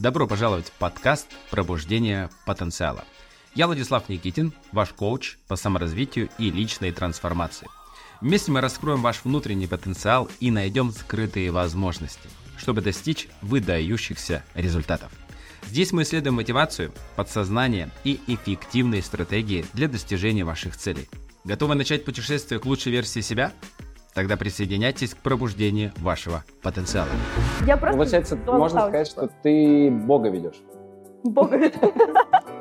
Добро 0.00 0.26
пожаловать 0.26 0.68
в 0.68 0.72
подкаст 0.72 1.26
«Пробуждение 1.50 2.30
потенциала». 2.46 3.04
Я 3.54 3.66
Владислав 3.66 4.08
Никитин, 4.08 4.54
ваш 4.72 4.94
коуч 4.94 5.36
по 5.46 5.56
саморазвитию 5.56 6.30
и 6.38 6.50
личной 6.50 6.90
трансформации. 6.90 7.68
Вместе 8.22 8.50
мы 8.50 8.62
раскроем 8.62 9.02
ваш 9.02 9.22
внутренний 9.24 9.66
потенциал 9.66 10.30
и 10.40 10.50
найдем 10.50 10.90
скрытые 10.90 11.50
возможности, 11.50 12.30
чтобы 12.56 12.80
достичь 12.80 13.28
выдающихся 13.42 14.42
результатов. 14.54 15.12
Здесь 15.66 15.92
мы 15.92 16.04
исследуем 16.04 16.36
мотивацию, 16.36 16.94
подсознание 17.14 17.90
и 18.02 18.20
эффективные 18.26 19.02
стратегии 19.02 19.66
для 19.74 19.86
достижения 19.86 20.46
ваших 20.46 20.78
целей. 20.78 21.10
Готовы 21.44 21.74
начать 21.74 22.06
путешествие 22.06 22.58
к 22.58 22.64
лучшей 22.64 22.92
версии 22.92 23.20
себя? 23.20 23.52
Тогда 24.14 24.36
присоединяйтесь 24.36 25.14
к 25.14 25.18
пробуждению 25.18 25.92
вашего 25.98 26.44
потенциала. 26.62 27.08
Я 27.66 27.76
просто 27.76 27.96
Получается, 27.96 28.36
можно 28.36 28.80
сказать, 28.80 29.06
что 29.06 29.30
ты 29.42 29.90
Бога 29.90 30.28
ведешь. 30.28 30.60
Бога. 31.22 31.58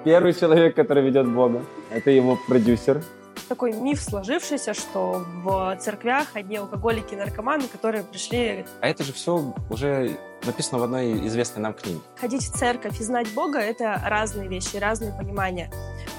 Первый 0.03 0.33
человек, 0.33 0.75
который 0.75 1.03
ведет 1.03 1.27
Бога. 1.31 1.63
Это 1.91 2.11
его 2.11 2.37
продюсер. 2.47 3.03
Такой 3.47 3.73
миф 3.73 4.01
сложившийся, 4.01 4.73
что 4.73 5.25
в 5.43 5.75
церквях 5.79 6.27
одни 6.33 6.57
алкоголики 6.57 7.13
и 7.13 7.17
наркоманы, 7.17 7.63
которые 7.67 8.03
пришли 8.03 8.65
А 8.81 8.87
это 8.87 9.03
же 9.03 9.11
все 9.13 9.53
уже 9.69 10.17
написано 10.45 10.79
в 10.79 10.83
одной 10.83 11.27
известной 11.27 11.61
нам 11.61 11.73
книге. 11.73 11.99
ходить 12.19 12.43
в 12.43 12.57
церковь 12.57 12.99
и 12.99 13.03
знать 13.03 13.33
Бога, 13.33 13.59
это 13.59 14.01
разные 14.05 14.47
вещи, 14.47 14.77
разные 14.77 15.11
понимания. 15.11 15.71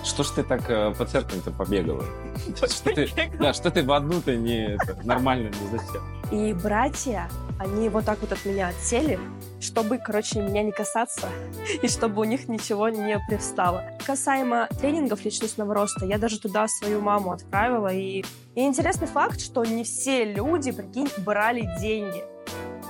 Что 0.04 0.22
ж 0.22 0.28
ты 0.30 0.42
так 0.42 0.68
э, 0.68 0.94
по 0.96 1.04
церкви-то 1.04 1.50
побегала? 1.50 2.04
Что 2.56 2.94
ты, 2.94 3.10
да, 3.38 3.52
что 3.52 3.70
ты 3.70 3.82
в 3.82 3.92
одну-то 3.92 4.34
не 4.34 4.78
нормально 5.04 5.48
не 5.48 5.78
засел? 5.78 6.02
И 6.32 6.54
братья, 6.54 7.28
они 7.58 7.88
вот 7.88 8.04
так 8.04 8.18
вот 8.20 8.32
от 8.32 8.44
меня 8.44 8.68
отсели, 8.68 9.18
чтобы, 9.60 9.98
короче, 9.98 10.40
меня 10.40 10.62
не 10.62 10.72
касаться, 10.72 11.28
и 11.82 11.88
чтобы 11.88 12.22
у 12.22 12.24
них 12.24 12.48
ничего 12.48 12.88
не 12.88 13.18
привстало. 13.28 13.84
Касаемо 14.06 14.68
тренингов 14.80 15.24
личностного 15.24 15.74
роста, 15.74 16.06
я 16.06 16.18
даже 16.18 16.40
туда 16.40 16.66
свою 16.68 17.00
маму 17.00 17.32
отправила, 17.32 17.92
и, 17.92 18.24
и 18.54 18.60
интересный 18.60 19.06
факт, 19.08 19.40
что 19.40 19.64
не 19.64 19.84
все 19.84 20.24
люди, 20.24 20.72
прикинь, 20.72 21.08
брали 21.18 21.68
деньги. 21.80 22.24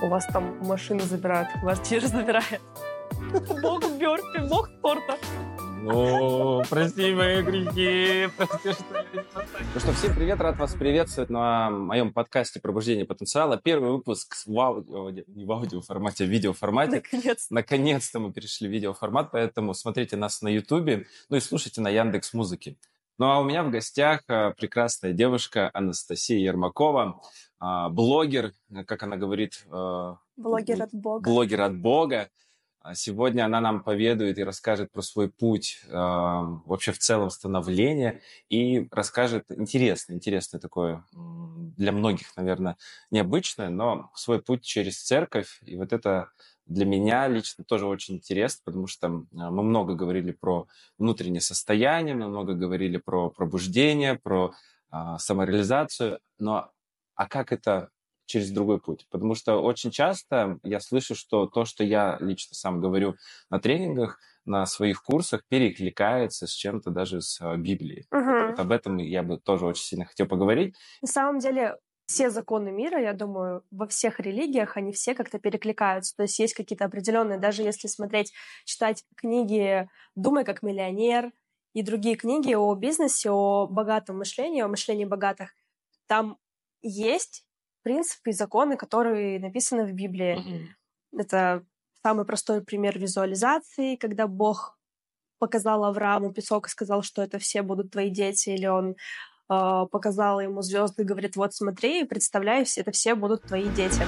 У 0.01 0.07
вас 0.07 0.25
там 0.25 0.57
машины 0.65 1.01
забирают, 1.01 1.49
квартиры 1.59 2.07
забирают. 2.07 2.61
Бог 3.61 3.83
Бёрпи, 3.99 4.49
бог 4.49 4.67
спорта. 4.79 5.15
Ну, 5.83 6.63
прости 6.69 7.13
мои 7.13 7.43
грехи, 7.43 8.27
прости, 8.35 8.71
что. 8.71 9.05
Ну 9.73 9.79
что, 9.79 9.93
всем 9.93 10.15
привет, 10.15 10.39
рад 10.41 10.57
вас 10.57 10.73
приветствовать 10.73 11.29
на 11.29 11.69
моем 11.69 12.13
подкасте 12.13 12.59
«Пробуждение 12.59 13.05
потенциала». 13.05 13.57
Первый 13.57 13.91
выпуск 13.91 14.35
в 14.47 14.59
аудио, 14.59 15.11
не 15.27 15.45
в 15.45 15.51
аудиоформате, 15.51 16.23
а 16.23 16.27
в 16.27 16.29
видеоформате. 16.31 17.03
Наконец. 17.03 17.47
Наконец-то 17.51 18.19
мы 18.19 18.33
перешли 18.33 18.67
в 18.67 18.71
видеоформат, 18.71 19.29
поэтому 19.31 19.75
смотрите 19.75 20.17
нас 20.17 20.41
на 20.41 20.47
Ютубе, 20.49 21.05
ну 21.29 21.37
и 21.37 21.39
слушайте 21.39 21.79
на 21.79 21.89
Яндекс 21.89 22.33
Музыке. 22.33 22.75
Ну 23.17 23.25
а 23.25 23.39
у 23.39 23.43
меня 23.43 23.63
в 23.63 23.69
гостях 23.69 24.23
э, 24.27 24.53
прекрасная 24.57 25.13
девушка 25.13 25.69
Анастасия 25.73 26.39
Ермакова, 26.39 27.21
а, 27.59 27.89
блогер, 27.89 28.53
э, 28.71 28.83
как 28.83 29.03
она 29.03 29.17
говорит, 29.17 29.63
э, 29.71 30.15
Блогер 30.37 30.81
от 30.81 30.89
Бога. 30.91 31.29
блогер 31.29 31.61
от 31.61 31.77
Бога. 31.77 32.29
А 32.83 32.95
Сегодня 32.95 33.45
она 33.45 33.61
нам 33.61 33.83
поведает 33.83 34.39
и 34.39 34.43
расскажет 34.43 34.91
про 34.91 35.03
свой 35.03 35.29
путь 35.29 35.81
э, 35.87 35.91
вообще 35.93 36.91
в 36.91 36.97
целом 36.97 37.29
становления 37.29 38.21
и 38.49 38.87
расскажет 38.91 39.45
интересное, 39.51 40.15
интересное 40.15 40.59
такое 40.59 41.05
для 41.13 41.91
многих, 41.91 42.35
наверное, 42.35 42.77
необычное, 43.11 43.69
но 43.69 44.09
свой 44.15 44.41
путь 44.41 44.63
через 44.63 44.99
церковь. 44.99 45.59
И 45.63 45.77
вот 45.77 45.93
это 45.93 46.31
для 46.65 46.85
меня 46.85 47.27
лично 47.27 47.63
тоже 47.63 47.85
очень 47.85 48.15
интересно, 48.15 48.61
потому 48.65 48.87
что 48.87 49.07
м, 49.07 49.27
мы 49.31 49.61
много 49.61 49.93
говорили 49.93 50.31
про 50.31 50.67
внутреннее 50.97 51.41
состояние, 51.41 52.15
мы 52.15 52.29
много 52.29 52.55
говорили 52.55 52.97
про 52.97 53.29
пробуждение, 53.29 54.15
про 54.15 54.53
а, 54.89 55.19
самореализацию, 55.19 56.19
но 56.39 56.71
а 57.15 57.27
как 57.27 57.51
это 57.51 57.89
через 58.31 58.51
другой 58.51 58.79
путь. 58.79 59.07
Потому 59.09 59.35
что 59.35 59.61
очень 59.61 59.91
часто 59.91 60.59
я 60.63 60.79
слышу, 60.79 61.15
что 61.15 61.45
то, 61.45 61.65
что 61.65 61.83
я 61.83 62.17
лично 62.19 62.55
сам 62.55 62.81
говорю 62.81 63.15
на 63.49 63.59
тренингах, 63.59 64.19
на 64.45 64.65
своих 64.65 65.03
курсах, 65.03 65.43
перекликается 65.47 66.47
с 66.47 66.51
чем-то 66.51 66.89
даже 66.89 67.21
с 67.21 67.39
а, 67.41 67.55
Библией. 67.57 68.07
Мгм. 68.11 68.47
Вот 68.47 68.59
об 68.59 68.71
этом 68.71 68.97
я 68.97 69.23
бы 69.23 69.37
тоже 69.37 69.65
очень 69.65 69.83
сильно 69.83 70.05
хотел 70.05 70.27
поговорить. 70.27 70.75
На 71.01 71.07
самом 71.07 71.39
деле, 71.39 71.77
все 72.07 72.29
законы 72.29 72.71
мира, 72.71 72.99
я 72.99 73.13
думаю, 73.13 73.63
во 73.71 73.87
всех 73.87 74.19
религиях, 74.19 74.75
они 74.77 74.91
все 74.91 75.15
как-то 75.15 75.39
перекликаются. 75.39 76.15
То 76.15 76.23
есть 76.23 76.39
есть 76.39 76.53
какие-то 76.53 76.85
определенные, 76.85 77.39
даже 77.39 77.61
если 77.63 77.87
смотреть, 77.87 78.33
читать 78.65 79.05
книги 79.15 79.87
«Думай 80.15 80.43
как 80.43 80.63
миллионер» 80.63 81.31
и 81.73 81.83
другие 81.83 82.15
книги 82.15 82.53
о 82.53 82.73
бизнесе, 82.75 83.29
о 83.29 83.67
богатом 83.67 84.17
мышлении, 84.17 84.61
о 84.61 84.67
мышлении 84.67 85.05
богатых, 85.05 85.53
там 86.07 86.37
есть 86.81 87.45
принципы 87.83 88.29
и 88.29 88.33
законы, 88.33 88.77
которые 88.77 89.39
написаны 89.39 89.85
в 89.85 89.93
Библии. 89.93 90.35
Это 91.17 91.63
самый 92.03 92.25
простой 92.25 92.63
пример 92.63 92.97
визуализации, 92.97 93.95
когда 93.95 94.27
Бог 94.27 94.77
показал 95.39 95.83
Аврааму 95.83 96.31
песок 96.31 96.67
и 96.67 96.69
сказал, 96.69 97.01
что 97.01 97.21
это 97.21 97.39
все 97.39 97.63
будут 97.63 97.91
твои 97.91 98.09
дети, 98.09 98.49
или 98.49 98.67
он 98.67 98.95
э, 99.49 99.85
показал 99.91 100.39
ему 100.39 100.61
звезды 100.61 101.01
и 101.01 101.05
говорит, 101.05 101.35
вот 101.35 101.53
смотри, 101.53 102.05
представляй, 102.05 102.65
это 102.77 102.91
все 102.91 103.15
будут 103.15 103.43
твои 103.43 103.67
дети. 103.69 104.01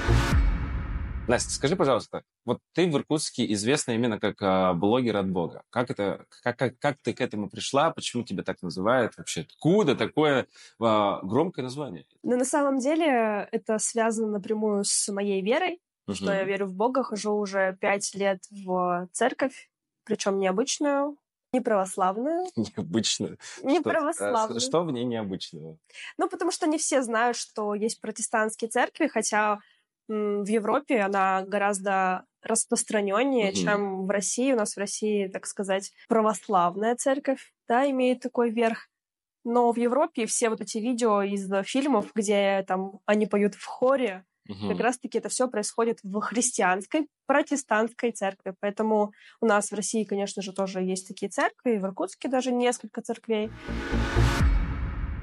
Настя, 1.26 1.50
скажи, 1.52 1.74
пожалуйста, 1.74 2.22
вот 2.44 2.60
ты 2.74 2.86
в 2.86 2.94
Иркутске 2.96 3.50
известна 3.54 3.92
именно 3.92 4.20
как 4.20 4.36
а, 4.42 4.74
блогер 4.74 5.16
от 5.16 5.30
Бога. 5.30 5.62
Как 5.70 5.90
это, 5.90 6.26
как, 6.42 6.58
как, 6.58 6.78
как 6.78 6.98
ты 7.02 7.14
к 7.14 7.20
этому 7.22 7.48
пришла? 7.48 7.90
Почему 7.90 8.24
тебя 8.24 8.42
так 8.42 8.60
называют? 8.60 9.16
Вообще, 9.16 9.42
откуда 9.42 9.96
такое 9.96 10.46
а, 10.80 11.20
громкое 11.22 11.62
название? 11.62 12.04
Но 12.22 12.36
на 12.36 12.44
самом 12.44 12.78
деле 12.78 13.48
это 13.52 13.78
связано 13.78 14.28
напрямую 14.32 14.84
с 14.84 15.10
моей 15.10 15.40
верой, 15.40 15.80
что 16.12 16.30
я 16.30 16.44
верю 16.44 16.66
в 16.66 16.74
Бога, 16.74 17.02
хожу 17.02 17.32
уже 17.32 17.78
пять 17.80 18.14
лет 18.14 18.42
в 18.50 19.08
церковь, 19.12 19.70
причем 20.04 20.38
необычную, 20.38 21.16
не 21.54 21.60
православную, 21.62 22.44
Необычно. 22.56 23.38
не 23.62 23.80
Что- 23.80 23.88
православную. 23.90 24.60
Что 24.60 24.84
в 24.84 24.92
ней 24.92 25.04
необычного? 25.04 25.78
Ну, 26.18 26.28
потому 26.28 26.50
что 26.50 26.66
не 26.66 26.76
все 26.76 27.02
знают, 27.02 27.38
что 27.38 27.74
есть 27.74 28.02
протестантские 28.02 28.68
церкви, 28.68 29.06
хотя 29.06 29.60
в 30.08 30.46
Европе 30.46 31.00
она 31.00 31.42
гораздо 31.46 32.24
распространеннее, 32.42 33.48
Мгм. 33.52 33.54
чем 33.54 34.06
в 34.06 34.10
России. 34.10 34.52
У 34.52 34.56
нас 34.56 34.74
в 34.74 34.78
России, 34.78 35.28
так 35.28 35.46
сказать, 35.46 35.92
православная 36.08 36.94
церковь, 36.96 37.52
да, 37.68 37.88
имеет 37.90 38.20
такой 38.20 38.50
верх. 38.50 38.88
Но 39.44 39.72
в 39.72 39.76
Европе 39.76 40.26
все 40.26 40.48
вот 40.48 40.60
эти 40.60 40.78
видео 40.78 41.22
из 41.22 41.50
э, 41.50 41.62
фильмов, 41.64 42.10
где 42.14 42.64
там 42.66 43.00
они 43.06 43.26
поют 43.26 43.54
в 43.54 43.64
хоре, 43.64 44.24
Мгм. 44.46 44.68
как 44.68 44.80
раз-таки 44.80 45.16
это 45.18 45.30
все 45.30 45.48
происходит 45.48 46.00
в 46.02 46.20
христианской, 46.20 47.08
протестантской 47.26 48.12
церкви. 48.12 48.54
Поэтому 48.60 49.12
у 49.40 49.46
нас 49.46 49.70
в 49.70 49.74
России, 49.74 50.04
конечно 50.04 50.42
же, 50.42 50.52
тоже 50.52 50.82
есть 50.82 51.08
такие 51.08 51.30
церкви, 51.30 51.76
и 51.76 51.78
в 51.78 51.84
Иркутске 51.86 52.28
даже 52.28 52.52
несколько 52.52 53.00
церквей. 53.00 53.50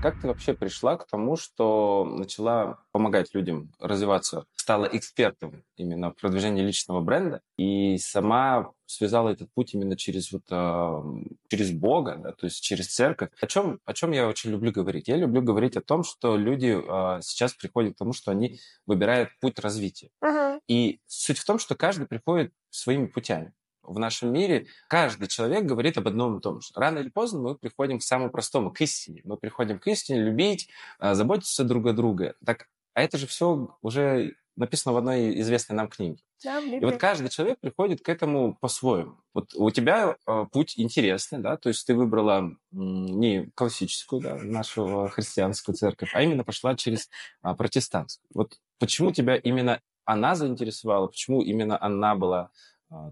Как 0.01 0.19
ты 0.19 0.27
вообще 0.27 0.55
пришла 0.55 0.97
к 0.97 1.05
тому, 1.05 1.35
что 1.35 2.05
начала 2.05 2.79
помогать 2.91 3.35
людям 3.35 3.71
развиваться, 3.79 4.45
стала 4.55 4.85
экспертом 4.85 5.63
именно 5.75 6.09
в 6.09 6.15
продвижении 6.15 6.63
личного 6.63 7.01
бренда 7.01 7.41
и 7.55 7.99
сама 7.99 8.71
связала 8.87 9.29
этот 9.29 9.53
путь 9.53 9.75
именно 9.75 9.95
через 9.95 10.31
вот 10.31 10.41
а, 10.49 11.03
через 11.49 11.71
Бога, 11.71 12.15
да, 12.17 12.31
то 12.31 12.45
есть 12.45 12.63
через 12.63 12.87
церковь. 12.87 13.29
О 13.39 13.45
чем, 13.45 13.79
о 13.85 13.93
чем 13.93 14.11
я 14.11 14.27
очень 14.27 14.49
люблю 14.49 14.71
говорить? 14.71 15.07
Я 15.07 15.17
люблю 15.17 15.43
говорить 15.43 15.77
о 15.77 15.81
том, 15.81 16.03
что 16.03 16.35
люди 16.35 16.75
а, 16.75 17.21
сейчас 17.21 17.53
приходят 17.53 17.93
к 17.93 17.99
тому, 17.99 18.13
что 18.13 18.31
они 18.31 18.59
выбирают 18.87 19.29
путь 19.39 19.59
развития. 19.59 20.09
Мгм. 20.19 20.61
И 20.67 20.99
суть 21.05 21.37
в 21.37 21.45
том, 21.45 21.59
что 21.59 21.75
каждый 21.75 22.07
приходит 22.07 22.51
своими 22.71 23.05
путями. 23.05 23.53
В 23.83 23.99
нашем 23.99 24.31
мире 24.31 24.67
каждый 24.87 25.27
человек 25.27 25.65
говорит 25.65 25.97
об 25.97 26.07
одном 26.07 26.37
и 26.37 26.41
том 26.41 26.61
же. 26.61 26.69
Рано 26.75 26.99
или 26.99 27.09
поздно 27.09 27.39
мы 27.39 27.55
приходим 27.55 27.99
к 27.99 28.03
самому 28.03 28.29
простому, 28.29 28.71
к 28.71 28.81
истине. 28.81 29.21
Мы 29.23 29.37
приходим 29.37 29.79
к 29.79 29.87
истине, 29.87 30.21
любить, 30.21 30.69
а, 30.99 31.15
заботиться 31.15 31.63
друг 31.63 31.87
о 31.87 31.93
друге. 31.93 32.35
Так, 32.45 32.67
а 32.93 33.01
это 33.01 33.17
же 33.17 33.27
все 33.27 33.75
уже 33.81 34.35
написано 34.55 34.93
в 34.93 34.97
одной 34.97 35.39
известной 35.41 35.75
нам 35.75 35.87
книге. 35.87 36.21
Да, 36.43 36.59
И 36.59 36.83
вот 36.83 36.97
каждый 36.97 37.29
человек 37.29 37.59
приходит 37.59 38.01
к 38.01 38.09
этому 38.09 38.55
по-своему. 38.59 39.17
Вот 39.33 39.53
у 39.55 39.69
тебя 39.69 40.17
э, 40.25 40.45
путь 40.51 40.73
интересный, 40.77 41.39
да, 41.39 41.55
то 41.55 41.69
есть 41.69 41.85
ты 41.85 41.93
выбрала 41.93 42.51
не 42.71 43.51
классическую, 43.53 44.21
да, 44.21 44.35
нашу 44.37 45.05
э, 45.05 45.09
христианскую 45.09 45.75
церковь, 45.75 46.11
а 46.13 46.21
именно 46.23 46.43
пошла 46.43 46.75
через 46.75 47.09
а, 47.41 47.53
протестантскую. 47.53 48.27
Вот 48.33 48.59
почему 48.79 49.11
тебя 49.11 49.35
именно 49.35 49.81
она 50.03 50.35
заинтересовала, 50.35 51.07
почему 51.07 51.41
именно 51.41 51.81
она 51.81 52.15
была 52.15 52.49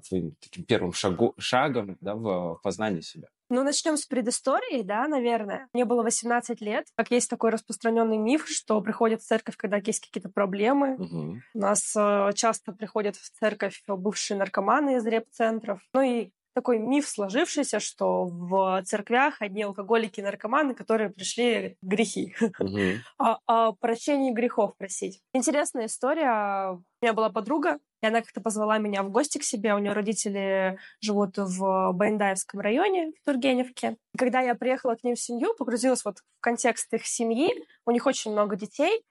твоим 0.08 0.36
таким 0.42 0.66
первым 0.66 0.92
шагу- 0.92 1.34
шагом 1.38 1.98
да, 2.02 2.16
в, 2.16 2.56
в 2.56 2.62
познании 2.62 3.02
себя? 3.02 3.28
Ну, 3.52 3.64
начнем 3.64 3.98
с 3.98 4.06
предыстории, 4.06 4.84
да, 4.84 5.08
наверное. 5.08 5.68
Мне 5.74 5.84
было 5.84 6.04
18 6.04 6.62
лет. 6.62 6.86
Как 6.96 7.10
есть 7.10 7.30
такой 7.30 7.50
распространенный 7.50 8.18
миф, 8.18 8.48
что 8.48 8.80
приходят 8.80 9.22
в 9.22 9.26
церковь, 9.26 9.58
когда 9.58 9.78
есть 9.78 10.06
какие-то 10.06 10.30
проблемы. 10.30 10.96
Угу. 10.96 11.38
У 11.56 11.60
нас 11.60 11.96
э, 11.98 12.30
часто 12.36 12.74
приходят 12.74 13.16
в 13.16 13.31
церковь 13.40 13.81
бывшие 13.88 14.38
наркоманы 14.38 14.98
из 14.98 15.06
реп-центров. 15.06 15.81
Ну 15.94 16.02
и 16.02 16.30
такой 16.54 16.80
миф 16.80 17.07
сложившийся, 17.07 17.80
что 17.80 18.25
в 18.25 18.81
церквях 18.86 19.42
одни 19.42 19.63
алкоголики 19.63 20.19
и 20.19 20.24
наркоманы, 20.24 20.74
которые 20.74 21.10
пришли 21.10 21.78
грехи, 21.81 22.36
Угу. 22.60 22.80
о, 23.19 23.38
о 23.48 23.72
прощении 23.74 24.31
грехов 24.31 24.75
просить. 24.78 25.22
Интересная 25.34 25.86
история. 25.86 26.72
У 26.74 27.06
меня 27.06 27.13
была 27.13 27.30
подруга, 27.30 27.80
и 28.01 28.07
она 28.07 28.22
как-то 28.22 28.42
позвала 28.42 28.78
меня 28.78 29.04
в 29.04 29.12
гости 29.12 29.38
к 29.38 29.44
себе. 29.44 29.74
У 29.74 29.80
нее 29.80 29.94
родители 29.94 30.78
живут 31.01 31.38
в 31.38 31.92
Баиндаевском 31.94 32.60
районе, 32.60 33.12
в 33.22 33.25
Тургеневке. 33.25 33.98
И 34.13 34.18
когда 34.18 34.42
я 34.42 34.56
приехала 34.56 34.95
к 34.95 35.04
ним 35.04 35.16
в 35.16 35.19
семью, 35.19 35.54
погрузилась 35.57 36.04
вот 36.04 36.18
в 36.19 36.42
контекст 36.42 36.94
их 36.94 37.06
семьи, 37.06 37.50
у 37.86 37.92
них 37.92 38.06
очень 38.06 38.31
много 38.31 38.56
детей, 38.56 39.04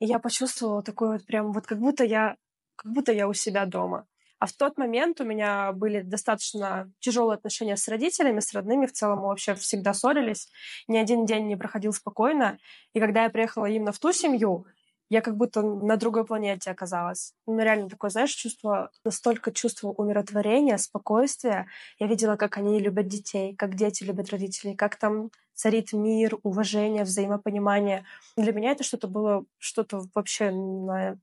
и 0.00 0.06
я 0.06 0.18
почувствовала 0.18 0.82
такой 0.82 1.12
вот 1.12 1.26
прям 1.26 1.52
вот 1.52 1.66
как 1.66 1.78
будто 1.78 2.04
я 2.04 2.36
как 2.76 2.92
будто 2.92 3.12
я 3.12 3.26
у 3.26 3.32
себя 3.32 3.64
дома. 3.64 4.06
А 4.38 4.46
в 4.46 4.52
тот 4.52 4.76
момент 4.76 5.20
у 5.20 5.24
меня 5.24 5.72
были 5.72 6.02
достаточно 6.02 6.92
тяжелые 7.00 7.36
отношения 7.36 7.76
с 7.76 7.88
родителями, 7.88 8.40
с 8.40 8.52
родными. 8.52 8.86
В 8.86 8.92
целом 8.92 9.20
мы 9.20 9.28
вообще 9.28 9.54
всегда 9.54 9.94
ссорились. 9.94 10.48
Ни 10.88 10.98
один 10.98 11.24
день 11.24 11.46
не 11.46 11.56
проходил 11.56 11.92
спокойно. 11.92 12.58
И 12.92 13.00
когда 13.00 13.24
я 13.24 13.30
приехала 13.30 13.66
именно 13.66 13.92
в 13.92 13.98
ту 13.98 14.12
семью, 14.12 14.66
я 15.08 15.20
как 15.20 15.36
будто 15.36 15.62
на 15.62 15.96
другой 15.96 16.26
планете 16.26 16.70
оказалась. 16.70 17.32
Ну, 17.46 17.58
реально 17.58 17.88
такое, 17.88 18.10
знаешь, 18.10 18.32
чувство, 18.32 18.90
настолько 19.04 19.52
чувство 19.52 19.88
умиротворения, 19.88 20.76
спокойствия. 20.78 21.68
Я 21.98 22.08
видела, 22.08 22.36
как 22.36 22.58
они 22.58 22.80
любят 22.80 23.06
детей, 23.06 23.54
как 23.54 23.76
дети 23.76 24.02
любят 24.02 24.30
родителей, 24.30 24.74
как 24.74 24.96
там 24.96 25.30
царит 25.54 25.92
мир, 25.92 26.38
уважение, 26.42 27.04
взаимопонимание. 27.04 28.04
Для 28.36 28.52
меня 28.52 28.72
это 28.72 28.82
что-то 28.82 29.06
было, 29.06 29.44
что-то 29.58 30.02
вообще 30.14 30.50
на 30.50 31.18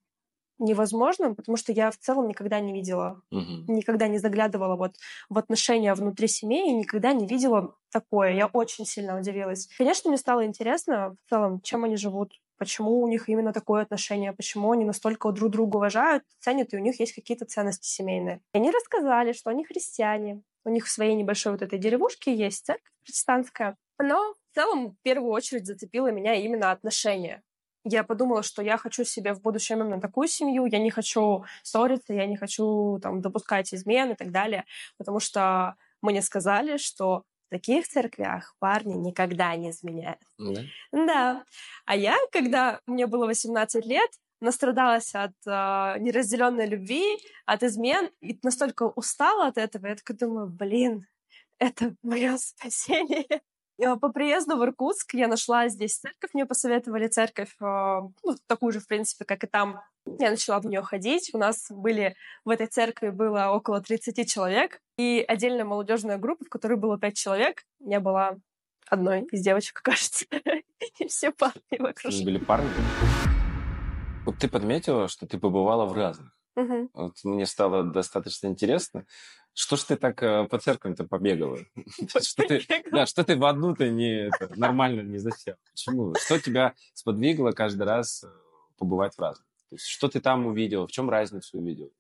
невозможным, 0.64 1.36
потому 1.36 1.58
что 1.58 1.72
я 1.72 1.92
в 1.92 1.98
целом 1.98 2.28
никогда 2.28 2.60
не 2.60 2.74
видела, 2.74 3.22
Угу. 3.32 3.66
никогда 3.74 4.08
не 4.08 4.18
заглядывала 4.18 4.76
вот 4.76 4.96
в 5.30 5.38
отношения 5.38 5.94
внутри 5.94 6.28
семьи 6.28 6.70
и 6.70 6.74
никогда 6.74 7.14
не 7.14 7.28
видела 7.28 7.76
такое. 7.92 8.32
Я 8.34 8.48
очень 8.48 8.86
сильно 8.86 9.18
удивилась. 9.20 9.68
Конечно, 9.78 10.10
мне 10.10 10.18
стало 10.18 10.46
интересно 10.46 11.16
в 11.26 11.30
целом, 11.30 11.62
чем 11.62 11.84
они 11.84 11.96
живут, 11.96 12.34
почему 12.58 13.02
у 13.02 13.08
них 13.08 13.30
именно 13.30 13.54
такое 13.54 13.84
отношение, 13.84 14.34
почему 14.34 14.72
они 14.72 14.86
настолько 14.86 15.32
друг 15.32 15.52
друга 15.52 15.78
уважают, 15.78 16.24
ценят, 16.40 16.74
и 16.74 16.78
у 16.78 16.80
них 16.80 17.00
есть 17.00 17.14
какие-то 17.14 17.46
ценности 17.46 17.88
семейные. 17.88 18.42
И 18.54 18.58
они 18.58 18.72
рассказали, 18.72 19.34
что 19.34 19.50
они 19.50 19.64
христиане, 19.66 20.42
у 20.66 20.70
них 20.70 20.86
в 20.86 20.90
своей 20.90 21.16
небольшой 21.16 21.52
вот 21.52 21.62
этой 21.62 21.78
деревушке 21.80 22.34
есть 22.36 22.66
церковь 22.66 22.92
протестантская, 23.06 23.78
но 24.00 24.34
в 24.34 24.56
целом 24.56 24.92
в 24.92 25.02
первую 25.02 25.32
очередь 25.32 25.66
зацепило 25.68 26.08
меня 26.12 26.36
именно 26.36 26.72
отношения 26.72 27.44
я 27.84 28.04
подумала, 28.04 28.44
что 28.44 28.62
я 28.62 28.78
хочу 28.78 29.04
себе 29.04 29.34
в 29.34 29.42
будущем 29.42 29.82
именно 29.82 30.02
такую 30.02 30.28
семью, 30.28 30.66
я 30.66 30.80
не 30.80 30.90
хочу 30.90 31.46
ссориться, 31.64 32.14
я 32.14 32.26
не 32.26 32.38
хочу 32.38 33.00
там 33.02 33.22
допускать 33.22 33.74
измен 33.74 34.12
и 34.12 34.16
так 34.16 34.32
далее, 34.32 34.66
потому 34.98 35.20
что 35.20 35.76
мне 36.02 36.22
сказали, 36.22 36.78
что 36.78 37.24
в 37.48 37.50
таких 37.50 37.88
церквях 37.88 38.56
парни 38.60 38.94
никогда 38.94 39.56
не 39.56 39.70
изменяют. 39.70 40.20
Да? 40.38 40.62
Да. 40.92 41.44
А 41.86 41.96
я, 41.96 42.18
когда 42.32 42.80
мне 42.88 43.06
было 43.08 43.28
18 43.28 43.86
лет, 43.86 44.10
настрадалась 44.40 45.16
от 45.16 45.32
э, 45.46 46.00
неразделенной 46.00 46.68
любви, 46.68 47.04
от 47.46 47.64
измен, 47.64 48.10
и 48.22 48.38
настолько 48.44 48.84
устала 48.84 49.48
от 49.48 49.58
этого, 49.58 49.88
я 49.88 49.96
такая 49.96 50.18
думаю, 50.18 50.48
блин, 50.48 51.08
это 51.60 51.96
мое 52.02 52.38
спасение. 52.38 53.42
Э, 53.80 53.96
по 53.96 54.10
приезду 54.10 54.58
в 54.58 54.64
Иркутск 54.64 55.14
я 55.14 55.28
нашла 55.28 55.68
здесь 55.68 55.98
церковь, 55.98 56.32
мне 56.34 56.46
посоветовали 56.46 57.08
церковь, 57.08 57.56
э, 57.60 57.66
ну, 57.66 58.36
такую 58.48 58.72
же, 58.72 58.80
в 58.80 58.88
принципе, 58.88 59.26
как 59.26 59.44
и 59.44 59.48
там. 59.48 59.82
Я 60.20 60.32
начала 60.32 60.60
в 60.60 60.66
нее 60.66 60.82
ходить. 60.82 61.32
У 61.34 61.38
нас 61.38 61.68
были 61.70 62.16
в 62.44 62.50
этой 62.50 62.68
церкви 62.68 63.10
было 63.10 63.52
около 63.52 63.82
30 63.82 64.30
человек 64.30 64.82
и 64.98 65.24
отдельная 65.28 65.66
молодежная 65.66 66.18
группа, 66.18 66.46
в 66.46 66.50
которой 66.50 66.78
было 66.78 67.00
5 67.00 67.16
человек. 67.16 67.64
Я 67.80 68.00
была 68.00 68.38
одной 68.88 69.24
из 69.32 69.42
девочек, 69.42 69.80
кажется. 69.84 70.26
И 71.00 71.08
все 71.08 71.32
парни 71.32 71.80
вокруг. 71.80 72.14
Были 72.24 72.38
парни. 72.38 72.70
Вот 74.26 74.38
ты 74.38 74.48
подметила, 74.48 75.08
что 75.08 75.26
ты 75.26 75.38
побывала 75.38 75.86
в 75.86 75.94
разных. 75.94 76.38
Мгм. 76.56 76.90
Вот 76.94 77.16
мне 77.24 77.46
стало 77.46 77.84
достаточно 77.84 78.48
интересно. 78.48 79.06
Что 79.54 79.76
ж 79.76 79.84
ты 79.84 79.96
так 79.98 80.22
э, 80.24 80.48
по 80.48 80.58
церквям-то 80.58 81.04
побегала? 81.06 81.60
Что 82.22 82.44
ты, 82.48 82.62
да, 82.92 83.06
что 83.06 83.24
ты 83.24 83.36
в 83.36 83.46
одну-то 83.46 83.90
не, 83.90 84.28
это, 84.28 84.50
нормально 84.60 85.02
не 85.02 85.20
засел? 85.20 85.56
Почему? 85.72 86.14
Что 86.16 86.40
тебя 86.40 86.74
сподвигло 86.94 87.52
каждый 87.52 87.84
раз 87.84 88.24
э, 88.24 88.28
побывать 88.78 89.16
в 89.16 89.20
разных? 89.20 89.46
То 89.70 89.76
есть, 89.76 89.86
что 89.86 90.08
ты 90.08 90.20
там 90.20 90.48
увидел? 90.48 90.88
В 90.88 90.92
чем 90.92 91.10
разницу 91.10 91.58
увидел? 91.60 91.92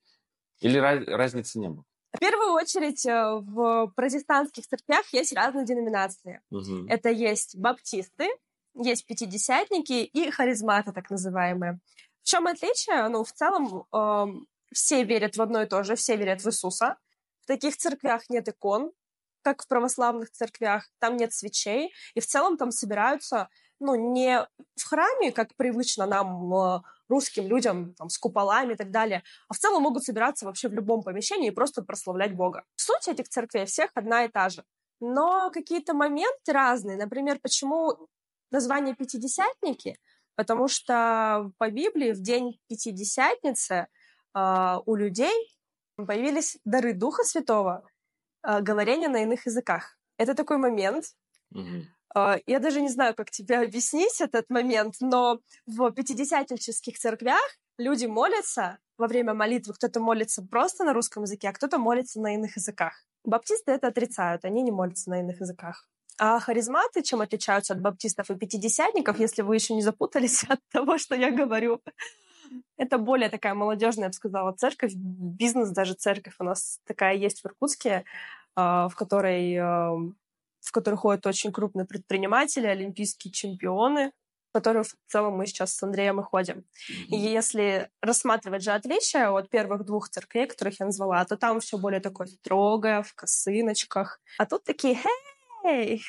Или 0.61 0.77
раз- 0.79 1.07
разницы 1.07 1.59
не 1.59 1.69
было? 1.69 1.85
В 2.13 2.19
первую 2.19 2.53
очередь 2.53 3.05
э, 3.05 3.35
в 3.35 3.91
протестантских 3.95 4.65
церквях 4.67 5.05
есть 5.13 5.33
разные 5.33 5.65
деноминации. 5.65 6.41
Это 6.89 7.09
есть 7.09 7.55
баптисты, 7.57 8.29
есть 8.75 9.05
пятидесятники 9.05 10.03
и 10.03 10.31
харизматы, 10.31 10.91
так 10.91 11.09
называемые. 11.09 11.79
В 12.23 12.25
чем 12.27 12.47
отличие? 12.47 13.07
Ну, 13.09 13.23
в 13.23 13.31
целом, 13.31 13.85
эм, 13.91 14.47
все 14.71 15.03
верят 15.03 15.35
в 15.37 15.41
одно 15.41 15.61
и 15.61 15.67
то 15.67 15.83
же, 15.83 15.95
все 15.95 16.15
верят 16.15 16.41
в 16.41 16.47
Иисуса. 16.47 16.97
В 17.43 17.45
таких 17.45 17.75
церквях 17.77 18.29
нет 18.29 18.47
икон, 18.47 18.91
как 19.41 19.63
в 19.63 19.67
православных 19.67 20.31
церквях, 20.31 20.89
там 20.99 21.17
нет 21.17 21.33
свечей, 21.33 21.93
и 22.15 22.19
в 22.19 22.25
целом 22.25 22.57
там 22.57 22.71
собираются, 22.71 23.49
ну, 23.79 23.95
не 23.95 24.47
в 24.75 24.83
храме, 24.85 25.31
как 25.31 25.53
привычно 25.55 26.05
нам, 26.05 26.53
э, 26.55 26.81
русским 27.09 27.47
людям, 27.47 27.93
там, 27.95 28.09
с 28.09 28.17
куполами 28.17 28.73
и 28.73 28.75
так 28.75 28.91
далее, 28.91 29.23
а 29.49 29.53
в 29.53 29.57
целом 29.57 29.83
могут 29.83 30.03
собираться 30.03 30.45
вообще 30.45 30.69
в 30.69 30.73
любом 30.73 31.03
помещении 31.03 31.49
и 31.49 31.51
просто 31.51 31.83
прославлять 31.83 32.33
Бога. 32.33 32.63
Суть 32.75 33.07
этих 33.07 33.27
церквей 33.27 33.65
всех 33.65 33.91
одна 33.93 34.23
и 34.23 34.29
та 34.29 34.49
же. 34.49 34.63
Но 35.01 35.51
какие-то 35.51 35.93
моменты 35.93 36.53
разные. 36.53 36.97
Например, 36.97 37.37
почему 37.41 38.07
название 38.51 38.95
«пятидесятники»? 38.95 39.99
Потому 40.35 40.67
что 40.67 41.51
по 41.57 41.69
Библии 41.69 42.13
в 42.13 42.21
день 42.21 42.59
Пятидесятницы 42.67 43.87
э, 44.33 44.75
у 44.85 44.95
людей 44.95 45.52
появились 45.95 46.57
дары 46.65 46.93
Духа 46.93 47.23
Святого, 47.23 47.83
э, 48.45 48.61
говорение 48.61 49.09
на 49.09 49.23
иных 49.23 49.45
языках. 49.45 49.97
Это 50.17 50.33
такой 50.33 50.57
момент. 50.57 51.05
Э, 52.15 52.35
я 52.45 52.59
даже 52.59 52.81
не 52.81 52.89
знаю, 52.89 53.15
как 53.15 53.31
тебе 53.31 53.59
объяснить 53.59 54.21
этот 54.21 54.49
момент, 54.49 54.95
но 54.99 55.39
в 55.65 55.91
пятидесятнических 55.91 56.97
церквях 56.97 57.41
люди 57.77 58.05
молятся 58.05 58.77
во 58.97 59.07
время 59.07 59.33
молитвы. 59.33 59.73
Кто-то 59.73 59.99
молится 59.99 60.43
просто 60.43 60.83
на 60.83 60.93
русском 60.93 61.23
языке, 61.23 61.49
а 61.49 61.53
кто-то 61.53 61.77
молится 61.77 62.19
на 62.21 62.35
иных 62.35 62.55
языках. 62.57 62.93
Баптисты 63.23 63.71
это 63.71 63.87
отрицают, 63.87 64.45
они 64.45 64.61
не 64.61 64.71
молятся 64.71 65.09
на 65.09 65.21
иных 65.21 65.39
языках. 65.39 65.87
А 66.19 66.39
харизматы 66.39 67.01
чем 67.01 67.21
отличаются 67.21 67.73
от 67.73 67.81
баптистов 67.81 68.29
и 68.29 68.35
пятидесятников, 68.35 69.19
если 69.19 69.41
вы 69.41 69.55
еще 69.55 69.73
не 69.73 69.81
запутались 69.81 70.43
от 70.49 70.59
того, 70.71 70.97
что 70.97 71.15
я 71.15 71.31
говорю? 71.31 71.81
Это 72.77 72.97
более 72.97 73.29
такая 73.29 73.53
молодежная, 73.53 74.05
я 74.05 74.09
бы 74.09 74.13
сказала, 74.13 74.51
церковь, 74.53 74.93
бизнес 74.95 75.69
даже 75.69 75.93
церковь 75.93 76.35
у 76.39 76.43
нас 76.43 76.79
такая 76.85 77.15
есть 77.15 77.41
в 77.41 77.45
Иркутске, 77.45 78.03
а, 78.55 78.87
в 78.89 78.95
которой, 78.95 79.55
а, 79.57 79.95
в 80.61 80.71
которой 80.71 80.95
ходят 80.95 81.25
очень 81.25 81.51
крупные 81.51 81.85
предприниматели, 81.85 82.67
олимпийские 82.67 83.31
чемпионы, 83.31 84.11
в 84.49 84.53
которые 84.53 84.83
в 84.83 84.95
целом 85.07 85.35
мы 85.35 85.47
сейчас 85.47 85.73
с 85.73 85.83
Андреем 85.83 86.19
и 86.19 86.23
ходим. 86.23 86.63
И 87.07 87.15
если 87.15 87.89
рассматривать 88.01 88.63
же 88.63 88.71
отличия 88.71 89.29
от 89.29 89.49
первых 89.49 89.85
двух 89.85 90.09
церквей, 90.09 90.47
которых 90.47 90.79
я 90.79 90.85
назвала, 90.85 91.25
то 91.25 91.37
там 91.37 91.59
все 91.59 91.77
более 91.77 92.01
такое 92.01 92.27
строгое, 92.27 93.01
в 93.01 93.13
косыночках. 93.15 94.19
А 94.37 94.45
тут 94.45 94.63
такие, 94.63 94.99
эй, 95.63 96.03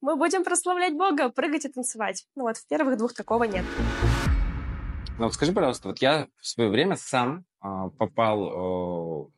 мы 0.00 0.16
будем 0.16 0.44
прославлять 0.44 0.94
Бога, 0.94 1.30
прыгать 1.30 1.64
и 1.64 1.68
танцевать. 1.68 2.26
Ну 2.34 2.42
вот 2.42 2.58
в 2.58 2.66
первых 2.66 2.98
двух 2.98 3.14
такого 3.14 3.44
нет. 3.44 3.64
Ну, 5.18 5.24
вот 5.24 5.34
скажи, 5.34 5.52
пожалуйста, 5.52 5.88
вот 5.88 5.98
я 5.98 6.28
в 6.40 6.46
свое 6.46 6.70
время 6.70 6.96
сам 6.96 7.44
а, 7.60 7.88
попал 7.90 9.30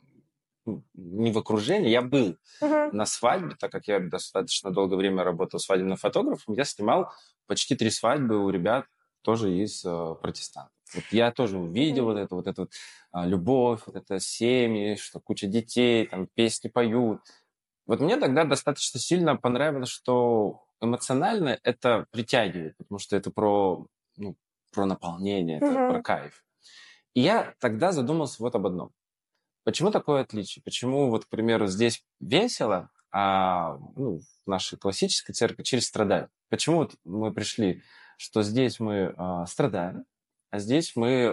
а, 0.67 0.73
не 0.95 1.33
в 1.33 1.39
окружение, 1.39 1.91
я 1.91 2.03
был 2.03 2.37
Мгм. 2.61 2.97
на 2.97 3.07
свадьбе, 3.07 3.55
так 3.59 3.71
как 3.71 3.87
я 3.89 4.01
достаточно 4.01 4.71
долгое 4.71 4.97
время 4.97 5.23
работал 5.23 5.61
свадебным 5.61 5.97
фотографом, 5.97 6.55
я 6.55 6.65
снимал 6.65 7.13
почти 7.47 7.77
три 7.77 7.91
свадьбы 7.91 8.43
у 8.45 8.51
ребят 8.51 8.87
тоже 9.23 9.53
из 9.53 9.85
э, 9.85 10.15
протестантов. 10.21 10.73
Вот 10.95 11.05
я 11.11 11.31
тоже 11.33 11.59
увидел 11.59 12.05
вот 12.05 12.17
эту 12.17 12.37
вот 12.37 12.47
эту 12.47 12.63
вот, 12.63 12.73
а, 13.13 13.27
любовь, 13.27 13.83
вот 13.87 13.97
это 13.97 14.19
семьи, 14.21 14.97
что 14.97 15.21
куча 15.21 15.47
детей, 15.47 16.07
там 16.07 16.27
песни 16.35 16.69
поют. 16.69 17.21
Вот 17.87 18.01
мне 18.01 18.17
тогда 18.17 18.45
достаточно 18.45 18.99
сильно 18.99 19.37
понравилось, 19.37 19.89
что 19.89 20.65
эмоционально 20.81 21.59
это 21.63 22.07
притягивает, 22.11 22.77
потому 22.77 22.99
что 22.99 23.17
это 23.17 23.31
про, 23.31 23.87
ну, 24.17 24.37
про 24.77 24.85
наполнение, 24.87 25.57
это 25.57 25.67
Мгм. 25.67 25.89
про 25.91 26.03
кайф. 26.03 26.45
И 27.15 27.21
я 27.23 27.55
тогда 27.61 27.93
задумался 27.93 28.43
вот 28.43 28.55
об 28.55 28.67
одном. 28.67 28.91
Почему 29.65 29.91
такое 29.91 30.21
отличие? 30.21 30.63
Почему, 30.63 31.11
вот, 31.11 31.25
к 31.25 31.29
примеру, 31.29 31.67
здесь 31.67 32.05
весело, 32.21 32.91
а 33.11 33.79
ну, 33.97 34.21
в 34.45 34.51
нашей 34.51 34.79
классической 34.79 35.33
церкви 35.33 35.63
через 35.63 35.87
страдания. 35.87 36.29
Почему 36.51 36.77
вот 36.77 36.95
мы 37.05 37.33
пришли, 37.33 37.83
что 38.19 38.43
здесь 38.43 38.79
мы 38.79 39.15
э, 39.17 39.45
страдаем, 39.47 40.05
а 40.51 40.59
здесь 40.59 40.95
мы 40.95 41.09
э, 41.11 41.33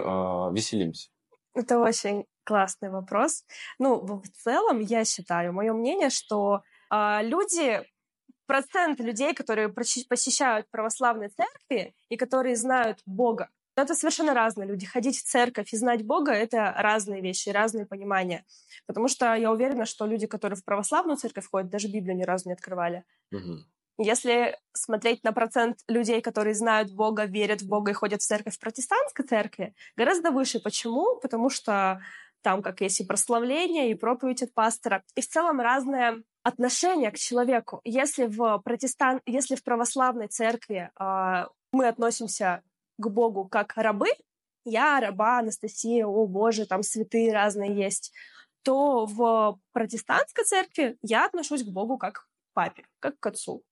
веселимся? 0.54 1.10
Это 1.54 1.78
очень 1.78 2.24
классный 2.44 2.90
вопрос. 2.90 3.44
Ну, 3.78 4.00
в 4.00 4.28
целом, 4.42 4.80
я 4.80 5.04
считаю, 5.04 5.52
мое 5.52 5.72
мнение, 5.74 6.10
что 6.10 6.62
э, 6.90 7.20
люди, 7.22 7.82
процент 8.46 9.00
людей, 9.00 9.34
которые 9.34 9.68
посещают 9.68 10.70
православные 10.70 11.30
церкви 11.30 11.94
и 12.08 12.16
которые 12.16 12.56
знают 12.56 13.00
Бога, 13.06 13.48
это 13.76 13.94
совершенно 13.94 14.34
разные 14.34 14.68
люди. 14.68 14.86
Ходить 14.86 15.18
в 15.18 15.24
церковь 15.24 15.72
и 15.72 15.76
знать 15.76 16.04
Бога— 16.04 16.32
это 16.32 16.72
разные 16.76 17.20
вещи, 17.20 17.48
разные 17.48 17.86
понимания. 17.86 18.44
Потому 18.86 19.08
что 19.08 19.34
я 19.34 19.50
уверена, 19.50 19.84
что 19.84 20.06
люди, 20.06 20.26
которые 20.26 20.56
в 20.56 20.64
православную 20.64 21.16
церковь 21.16 21.48
ходят, 21.50 21.70
даже 21.70 21.88
Библию 21.88 22.16
ни 22.16 22.22
разу 22.22 22.48
не 22.48 22.52
открывали. 22.52 23.04
Угу. 23.32 23.64
Если 23.98 24.58
смотреть 24.72 25.22
на 25.22 25.32
процент 25.32 25.78
людей, 25.88 26.20
которые 26.20 26.54
знают 26.54 26.92
Бога, 26.92 27.24
верят 27.24 27.62
в 27.62 27.68
Бога 27.68 27.92
и 27.92 27.94
ходят 27.94 28.22
в 28.22 28.26
церковь 28.26 28.56
в 28.56 28.60
протестантской 28.60 29.24
церкви, 29.24 29.74
гораздо 29.96 30.30
выше. 30.30 30.60
Почему? 30.60 31.18
Потому 31.20 31.48
что 31.48 32.00
там 32.42 32.62
как 32.62 32.80
есть 32.80 33.00
и 33.00 33.04
прославление, 33.04 33.90
и 33.90 33.94
проповедь 33.94 34.42
от 34.42 34.52
пастора, 34.52 35.02
и 35.14 35.20
в 35.20 35.28
целом 35.28 35.60
разное 35.60 36.22
отношение 36.44 37.10
к 37.10 37.18
человеку. 37.18 37.80
Если 37.84 38.26
в 38.26 38.58
протестант, 38.58 39.22
если 39.26 39.56
в 39.56 39.64
православной 39.64 40.28
церкви 40.28 40.90
э, 41.00 41.46
мы 41.72 41.88
относимся 41.88 42.62
к 42.98 43.08
Богу 43.08 43.48
как 43.48 43.72
рабы, 43.76 44.08
я 44.64 45.00
раба, 45.00 45.38
Анастасия, 45.38 46.06
о 46.06 46.26
боже, 46.26 46.66
там 46.66 46.82
святые 46.82 47.32
разные 47.32 47.74
есть, 47.74 48.12
то 48.62 49.06
в 49.06 49.58
протестантской 49.72 50.44
церкви 50.44 50.96
я 51.02 51.26
отношусь 51.26 51.64
к 51.64 51.68
Богу 51.68 51.98
как 51.98 52.20
к 52.20 52.28
папе, 52.52 52.84
как 53.00 53.18
к 53.18 53.26
отцу. 53.26 53.62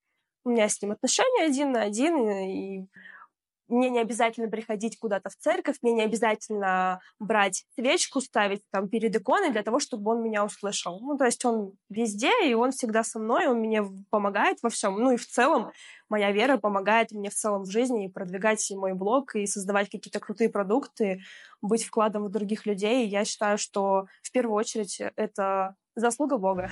У 0.44 0.50
меня 0.50 0.68
с 0.68 0.80
ним 0.82 0.92
отношения 0.92 1.44
один 1.44 1.72
на 1.72 1.82
один, 1.82 2.28
и 2.28 2.86
мне 3.72 3.90
не 3.90 4.00
обязательно 4.00 4.48
приходить 4.48 4.98
куда-то 4.98 5.30
в 5.30 5.36
церковь, 5.36 5.78
мне 5.82 5.92
не 5.92 6.02
обязательно 6.02 7.00
брать 7.18 7.64
свечку, 7.74 8.20
ставить 8.20 8.62
там 8.70 8.88
перед 8.88 9.16
иконой 9.16 9.50
для 9.50 9.62
того, 9.62 9.80
чтобы 9.80 10.12
он 10.12 10.22
меня 10.22 10.44
услышал. 10.44 11.00
Ну, 11.00 11.16
то 11.16 11.24
есть 11.24 11.44
он 11.44 11.72
везде, 11.88 12.30
и 12.44 12.54
он 12.54 12.70
всегда 12.72 13.02
со 13.02 13.18
мной, 13.18 13.46
он 13.46 13.58
мне 13.58 13.82
помогает 14.10 14.58
во 14.62 14.70
всем. 14.70 14.94
Ну 15.00 15.12
и 15.12 15.16
в 15.16 15.26
целом 15.26 15.72
моя 16.08 16.30
вера 16.30 16.58
помогает 16.58 17.10
мне 17.12 17.30
в 17.30 17.34
целом 17.34 17.62
в 17.62 17.70
жизни 17.70 18.04
и 18.04 18.08
продвигать 18.08 18.70
мой 18.76 18.92
блог, 18.92 19.34
и 19.34 19.46
создавать 19.46 19.90
какие-то 19.90 20.20
крутые 20.20 20.50
продукты, 20.50 21.22
быть 21.62 21.84
вкладом 21.84 22.24
в 22.24 22.30
других 22.30 22.66
людей. 22.66 23.08
я 23.08 23.24
считаю, 23.24 23.58
что 23.58 24.06
в 24.22 24.30
первую 24.30 24.56
очередь 24.56 25.00
это 25.16 25.74
заслуга 25.96 26.38
Бога. 26.38 26.70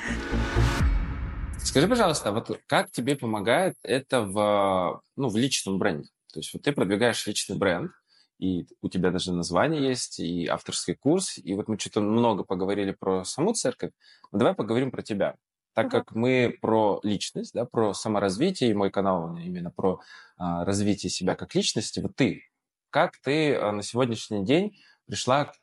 Скажи, 1.59 1.89
пожалуйста, 1.89 2.33
вот 2.33 2.61
как 2.67 2.91
тебе 2.91 3.17
помогает 3.17 3.77
это 3.83 4.23
в, 4.23 5.03
ну, 5.17 5.29
в 5.29 5.37
личном 5.37 5.79
бренде? 5.79 6.09
То 6.33 6.41
есть 6.41 6.53
вот 6.53 6.63
ты 6.63 6.73
продвигаешь 6.73 7.27
личный 7.27 7.57
бренд, 7.57 7.93
и 8.39 8.67
у 8.81 8.89
тебя 8.89 9.11
даже 9.11 9.33
название 9.33 9.87
есть, 9.87 10.19
и 10.19 10.47
авторский 10.47 10.95
курс, 10.95 11.37
и 11.37 11.55
вот 11.55 11.69
мы 11.69 11.79
что-то 11.79 12.01
много 12.01 12.43
поговорили 12.43 12.93
про 12.93 13.25
саму 13.25 13.53
церковь, 13.53 13.93
но 14.33 14.39
давай 14.39 14.55
поговорим 14.55 14.91
про 14.91 15.03
тебя. 15.03 15.37
Так 15.75 15.87
uh-huh. 15.87 15.91
как 15.91 16.13
мы 16.13 16.57
про 16.61 17.01
личность, 17.03 17.53
да, 17.53 17.65
про 17.65 17.93
саморазвитие, 17.93 18.71
и 18.71 18.75
мой 18.75 18.91
канал 18.91 19.37
именно 19.37 19.71
про 19.71 20.01
а, 20.37 20.65
развитие 20.65 21.11
себя 21.11 21.37
как 21.37 21.55
личности, 21.55 22.01
вот 22.01 22.17
ты, 22.17 22.43
как 22.91 23.19
ты 23.19 23.55
а, 23.55 23.73
на 23.73 23.83
сегодняшний 23.83 24.45
день 24.45 24.79
пришла 25.07 25.45
к, 25.45 25.55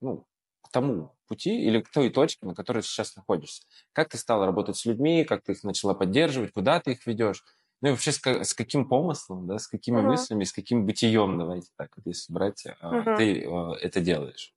ну, 0.00 0.26
к 0.62 0.70
тому 0.70 1.14
пути 1.26 1.62
или 1.62 1.80
к 1.80 1.90
той 1.90 2.10
точке, 2.10 2.44
на 2.46 2.54
которой 2.54 2.82
сейчас 2.82 3.16
находишься? 3.16 3.62
Как 3.92 4.08
ты 4.08 4.18
стала 4.18 4.46
работать 4.46 4.76
с 4.76 4.84
людьми, 4.84 5.24
как 5.24 5.42
ты 5.42 5.52
их 5.52 5.62
начала 5.64 5.94
поддерживать, 5.94 6.52
куда 6.52 6.80
ты 6.80 6.92
их 6.92 7.06
ведешь? 7.06 7.42
Ну 7.82 7.88
и 7.88 7.90
вообще 7.90 8.12
с, 8.12 8.20
с 8.24 8.54
каким 8.54 8.88
помыслом, 8.88 9.46
да, 9.46 9.58
с 9.58 9.66
какими 9.66 9.98
uh-huh. 9.98 10.06
мыслями, 10.06 10.44
с 10.44 10.52
каким 10.52 10.86
бытием, 10.86 11.38
давайте 11.38 11.68
так 11.76 11.90
вот, 11.96 12.06
если 12.06 12.32
брать, 12.32 12.64
uh-huh. 12.66 13.16
ты 13.16 13.42
это 13.82 14.00
делаешь? 14.00 14.54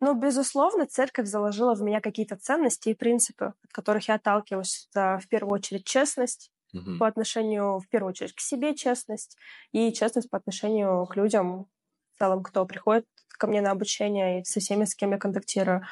Ну, 0.00 0.14
безусловно, 0.14 0.86
церковь 0.86 1.26
заложила 1.26 1.74
в 1.74 1.82
меня 1.82 2.00
какие-то 2.00 2.36
ценности 2.36 2.88
и 2.88 2.94
принципы, 2.94 3.52
от 3.62 3.72
которых 3.72 4.08
я 4.08 4.14
отталкиваюсь. 4.14 4.88
Это 4.90 5.20
в 5.22 5.28
первую 5.28 5.52
очередь 5.52 5.84
честность 5.84 6.50
uh-huh. 6.74 6.96
по 6.96 7.06
отношению, 7.06 7.78
в 7.78 7.88
первую 7.88 8.10
очередь, 8.10 8.34
к 8.34 8.40
себе 8.40 8.74
честность 8.74 9.36
и 9.72 9.92
честность 9.92 10.30
по 10.30 10.38
отношению 10.38 11.04
к 11.04 11.16
людям 11.16 11.66
в 12.14 12.18
целом, 12.18 12.42
кто 12.42 12.64
приходит 12.64 13.06
ко 13.28 13.46
мне 13.46 13.60
на 13.60 13.70
обучение 13.70 14.40
и 14.40 14.44
со 14.44 14.60
всеми, 14.60 14.86
с 14.86 14.94
кем 14.94 15.10
я 15.10 15.18
контактирую. 15.18 15.82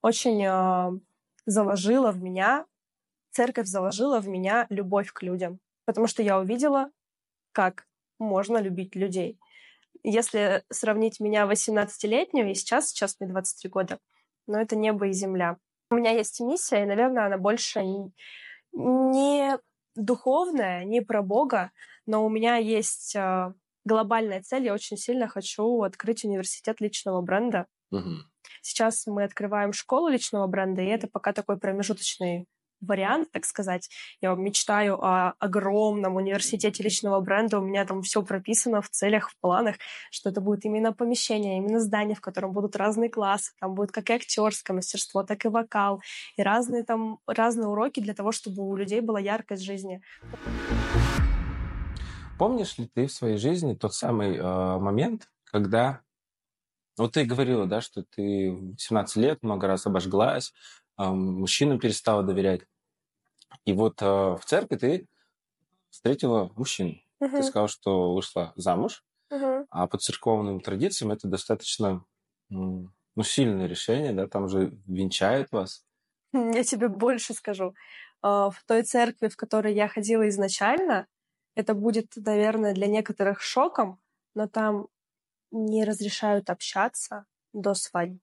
Очень 0.00 0.42
э, 0.44 0.98
заложила 1.44 2.12
в 2.12 2.22
меня, 2.22 2.64
церковь 3.32 3.66
заложила 3.66 4.20
в 4.20 4.28
меня 4.28 4.66
любовь 4.70 5.12
к 5.12 5.22
людям 5.22 5.60
потому 5.88 6.06
что 6.06 6.22
я 6.22 6.38
увидела, 6.38 6.90
как 7.52 7.86
можно 8.18 8.58
любить 8.58 8.94
людей. 8.94 9.40
Если 10.02 10.62
сравнить 10.68 11.18
меня 11.18 11.50
18-летнюю 11.50 12.50
и 12.50 12.54
сейчас, 12.54 12.90
сейчас 12.90 13.16
мне 13.18 13.30
23 13.30 13.70
года, 13.70 13.98
но 14.46 14.60
это 14.60 14.76
небо 14.76 15.06
и 15.06 15.12
земля. 15.12 15.56
У 15.90 15.94
меня 15.94 16.10
есть 16.10 16.40
миссия, 16.40 16.82
и, 16.82 16.86
наверное, 16.86 17.24
она 17.24 17.38
больше 17.38 17.82
не 18.74 19.58
духовная, 19.96 20.84
не 20.84 21.00
про 21.00 21.22
Бога, 21.22 21.70
но 22.04 22.22
у 22.22 22.28
меня 22.28 22.56
есть 22.56 23.16
а, 23.16 23.54
глобальная 23.86 24.42
цель. 24.42 24.66
Я 24.66 24.74
очень 24.74 24.98
сильно 24.98 25.26
хочу 25.26 25.82
открыть 25.84 26.22
университет 26.22 26.82
личного 26.82 27.22
бренда. 27.22 27.64
Угу. 27.92 28.10
Сейчас 28.60 29.06
мы 29.06 29.24
открываем 29.24 29.72
школу 29.72 30.08
личного 30.08 30.46
бренда, 30.48 30.82
и 30.82 30.88
это 30.88 31.08
пока 31.08 31.32
такой 31.32 31.56
промежуточный 31.56 32.46
вариант, 32.80 33.30
так 33.32 33.44
сказать. 33.44 33.88
Я 34.20 34.34
мечтаю 34.34 35.02
о 35.02 35.34
огромном 35.38 36.16
университете 36.16 36.82
личного 36.82 37.20
бренда. 37.20 37.58
У 37.58 37.64
меня 37.64 37.84
там 37.84 38.02
все 38.02 38.22
прописано 38.22 38.82
в 38.82 38.88
целях, 38.88 39.30
в 39.30 39.38
планах, 39.40 39.76
что 40.10 40.30
это 40.30 40.40
будет 40.40 40.64
именно 40.64 40.92
помещение, 40.92 41.58
именно 41.58 41.80
здание, 41.80 42.14
в 42.14 42.20
котором 42.20 42.52
будут 42.52 42.76
разные 42.76 43.10
классы. 43.10 43.52
Там 43.60 43.74
будет 43.74 43.92
как 43.92 44.10
и 44.10 44.14
актерское 44.14 44.74
мастерство, 44.74 45.22
так 45.22 45.44
и 45.44 45.48
вокал, 45.48 46.00
и 46.36 46.42
разные 46.42 46.84
там 46.84 47.18
разные 47.26 47.68
уроки 47.68 48.00
для 48.00 48.14
того, 48.14 48.32
чтобы 48.32 48.62
у 48.62 48.76
людей 48.76 49.00
была 49.00 49.20
яркость 49.20 49.62
жизни. 49.62 50.00
Помнишь 52.38 52.78
ли 52.78 52.86
ты 52.86 53.06
в 53.06 53.12
своей 53.12 53.36
жизни 53.36 53.74
тот 53.74 53.94
самый 53.94 54.36
э, 54.36 54.78
момент, 54.78 55.28
когда 55.44 56.02
вот 56.96 57.12
ты 57.12 57.24
говорила, 57.24 57.66
да, 57.66 57.80
что 57.80 58.02
ты 58.02 58.50
в 58.50 58.76
17 58.76 59.16
лет 59.16 59.42
много 59.42 59.66
раз 59.66 59.86
обожглась, 59.86 60.52
мужчинам 61.06 61.78
перестала 61.78 62.22
доверять. 62.22 62.62
И 63.64 63.72
вот 63.72 63.98
а, 64.02 64.36
в 64.36 64.44
церкви 64.44 64.76
ты 64.76 65.08
встретила 65.90 66.50
мужчину. 66.56 66.96
Uh-huh. 67.22 67.30
Ты 67.30 67.42
сказала, 67.42 67.68
что 67.68 68.14
вышла 68.14 68.52
замуж, 68.56 69.04
uh-huh. 69.32 69.66
а 69.70 69.86
по 69.86 69.98
церковным 69.98 70.60
традициям 70.60 71.10
это 71.10 71.26
достаточно 71.26 72.04
ну, 72.50 72.90
сильное 73.22 73.66
решение, 73.66 74.12
да, 74.12 74.26
там 74.26 74.48
же 74.48 74.78
венчают 74.86 75.50
вас. 75.50 75.84
Я 76.32 76.62
тебе 76.62 76.88
больше 76.88 77.34
скажу. 77.34 77.74
А, 78.22 78.50
в 78.50 78.62
той 78.64 78.82
церкви, 78.82 79.28
в 79.28 79.36
которой 79.36 79.74
я 79.74 79.88
ходила 79.88 80.28
изначально, 80.28 81.06
это 81.54 81.74
будет, 81.74 82.12
наверное, 82.16 82.74
для 82.74 82.86
некоторых 82.86 83.40
шоком, 83.40 84.00
но 84.34 84.46
там 84.46 84.88
не 85.50 85.84
разрешают 85.84 86.50
общаться 86.50 87.26
до 87.52 87.74
свадьбы. 87.74 88.20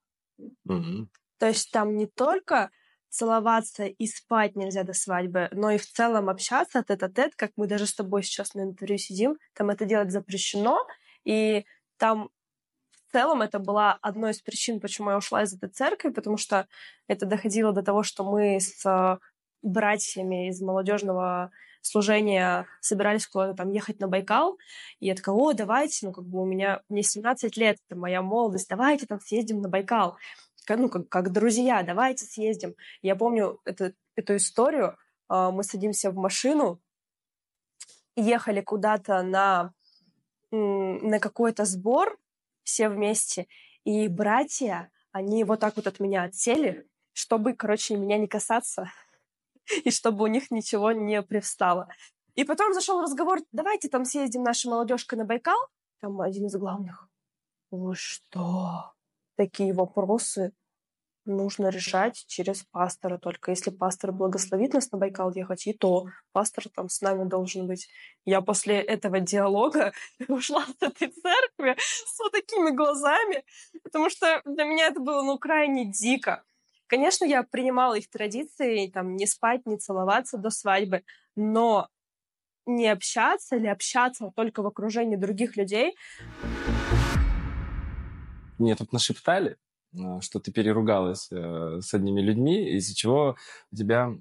Угу. 0.65 1.09
То 1.37 1.47
есть 1.47 1.71
там 1.71 1.97
не 1.97 2.07
только 2.07 2.71
целоваться 3.09 3.85
и 3.85 4.07
спать 4.07 4.55
нельзя 4.55 4.83
до 4.83 4.93
свадьбы, 4.93 5.47
но 5.51 5.71
и 5.71 5.77
в 5.77 5.85
целом 5.85 6.29
общаться 6.29 6.79
от 6.79 6.91
этот 6.91 7.15
тет 7.15 7.35
как 7.35 7.51
мы 7.55 7.67
даже 7.67 7.85
с 7.85 7.95
тобой 7.95 8.23
сейчас 8.23 8.53
на 8.53 8.61
интервью 8.61 8.97
сидим, 8.97 9.37
там 9.53 9.69
это 9.69 9.85
делать 9.85 10.11
запрещено, 10.11 10.85
и 11.23 11.65
там 11.97 12.29
в 12.91 13.11
целом 13.13 13.41
это 13.41 13.59
была 13.59 13.97
одной 14.01 14.31
из 14.31 14.41
причин, 14.41 14.81
почему 14.81 15.11
я 15.11 15.17
ушла 15.17 15.43
из 15.43 15.53
этой 15.53 15.69
церкви, 15.69 16.09
потому 16.09 16.35
что 16.35 16.67
это 17.07 17.25
доходило 17.25 17.71
до 17.71 17.81
того, 17.81 18.03
что 18.03 18.29
мы 18.29 18.59
с 18.59 18.85
э, 18.85 19.17
братьями 19.61 20.49
из 20.49 20.61
молодежного 20.61 21.51
служения 21.81 22.67
собирались 22.81 23.27
куда-то 23.27 23.53
там 23.53 23.71
ехать 23.71 24.01
на 24.01 24.09
Байкал, 24.09 24.57
и 24.99 25.07
я 25.07 25.15
такая, 25.15 25.35
о, 25.35 25.53
давайте, 25.53 26.05
ну, 26.07 26.11
как 26.11 26.25
бы 26.25 26.41
у 26.41 26.45
меня, 26.45 26.81
мне 26.89 27.03
17 27.03 27.55
лет, 27.55 27.77
это 27.87 27.97
моя 27.97 28.21
молодость, 28.21 28.67
давайте 28.67 29.05
там 29.05 29.21
съездим 29.21 29.61
на 29.61 29.69
Байкал 29.69 30.17
ну, 30.69 30.89
как, 30.89 31.09
как 31.09 31.31
друзья, 31.31 31.83
давайте 31.83 32.25
съездим. 32.25 32.75
Я 33.01 33.15
помню 33.15 33.59
это, 33.65 33.93
эту 34.15 34.35
историю. 34.35 34.97
А, 35.27 35.51
мы 35.51 35.63
садимся 35.63 36.11
в 36.11 36.15
машину, 36.15 36.81
ехали 38.15 38.61
куда-то 38.61 39.21
на, 39.23 39.73
на 40.51 41.19
какой-то 41.19 41.65
сбор 41.65 42.17
все 42.63 42.89
вместе, 42.89 43.47
и 43.83 44.07
братья, 44.07 44.91
они 45.11 45.43
вот 45.43 45.59
так 45.59 45.75
вот 45.75 45.87
от 45.87 45.99
меня 45.99 46.23
отсели, 46.23 46.87
чтобы, 47.13 47.53
короче, 47.53 47.95
меня 47.95 48.17
не 48.17 48.27
касаться, 48.27 48.91
и 49.83 49.91
чтобы 49.91 50.23
у 50.23 50.27
них 50.27 50.51
ничего 50.51 50.91
не 50.91 51.21
привстало. 51.21 51.87
И 52.33 52.43
потом 52.43 52.73
зашел 52.73 53.01
разговор, 53.01 53.39
давайте 53.51 53.87
там 53.87 54.03
съездим 54.03 54.43
нашей 54.43 54.67
молодежкой 54.67 55.17
на 55.19 55.25
Байкал. 55.25 55.57
Там 56.01 56.19
один 56.19 56.47
из 56.47 56.55
главных. 56.57 57.07
Вы 57.71 57.95
что? 57.95 58.94
Такие 59.35 59.73
вопросы. 59.73 60.51
нужно 61.27 61.69
решать 61.69 62.23
через 62.27 62.63
пастора. 62.71 63.17
Только 63.17 63.49
если 63.51 63.71
пастор 63.71 64.11
благословит 64.11 64.73
нас 64.73 64.91
на 64.91 64.99
Байкал 64.99 65.31
ехать, 65.33 65.65
и 65.65 65.73
то 65.73 66.05
пастор 66.33 66.65
там 66.69 66.87
с 66.87 67.01
нами 67.01 67.27
должен 67.27 67.65
быть. 67.67 67.89
Я 68.25 68.41
после 68.41 68.79
этого 68.79 69.19
диалога 69.19 69.91
ушла 70.27 70.65
с 70.65 70.83
этой 70.83 71.07
церкви 71.07 71.75
с 71.79 72.19
вот 72.19 72.31
такими 72.31 72.69
глазами, 72.69 73.43
потому 73.83 74.09
что 74.11 74.41
для 74.45 74.65
меня 74.65 74.87
это 74.87 74.99
было, 74.99 75.23
ну, 75.23 75.39
крайне 75.39 75.91
дико. 75.91 76.43
Конечно, 76.87 77.25
я 77.25 77.41
принимала 77.41 77.95
их 77.95 78.09
традиции, 78.09 78.91
там, 78.91 79.15
не 79.15 79.25
спать, 79.25 79.65
не 79.65 79.77
целоваться 79.77 80.37
до 80.37 80.51
свадьбы, 80.51 81.03
но 81.35 81.89
не 82.67 82.87
общаться 82.87 83.55
или 83.55 83.67
общаться 83.67 84.31
только 84.35 84.61
в 84.61 84.67
окружении 84.67 85.15
других 85.15 85.57
людей. 85.57 85.95
Мне 88.57 88.75
тут 88.75 88.93
нашептали, 88.93 89.57
э, 89.93 90.21
что 90.21 90.39
ты 90.39 90.51
переругалась 90.51 91.27
э, 91.31 91.79
с 91.81 91.93
одними 91.93 92.21
людьми, 92.21 92.75
из-за 92.77 92.95
чего 92.95 93.35
у 93.71 93.75
тебя 93.75 94.11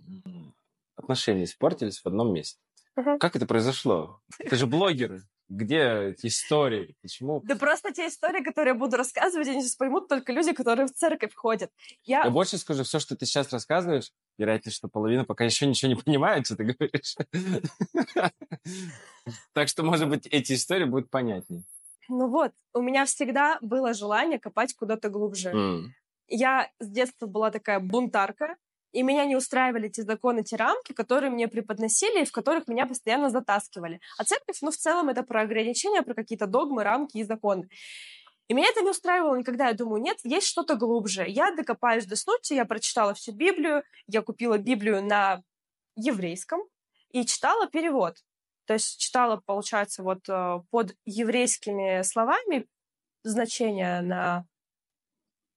отношения 0.97 1.45
испортились 1.45 2.01
в 2.01 2.07
одном 2.07 2.33
месте. 2.33 2.61
Мгм. 2.97 3.19
Как 3.19 3.37
это 3.37 3.47
произошло? 3.47 4.21
Это 4.39 4.57
же 4.57 4.67
блогеры. 4.67 5.23
Где 5.49 6.11
эти 6.11 6.29
истории? 6.29 6.97
Почему? 7.03 7.43
Да 7.45 7.55
просто 7.57 7.93
те 7.93 8.09
истории, 8.09 8.43
которые 8.43 8.73
я 8.73 8.79
буду 8.79 8.97
рассказывать, 8.97 9.47
они 9.47 9.61
сейчас 9.61 9.77
поймут 9.77 10.09
только 10.09 10.33
люди, 10.33 10.53
которые 10.53 10.87
в 10.87 10.93
церковь 10.93 11.35
ходят. 11.35 11.71
Я 12.05 12.25
Я 12.25 12.31
больше 12.31 12.57
скажу, 12.57 12.83
все, 12.83 12.99
что 12.99 13.15
ты 13.15 13.27
сейчас 13.27 13.53
рассказываешь, 13.53 14.11
вероятность, 14.39 14.77
что 14.79 14.89
половина 14.89 15.25
пока 15.25 15.45
еще 15.45 15.67
ничего 15.67 15.91
не 15.91 16.01
понимает, 16.01 16.47
что 16.47 16.57
ты 16.57 16.65
говоришь. 16.65 17.17
Так 19.55 19.69
что, 19.69 19.83
может 19.83 20.07
быть, 20.11 20.27
эти 20.27 20.53
истории 20.53 20.85
будут 20.85 21.09
понятнее. 21.09 21.65
Ну 22.09 22.29
вот, 22.29 22.53
у 22.73 22.81
меня 22.81 23.05
всегда 23.05 23.59
было 23.61 23.95
желание 23.95 24.39
копать 24.39 24.75
куда-то 24.75 25.09
глубже. 25.09 25.51
М. 25.51 25.95
Я 26.29 26.71
с 26.81 26.89
детства 26.89 27.27
была 27.27 27.51
такая 27.51 27.81
бунтарка, 27.81 28.57
и 28.93 29.03
меня 29.03 29.25
не 29.25 29.35
устраивали 29.37 29.89
те 29.89 30.03
законы, 30.03 30.45
те 30.45 30.57
рамки, 30.57 30.93
которые 30.93 31.31
мне 31.31 31.49
преподносили, 31.49 32.23
и 32.23 32.25
в 32.25 32.33
которых 32.33 32.69
меня 32.69 32.87
постоянно 32.87 33.29
затаскивали. 33.29 34.01
А 34.19 34.25
церковь, 34.25 34.59
ну, 34.63 34.71
в 34.71 34.77
целом, 34.77 35.09
это 35.09 35.25
про 35.25 35.43
ограничения, 35.43 36.03
про 36.03 36.15
какие-то 36.15 36.47
догмы, 36.47 36.85
рамки 36.85 37.19
и 37.19 37.25
законы. 37.25 37.69
И 38.47 38.55
меня 38.55 38.69
это 38.69 38.83
не 38.83 38.91
устраивало 38.91 39.37
никогда. 39.37 39.69
Я 39.69 39.75
думаю, 39.75 40.01
нет, 40.01 40.19
есть 40.23 40.47
что-то 40.47 40.77
глубже. 40.77 41.25
Я 41.27 41.51
докопаюсь 41.55 42.07
до 42.07 42.15
сути, 42.15 42.55
я 42.55 42.65
прочитала 42.65 43.15
всю 43.15 43.33
Библию, 43.33 43.83
я 44.07 44.23
купила 44.23 44.59
Библию 44.59 45.03
на 45.03 45.43
еврейском 45.97 46.61
и 47.11 47.25
читала 47.25 47.67
перевод. 47.67 48.19
То 48.67 48.75
есть 48.75 48.99
читала, 48.99 49.41
получается, 49.45 50.03
вот 50.03 50.29
э, 50.29 50.61
под 50.71 50.97
еврейскими 51.05 52.03
словами 52.03 52.67
значения 53.23 54.01
на 54.01 54.47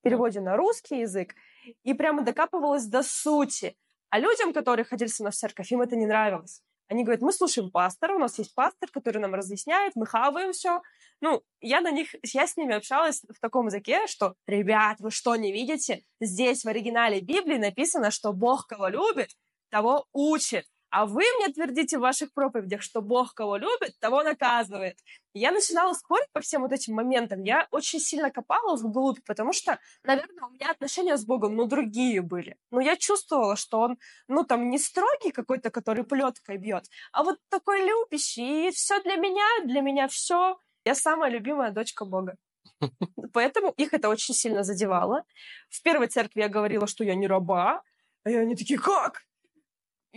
переводе 0.02 0.40
на 0.40 0.56
русский 0.56 1.00
язык, 1.00 1.36
и 1.84 1.94
прямо 1.94 2.24
докапывалась 2.24 2.86
до 2.86 3.04
сути. 3.04 3.76
А 4.10 4.20
людям, 4.20 4.54
которые 4.54 4.86
ходили 4.86 5.10
со 5.10 5.24
мной 5.24 5.32
в 5.32 5.36
церковь, 5.36 5.72
им 5.72 5.82
это 5.82 5.96
не 5.96 6.06
нравилось. 6.06 6.62
Они 6.90 7.04
говорят, 7.04 7.22
мы 7.22 7.34
слушаем 7.34 7.70
пастора, 7.70 8.16
у 8.16 8.20
нас 8.20 8.38
есть 8.38 8.56
пастор, 8.56 8.90
который 8.90 9.18
нам 9.18 9.36
разъясняет, 9.36 9.94
мы 9.96 10.06
хаваем 10.06 10.54
все. 10.54 10.82
Ну, 11.20 11.42
я 11.60 11.82
на 11.82 11.92
них, 11.92 12.16
я 12.24 12.48
с 12.48 12.56
ними 12.56 12.76
общалась 12.76 13.24
в 13.24 13.40
таком 13.42 13.66
языке, 13.66 14.08
что, 14.08 14.36
ребят, 14.46 14.98
вы 15.00 15.12
что, 15.12 15.36
не 15.36 15.52
видите? 15.52 16.04
Здесь 16.22 16.64
в 16.64 16.68
оригинале 16.70 17.20
Библии 17.20 17.58
написано, 17.58 18.12
что 18.12 18.32
Бог 18.32 18.68
кого 18.68 18.88
любит, 18.88 19.32
того 19.70 20.06
учит. 20.14 20.66
А 20.90 21.06
вы 21.06 21.24
мне 21.38 21.54
твердите 21.54 21.98
в 21.98 22.02
ваших 22.02 22.34
проповедях, 22.34 22.82
что 22.82 23.02
Бог 23.02 23.34
кого 23.34 23.58
любит, 23.58 24.00
того 24.00 24.24
наказывает. 24.24 24.98
И 25.34 25.40
я 25.40 25.52
начинала 25.52 25.94
спорить 25.94 26.32
по 26.32 26.40
всем 26.40 26.62
вот 26.62 26.72
этим 26.72 26.96
моментам. 26.96 27.44
Я 27.44 27.68
очень 27.72 28.00
сильно 28.00 28.32
копала 28.32 28.76
вглубь, 28.78 29.20
потому 29.26 29.52
что, 29.52 29.80
наверное, 30.04 30.46
у 30.46 30.52
меня 30.52 30.72
отношения 30.72 31.18
с 31.18 31.26
Богом, 31.26 31.56
ну, 31.56 31.66
другие 31.66 32.22
были. 32.22 32.56
Но 32.72 32.80
я 32.80 32.96
чувствовала, 32.96 33.56
что 33.58 33.80
он, 33.80 33.98
ну, 34.28 34.44
там, 34.44 34.70
не 34.70 34.80
строгий 34.80 35.32
какой-то, 35.32 35.72
который 35.72 36.06
плеткой 36.06 36.58
бьет, 36.58 36.86
а 37.12 37.24
вот 37.24 37.38
такой 37.50 37.82
любящий. 37.82 38.70
И 38.70 38.72
все 38.72 39.02
для 39.04 39.18
меня, 39.18 39.46
для 39.66 39.82
меня 39.82 40.08
все. 40.08 40.58
Я 40.86 40.96
самая 40.96 41.30
любимая 41.30 41.72
дочка 41.72 42.06
Бога. 42.06 42.38
Поэтому 43.34 43.72
их 43.72 43.94
это 43.94 44.08
очень 44.10 44.34
сильно 44.34 44.64
задевало. 44.64 45.26
В 45.70 45.82
первой 45.82 46.08
церкви 46.08 46.42
я 46.42 46.50
говорила, 46.50 46.88
что 46.88 47.04
я 47.04 47.16
не 47.16 47.28
раба, 47.28 47.84
а 48.24 48.30
они 48.30 48.56
такие, 48.56 48.80
как? 48.80 49.27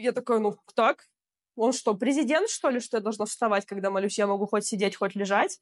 Я 0.01 0.13
такая, 0.13 0.39
ну, 0.39 0.57
так. 0.75 1.07
Он 1.57 1.73
что, 1.73 1.95
президент, 1.95 2.49
что 2.49 2.71
ли, 2.71 2.81
что 2.81 2.97
я 2.97 3.03
должна 3.03 3.27
вставать, 3.27 3.67
когда 3.67 3.91
молюсь? 3.91 4.19
Я 4.19 4.27
могу 4.27 4.47
хоть 4.47 4.65
сидеть, 4.65 4.97
хоть 4.97 5.15
лежать. 5.15 5.61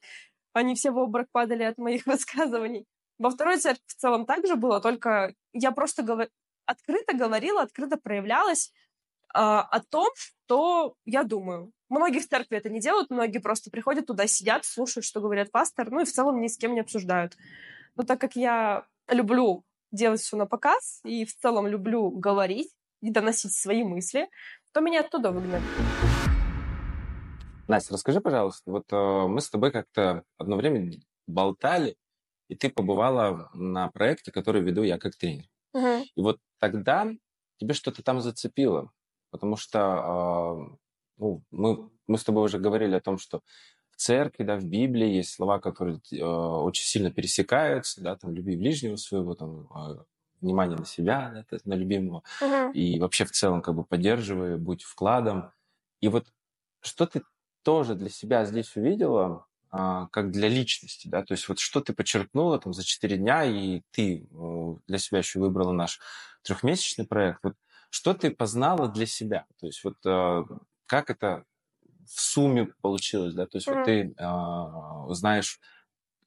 Они 0.53 0.75
все 0.75 0.91
в 0.91 0.99
обморок 0.99 1.29
падали 1.33 1.65
от 1.65 1.79
моих 1.79 2.07
высказываний. 2.07 2.87
Во 3.19 3.31
второй 3.31 3.59
церкви 3.59 3.83
в 3.87 3.95
целом 3.95 4.27
так 4.27 4.47
же 4.47 4.55
было, 4.55 4.81
только 4.81 5.35
я 5.53 5.73
просто 5.73 6.03
говор... 6.03 6.29
открыто 6.67 7.17
говорила, 7.17 7.63
открыто 7.63 7.97
проявлялась 7.97 8.73
а, 9.35 9.63
о 9.63 9.81
том, 9.81 10.07
что 10.15 10.95
я 11.05 11.25
думаю. 11.25 11.73
Многие 11.89 12.21
церкви 12.21 12.59
это 12.59 12.69
не 12.69 12.81
делают, 12.81 13.11
многие 13.11 13.39
просто 13.39 13.71
приходят 13.71 14.07
туда, 14.07 14.29
сидят, 14.29 14.65
слушают, 14.65 15.05
что 15.05 15.21
говорят 15.21 15.51
пастор, 15.51 15.91
ну 15.91 16.01
и 16.01 16.05
в 16.05 16.13
целом 16.13 16.41
ни 16.41 16.47
с 16.47 16.57
кем 16.57 16.75
не 16.75 16.81
обсуждают. 16.81 17.37
Но 17.97 18.05
так 18.05 18.21
как 18.21 18.37
я 18.37 18.87
люблю 19.09 19.65
делать 19.91 20.21
все 20.21 20.37
на 20.37 20.47
показ 20.47 21.01
и 21.03 21.25
в 21.25 21.35
целом 21.37 21.67
люблю 21.67 22.11
говорить 22.11 22.71
и 23.01 23.11
доносить 23.11 23.53
свои 23.53 23.85
мысли, 23.85 24.29
то 24.73 24.81
меня 24.81 25.01
оттуда 25.01 25.31
выгнали. 25.31 25.63
Настя, 27.69 27.95
расскажи, 27.95 28.21
пожалуйста, 28.21 28.71
вот 28.71 28.93
э, 28.93 29.27
мы 29.27 29.41
с 29.41 29.51
тобой 29.51 29.71
как-то 29.71 30.25
одно 30.39 30.57
время 30.57 30.99
болтали, 31.27 31.97
и 32.49 32.55
ты 32.55 32.71
побывала 32.71 33.51
на 33.53 33.89
проекте, 33.89 34.33
который 34.33 34.63
веду 34.63 34.83
я 34.83 34.99
как 34.99 35.17
тренер. 35.17 35.45
Мгм. 35.75 36.05
И 36.15 36.21
вот 36.21 36.39
тогда 36.59 37.07
тебе 37.59 37.75
что-то 37.75 38.03
там 38.03 38.21
зацепило, 38.21 38.91
потому 39.31 39.57
что 39.57 39.81
а, 39.81 40.79
ну, 41.19 41.43
мы, 41.51 41.91
мы 42.07 42.19
с 42.19 42.25
тобой 42.25 42.45
уже 42.45 42.59
говорили 42.59 42.95
о 42.95 43.01
том, 43.01 43.19
что 43.19 43.43
в 43.91 43.97
церкви, 43.97 44.45
да, 44.45 44.57
в 44.57 44.65
Библии 44.65 45.09
есть 45.09 45.35
слова, 45.35 45.59
которые 45.59 46.01
э, 46.13 46.25
очень 46.25 46.85
сильно 46.85 47.11
пересекаются, 47.11 48.01
да, 48.01 48.17
там, 48.17 48.33
люби 48.33 48.57
ближнего 48.57 48.97
своего, 48.97 49.35
там, 49.35 49.69
а, 49.73 50.05
внимание 50.41 50.79
на 50.79 50.85
себя, 50.87 51.31
да, 51.35 51.43
то 51.45 51.55
есть 51.55 51.67
на 51.67 51.75
любимого, 51.75 52.23
Мгм. 52.41 52.73
и 52.73 52.99
вообще 53.01 53.25
в 53.25 53.33
целом 53.33 53.63
как 53.63 53.75
бы 53.75 53.85
поддерживай, 53.85 54.57
будь 54.59 54.83
вкладом. 54.83 55.53
И 56.01 56.09
вот 56.09 56.29
что 56.81 57.07
ты 57.07 57.23
тоже 57.63 57.95
для 57.95 58.09
себя 58.09 58.45
здесь 58.45 58.77
увидела, 58.77 59.47
а, 59.71 60.07
как 60.09 60.31
для 60.31 60.49
личности, 60.49 61.09
да, 61.09 61.23
то 61.25 61.33
есть 61.33 61.49
вот 61.49 61.59
что 61.59 61.81
ты 61.81 61.93
подчеркнула 61.93 62.59
там 62.59 62.73
за 62.73 62.85
4 62.85 63.17
дня, 63.19 63.45
и 63.45 63.83
ты 63.91 64.27
э, 64.31 64.75
для 64.87 64.99
себя 64.99 65.19
еще 65.19 65.41
выбрала 65.41 65.73
наш 65.73 66.01
трехмесячный 66.43 67.07
проект, 67.07 67.41
вот 67.43 67.55
что 67.91 68.15
ты 68.15 68.31
познала 68.31 68.89
для 68.89 69.05
себя, 69.07 69.47
то 69.61 69.67
есть 69.67 69.85
вот 69.85 69.97
э, 70.07 70.45
как 70.87 71.11
это 71.11 71.45
в 72.07 72.21
сумме 72.21 72.67
получилось, 72.83 73.35
да, 73.35 73.47
то 73.47 73.59
есть 73.59 73.71
вот 73.71 73.83
Мгм. 73.83 73.83
ты 73.83 74.15
а, 74.19 75.07
знаешь 75.15 75.61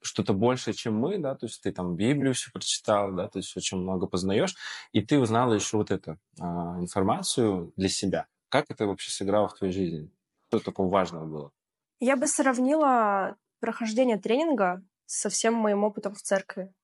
что-то 0.02 0.32
большее, 0.34 0.74
чем 0.74 0.96
мы, 0.96 1.18
да, 1.18 1.34
то 1.34 1.46
есть 1.46 1.62
ты 1.62 1.72
там 1.72 1.96
Библию 1.96 2.34
все 2.34 2.50
прочитал, 2.50 3.12
да, 3.12 3.28
то 3.28 3.38
есть 3.38 3.56
очень 3.56 3.78
много 3.78 4.06
познаешь, 4.06 4.54
и 4.92 5.00
ты 5.00 5.18
узнала 5.18 5.54
еще 5.54 5.76
вот 5.76 5.90
эту 5.90 6.18
а, 6.40 6.78
информацию 6.80 7.72
для 7.76 7.88
себя. 7.88 8.26
Как 8.48 8.70
это 8.70 8.86
вообще 8.86 9.10
сыграло 9.10 9.48
в 9.48 9.54
твоей 9.54 9.72
жизни? 9.72 10.10
Что 10.48 10.60
такого 10.60 10.88
важного 10.88 11.26
было? 11.26 11.52
Я 12.00 12.16
бы 12.16 12.26
сравнила 12.26 13.36
прохождение 13.60 14.18
тренинга 14.18 14.82
со 15.06 15.30
всем 15.30 15.54
моим 15.54 15.84
опытом 15.84 16.14
в 16.14 16.22
церкви, 16.22 16.74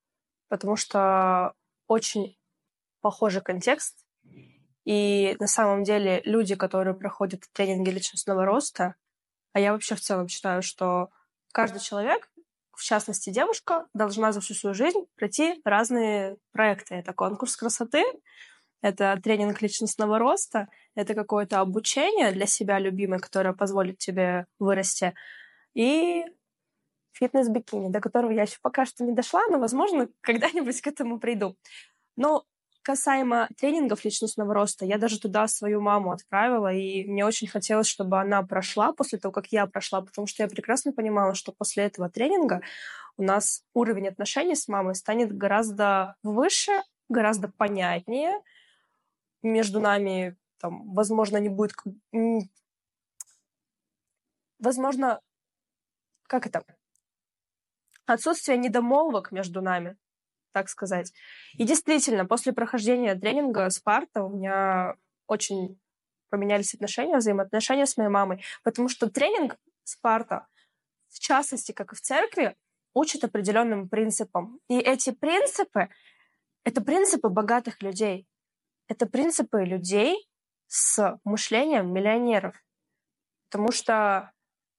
потому 0.48 0.76
что 0.76 1.54
очень 1.86 2.38
похожий 3.00 3.42
контекст. 3.42 4.06
И 4.84 5.36
на 5.38 5.46
самом 5.46 5.84
деле 5.84 6.22
люди, 6.24 6.54
которые 6.54 6.94
проходят 6.94 7.44
тренинги 7.52 7.90
личностного 7.90 8.44
роста, 8.44 8.94
а 9.52 9.60
я 9.60 9.72
вообще 9.72 9.94
в 9.94 10.00
целом 10.00 10.28
считаю, 10.28 10.62
что 10.62 11.10
каждый 11.52 11.80
человек, 11.80 12.30
в 12.78 12.84
частности 12.84 13.30
девушка, 13.30 13.88
должна 13.92 14.30
за 14.30 14.40
всю 14.40 14.54
свою 14.54 14.72
жизнь 14.72 15.06
пройти 15.16 15.60
разные 15.64 16.36
проекты. 16.52 16.94
Это 16.94 17.12
конкурс 17.12 17.56
красоты, 17.56 18.04
это 18.82 19.18
тренинг 19.22 19.60
личностного 19.60 20.18
роста, 20.20 20.68
это 20.94 21.14
какое-то 21.14 21.58
обучение 21.60 22.30
для 22.30 22.46
себя 22.46 22.78
любимое, 22.78 23.18
которое 23.18 23.52
позволит 23.52 23.98
тебе 23.98 24.46
вырасти, 24.60 25.12
и 25.74 26.24
фитнес-бикини, 27.14 27.90
до 27.90 28.00
которого 28.00 28.30
я 28.30 28.42
еще 28.42 28.58
пока 28.62 28.86
что 28.86 29.02
не 29.02 29.12
дошла, 29.12 29.40
но, 29.50 29.58
возможно, 29.58 30.08
когда-нибудь 30.20 30.80
к 30.80 30.86
этому 30.86 31.18
приду. 31.18 31.56
Но 32.16 32.44
касаемо 32.88 33.50
тренингов 33.58 34.02
личностного 34.06 34.54
роста, 34.54 34.86
я 34.86 34.96
даже 34.96 35.20
туда 35.20 35.46
свою 35.46 35.82
маму 35.82 36.10
отправила, 36.10 36.72
и 36.72 37.04
мне 37.04 37.26
очень 37.26 37.46
хотелось, 37.46 37.86
чтобы 37.86 38.18
она 38.18 38.42
прошла 38.42 38.94
после 38.94 39.18
того, 39.18 39.30
как 39.30 39.48
я 39.48 39.66
прошла, 39.66 40.00
потому 40.00 40.26
что 40.26 40.42
я 40.42 40.48
прекрасно 40.48 40.94
понимала, 40.94 41.34
что 41.34 41.52
после 41.52 41.84
этого 41.84 42.08
тренинга 42.08 42.62
у 43.18 43.22
нас 43.22 43.62
уровень 43.74 44.08
отношений 44.08 44.56
с 44.56 44.68
мамой 44.68 44.94
станет 44.94 45.36
гораздо 45.36 46.16
выше, 46.22 46.72
гораздо 47.10 47.48
понятнее. 47.48 48.40
Между 49.42 49.80
нами, 49.80 50.38
там, 50.58 50.94
возможно, 50.94 51.36
не 51.36 51.50
будет... 51.50 51.74
Возможно, 54.58 55.20
как 56.26 56.46
это? 56.46 56.64
Отсутствие 58.06 58.56
недомолвок 58.56 59.30
между 59.30 59.60
нами. 59.60 59.98
Так 60.52 60.68
сказать. 60.68 61.12
И 61.54 61.64
действительно, 61.64 62.24
после 62.24 62.52
прохождения 62.52 63.14
тренинга 63.14 63.68
Спарта 63.70 64.22
у 64.24 64.30
меня 64.30 64.94
очень 65.26 65.78
поменялись 66.30 66.74
отношения, 66.74 67.16
взаимоотношения 67.16 67.86
с 67.86 67.96
моей 67.96 68.10
мамой, 68.10 68.42
потому 68.62 68.88
что 68.88 69.10
тренинг 69.10 69.56
Спарта, 69.84 70.46
в 71.08 71.18
частности, 71.18 71.72
как 71.72 71.92
и 71.92 71.96
в 71.96 72.00
церкви, 72.00 72.56
учит 72.94 73.24
определенным 73.24 73.88
принципам. 73.88 74.60
И 74.68 74.78
эти 74.78 75.10
принципы— 75.10 75.88
это 76.64 76.80
принципы 76.82 77.28
богатых 77.28 77.82
людей. 77.82 78.26
Это 78.88 79.06
принципы 79.06 79.64
людей 79.64 80.28
с 80.66 81.18
мышлением 81.24 81.92
миллионеров. 81.92 82.56
Потому 83.50 83.72
что 83.72 84.32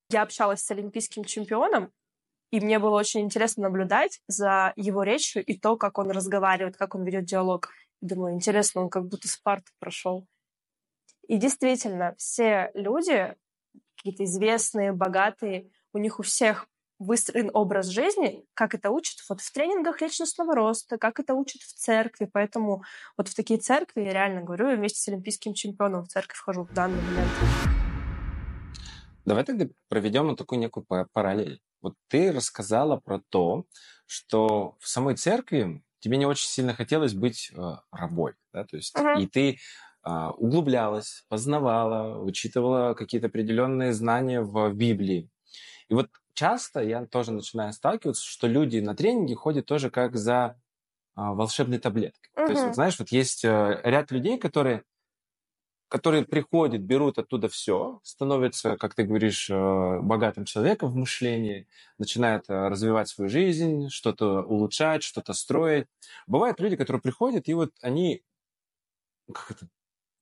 я 0.10 0.24
общалась 0.24 0.62
с 0.62 0.72
олимпийским 0.72 1.24
чемпионом, 1.24 1.92
и 2.52 2.60
мне 2.60 2.80
было 2.80 2.98
очень 2.98 3.22
интересно 3.22 3.64
наблюдать 3.64 4.22
за 4.28 4.74
его 4.76 5.04
речью 5.04 5.44
и 5.44 5.58
то, 5.58 5.78
как 5.78 5.98
он 5.98 6.10
разговаривает, 6.12 6.78
как 6.78 6.96
он 6.96 7.04
ведет 7.04 7.26
диалог. 7.26 7.70
Думаю, 8.02 8.34
интересно, 8.34 8.82
он 8.82 8.90
как 8.90 9.08
будто 9.08 9.28
Спарту 9.28 9.72
прошел. 9.80 10.26
И 11.28 11.38
действительно, 11.38 12.16
все 12.18 12.72
люди, 12.74 13.36
какие-то 13.98 14.24
известные, 14.24 14.94
богатые, 14.94 15.70
у 15.94 16.00
них 16.00 16.20
у 16.20 16.24
всех 16.24 16.68
выстроен 16.98 17.50
образ 17.54 17.88
жизни, 17.88 18.46
как 18.54 18.74
это 18.74 18.90
учат 18.90 19.20
вот 19.30 19.40
в 19.42 19.54
тренингах 19.54 20.02
личностного 20.02 20.54
роста, 20.56 20.98
как 20.98 21.20
это 21.20 21.34
учат 21.34 21.62
в 21.62 21.74
церкви. 21.74 22.30
Поэтому 22.32 22.84
вот 23.16 23.30
в 23.30 23.36
такие 23.36 23.60
церкви, 23.60 24.02
я 24.02 24.14
реально 24.14 24.42
говорю, 24.42 24.70
я 24.70 24.76
вместе 24.76 25.00
с 25.00 25.08
олимпийским 25.08 25.54
чемпионом 25.54 26.04
в 26.04 26.08
церковь 26.10 26.38
вхожу 26.38 26.64
в 26.66 26.74
данный 26.74 27.02
момент. 27.02 27.30
Давай 29.26 29.44
тогда 29.44 29.68
проведем 29.88 30.28
вот 30.28 30.38
такую 30.38 30.60
некую 30.60 30.86
параллель. 31.14 31.62
Вот 31.82 31.96
ты 32.08 32.32
рассказала 32.32 32.98
про 32.98 33.22
то, 33.30 33.66
что 34.06 34.76
в 34.80 34.88
самой 34.88 35.16
церкви 35.16 35.84
тебе 36.00 36.18
не 36.18 36.26
очень 36.26 36.48
сильно 36.48 36.74
хотелось 36.74 37.14
быть 37.14 37.52
э, 37.56 37.76
рабой, 37.92 38.34
да, 38.54 38.66
то 38.66 38.78
есть 38.78 38.96
uh-huh. 38.96 39.22
и 39.22 39.28
ты 39.28 39.60
э, 40.06 40.28
углублялась, 40.38 41.26
познавала, 41.30 42.20
учитывала 42.22 42.94
какие-то 42.94 43.28
определенные 43.28 43.94
знания 43.94 44.42
в 44.42 44.74
Библии. 44.74 45.30
И 45.90 45.94
вот 45.94 46.10
часто 46.34 46.82
я 46.82 47.06
тоже 47.06 47.32
начинаю 47.32 47.74
сталкиваться, 47.74 48.24
что 48.26 48.48
люди 48.48 48.80
на 48.80 48.96
тренинге 48.96 49.36
ходят 49.36 49.66
тоже 49.66 49.90
как 49.90 50.16
за 50.16 50.56
э, 51.16 51.22
волшебной 51.22 51.80
таблеткой. 51.80 52.32
Uh-huh. 52.36 52.46
То 52.46 52.52
есть, 52.52 52.64
вот, 52.64 52.76
знаешь, 52.76 53.00
вот 53.00 53.10
есть 53.10 53.46
э, 53.46 53.82
ряд 53.84 54.12
людей, 54.12 54.38
которые 54.38 54.84
которые 55.90 56.24
приходят, 56.24 56.82
берут 56.82 57.18
оттуда 57.18 57.50
все, 57.50 58.00
становятся, 58.04 58.78
как 58.78 58.94
ты 58.94 59.04
говоришь, 59.04 59.50
э, 59.50 60.00
богатым 60.02 60.46
человеком 60.46 60.90
в 60.92 60.96
мышлении, 60.96 61.68
начинают 61.98 62.46
э, 62.48 62.68
развивать 62.70 63.10
свою 63.10 63.30
жизнь, 63.30 63.90
что-то 63.90 64.44
улучшать, 64.44 65.04
что-то 65.04 65.34
строить. 65.34 65.88
Бывают 66.28 66.60
люди, 66.60 66.76
которые 66.76 67.02
приходят, 67.02 67.48
и 67.50 67.54
вот 67.56 67.72
они, 67.82 68.24
как 69.34 69.52
это, 69.52 69.68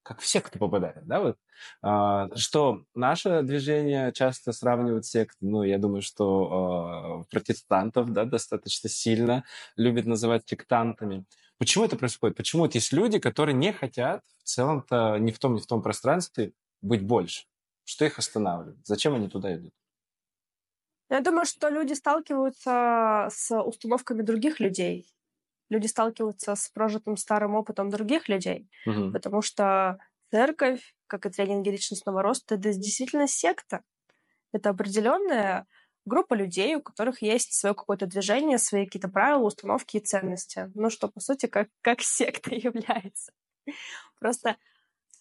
как 0.03 0.21
все, 0.21 0.39
кто 0.39 0.57
попадает, 0.57 1.05
да, 1.05 1.19
вот, 1.19 1.37
а, 1.81 2.29
что 2.35 2.83
наше 2.95 3.41
движение 3.43 4.13
часто 4.13 4.53
сравнивают 4.53 5.05
с 5.05 5.09
сектой, 5.09 5.49
ну, 5.49 5.63
я 5.63 5.77
думаю, 5.77 6.01
что 6.01 7.23
а, 7.23 7.23
протестантов, 7.29 8.13
да, 8.13 8.23
достаточно 8.23 8.89
сильно 8.89 9.43
любят 9.75 10.05
называть 10.05 10.47
сектантами. 10.47 11.25
Почему 11.57 11.85
это 11.85 11.95
происходит? 11.95 12.37
Почему 12.37 12.63
вот 12.63 12.75
есть 12.75 12.93
люди, 12.93 13.19
которые 13.19 13.55
не 13.55 13.73
хотят 13.73 14.23
в 14.39 14.43
целом-то 14.43 15.17
ни 15.17 15.31
в 15.31 15.39
том, 15.39 15.55
ни 15.55 15.59
в 15.59 15.65
том 15.65 15.81
пространстве 15.81 16.53
быть 16.81 17.03
больше? 17.03 17.45
Что 17.83 18.05
их 18.05 18.19
останавливает? 18.19 18.85
Зачем 18.85 19.15
они 19.15 19.27
туда 19.27 19.55
идут? 19.55 19.73
Я 21.09 21.21
думаю, 21.21 21.45
что 21.45 21.69
люди 21.69 21.93
сталкиваются 21.93 23.29
с 23.31 23.57
установками 23.59 24.21
других 24.21 24.59
людей. 24.59 25.07
Люди 25.69 25.87
сталкиваются 25.87 26.55
с 26.55 26.69
прожитым 26.69 27.17
старым 27.17 27.55
опытом 27.55 27.89
других 27.89 28.29
людей, 28.29 28.69
угу. 28.85 29.11
потому 29.11 29.41
что 29.41 29.99
церковь, 30.31 30.95
как 31.07 31.25
и 31.25 31.29
тренинги 31.29 31.69
личностного 31.69 32.21
роста, 32.21 32.55
это 32.55 32.73
действительно 32.73 33.27
секта. 33.27 33.83
Это 34.53 34.69
определенная 34.69 35.65
группа 36.07 36.33
людей, 36.33 36.75
у 36.75 36.81
которых 36.81 37.21
есть 37.21 37.53
свое 37.53 37.75
какое-то 37.75 38.07
движение, 38.07 38.57
свои 38.57 38.85
какие-то 38.85 39.09
правила, 39.09 39.43
установки 39.43 39.97
и 39.97 39.99
ценности. 39.99 40.71
Ну, 40.73 40.89
что, 40.89 41.09
по 41.09 41.19
сути, 41.19 41.45
как, 41.45 41.69
как 41.81 42.01
секта 42.01 42.55
является. 42.55 43.31
Просто 44.19 44.57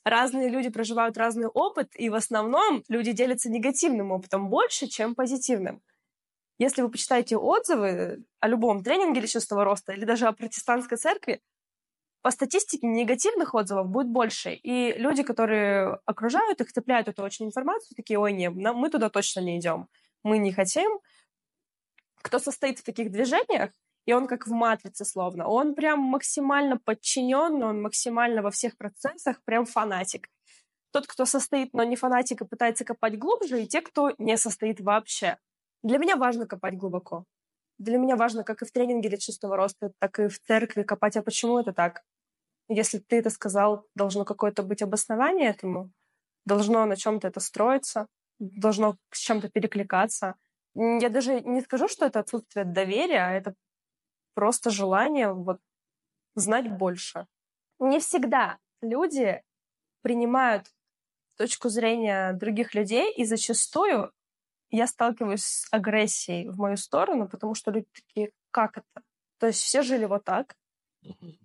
разные 0.05 0.49
люди 0.49 0.71
проживают 0.71 1.19
разный 1.19 1.49
опыт, 1.49 1.91
и 1.95 2.09
в 2.09 2.15
основном 2.15 2.85
люди 2.89 3.13
делятся 3.13 3.51
негативным 3.51 4.13
опытом 4.13 4.49
больше, 4.49 4.87
чем 4.87 5.15
позитивным. 5.15 5.83
Если 6.59 6.81
вы 6.81 6.91
почитаете 6.91 7.37
отзывы 7.37 8.25
о 8.41 8.49
любом 8.49 8.83
тренинге 8.83 9.21
личностного 9.21 9.65
роста 9.65 9.93
или 9.93 10.07
даже 10.07 10.27
о 10.27 10.33
протестантской 10.33 10.97
церкви, 10.97 11.43
по 12.23 12.31
статистике 12.31 12.87
негативных 12.87 13.55
отзывов 13.55 13.89
будет 13.89 14.09
больше. 14.09 14.53
И 14.55 14.95
люди, 14.99 15.23
которые 15.23 16.01
окружают 16.07 16.61
их, 16.61 16.73
цепляют 16.73 17.07
эту 17.07 17.23
очень 17.23 17.47
информацию, 17.47 17.95
такие, 17.95 18.19
ой, 18.19 18.33
нет, 18.33 18.53
мы 18.55 18.91
туда 18.91 19.11
точно 19.11 19.41
не 19.41 19.59
идем 19.59 19.89
мы 20.23 20.39
не 20.39 20.53
хотим, 20.53 21.01
кто 22.23 22.39
состоит 22.39 22.79
в 22.79 22.83
таких 22.83 23.11
движениях, 23.11 23.71
и 24.07 24.13
он 24.13 24.27
как 24.27 24.47
в 24.47 24.51
матрице 24.51 25.05
словно, 25.05 25.47
он 25.49 25.75
прям 25.75 26.01
максимально 26.01 26.79
подчинен, 26.79 27.63
он 27.63 27.83
максимально 27.83 28.43
во 28.43 28.51
всех 28.51 28.77
процессах 28.77 29.43
прям 29.45 29.65
фанатик. 29.65 30.29
Тот, 30.93 31.07
кто 31.07 31.25
состоит, 31.25 31.75
но 31.75 31.83
не 31.85 31.97
фанатик 31.97 32.41
и 32.41 32.47
пытается 32.47 32.85
копать 32.85 33.19
глубже, 33.19 33.63
и 33.63 33.67
те, 33.67 33.81
кто 33.83 34.13
не 34.19 34.37
состоит 34.37 34.81
вообще. 34.81 35.39
Для 35.83 35.99
меня 35.99 36.17
важно 36.17 36.47
копать 36.47 36.77
глубоко. 36.77 37.25
Для 37.79 37.99
меня 37.99 38.17
важно, 38.17 38.43
как 38.45 38.63
и 38.63 38.65
в 38.65 38.73
тренинге 38.73 39.09
личностного 39.09 39.57
роста, 39.57 39.93
так 39.99 40.19
и 40.19 40.29
в 40.29 40.41
церкви 40.41 40.83
копать, 40.83 41.17
а 41.17 41.23
почему 41.23 41.59
это 41.59 41.73
так? 41.73 42.03
Если 42.69 42.99
ты 42.99 43.17
это 43.17 43.31
сказал, 43.31 43.87
должно 43.95 44.25
какое-то 44.25 44.63
быть 44.63 44.83
обоснование 44.83 45.51
этому, 45.51 45.91
должно 46.45 46.85
на 46.87 46.97
чем-то 46.97 47.29
это 47.29 47.41
строиться 47.41 48.07
должно 48.39 48.97
с 49.11 49.19
чем-то 49.19 49.49
перекликаться. 49.49 50.35
Я 50.75 51.09
даже 51.09 51.41
не 51.41 51.61
скажу, 51.63 51.89
что 51.89 52.07
это 52.07 52.21
отсутствие 52.21 52.65
доверия, 52.65 53.27
а 53.27 53.33
это 53.33 53.55
просто 54.35 54.71
желание 54.71 55.33
вот 55.33 55.61
знать 56.35 56.71
больше. 56.71 57.27
Не 57.79 57.99
всегда 57.99 58.59
люди 58.83 59.43
принимают 60.03 60.67
точку 61.37 61.69
зрения 61.69 62.33
других 62.33 62.75
людей, 62.75 63.13
и 63.13 63.25
зачастую 63.25 64.13
я 64.71 64.87
сталкиваюсь 64.87 65.45
с 65.45 65.69
агрессией 65.71 66.49
в 66.49 66.57
мою 66.57 66.77
сторону, 66.77 67.29
потому 67.29 67.55
что 67.55 67.71
люди 67.71 67.87
такие, 67.95 68.33
как 68.51 68.79
это? 68.79 69.05
То 69.39 69.47
есть 69.47 69.61
все 69.61 69.83
жили 69.83 70.07
вот 70.07 70.25
так, 70.25 70.57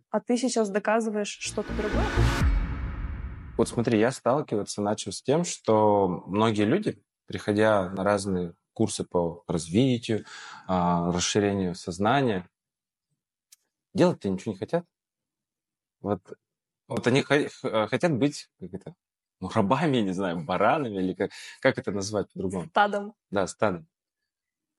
а 0.09 0.19
ты 0.19 0.37
сейчас 0.37 0.69
доказываешь 0.69 1.37
что-то 1.39 1.73
другое. 1.73 2.60
Вот 3.61 3.69
смотри, 3.69 3.99
я 3.99 4.11
сталкиваться 4.11 4.81
начал 4.81 5.11
с 5.11 5.21
тем, 5.21 5.43
что 5.43 6.07
многие 6.25 6.63
люди, 6.63 6.99
приходя 7.27 7.91
на 7.91 8.03
разные 8.03 8.55
курсы 8.73 9.03
по 9.03 9.43
развитию, 9.45 10.25
а, 10.65 11.11
расширению 11.11 11.75
сознания, 11.75 12.49
делать-то 13.93 14.29
ничего 14.29 14.53
не 14.53 14.57
хотят. 14.57 14.83
Вот, 15.99 16.23
вот 16.87 17.05
они 17.05 17.21
хотят 17.21 18.17
быть 18.17 18.49
как 18.59 18.73
это, 18.73 18.95
ну, 19.39 19.51
рабами, 19.53 19.97
не 19.97 20.13
знаю, 20.13 20.43
баранами, 20.43 20.97
или 20.97 21.13
как, 21.13 21.29
как 21.59 21.77
это 21.77 21.91
назвать 21.91 22.31
по-другому? 22.33 22.67
Стадом. 22.69 23.13
Да, 23.29 23.45
стадом. 23.45 23.87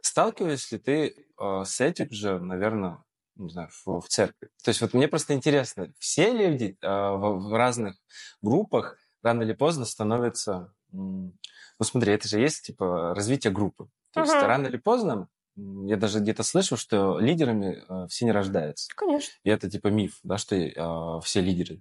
Сталкиваешься 0.00 0.74
ли 0.74 0.82
ты 0.82 1.26
э, 1.38 1.62
с 1.64 1.80
этим 1.80 2.10
же, 2.10 2.40
наверное, 2.40 3.04
не 3.36 3.50
знаю, 3.50 3.68
в, 3.84 4.00
в 4.00 4.08
церкви. 4.08 4.48
То 4.62 4.68
есть 4.70 4.80
вот 4.80 4.94
мне 4.94 5.08
просто 5.08 5.34
интересно, 5.34 5.92
все 5.98 6.32
люди 6.32 6.76
э, 6.80 6.86
в, 6.86 7.48
в 7.48 7.56
разных 7.56 7.96
группах 8.40 8.98
рано 9.22 9.42
или 9.42 9.52
поздно 9.52 9.84
становятся... 9.84 10.72
Ну 10.92 11.32
смотри, 11.80 12.12
это 12.12 12.28
же 12.28 12.38
есть 12.38 12.66
типа 12.66 13.14
развитие 13.14 13.52
группы. 13.52 13.88
То 14.12 14.20
uh-huh. 14.20 14.24
есть 14.24 14.34
рано 14.34 14.66
или 14.66 14.76
поздно 14.76 15.28
я 15.56 15.96
даже 15.96 16.20
где-то 16.20 16.42
слышал, 16.42 16.76
что 16.76 17.18
лидерами 17.18 17.82
э, 17.88 18.06
все 18.08 18.24
не 18.24 18.32
рождаются. 18.32 18.88
Конечно. 18.96 19.34
И 19.44 19.50
это 19.50 19.68
типа 19.68 19.88
миф, 19.88 20.18
да, 20.22 20.38
что 20.38 20.56
э, 20.56 21.20
все 21.22 21.40
лидеры. 21.40 21.80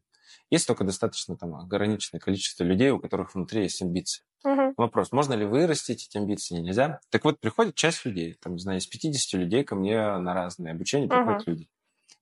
Есть 0.50 0.68
только 0.68 0.84
достаточно 0.84 1.38
там 1.38 1.56
ограниченное 1.56 2.20
количество 2.20 2.64
людей, 2.64 2.92
у 2.92 3.00
которых 3.00 3.36
внутри 3.36 3.64
есть 3.64 3.82
амбиции. 3.82 4.24
Угу. 4.44 4.74
Вопрос, 4.78 5.12
можно 5.12 5.34
ли 5.34 5.46
вырастить 5.46 6.08
эти 6.08 6.18
амбиции, 6.18 6.56
нельзя? 6.56 7.00
Так 7.10 7.24
вот, 7.26 7.40
приходит 7.40 7.76
часть 7.76 8.06
людей, 8.06 8.36
там, 8.42 8.54
не 8.54 8.60
знаю, 8.60 8.80
из 8.80 8.88
50 8.88 9.40
людей 9.40 9.64
ко 9.64 9.76
мне 9.76 10.18
на 10.18 10.34
разные 10.34 10.74
обучения 10.74 11.08
приходят 11.08 11.42
угу. 11.42 11.52
люди. 11.52 11.70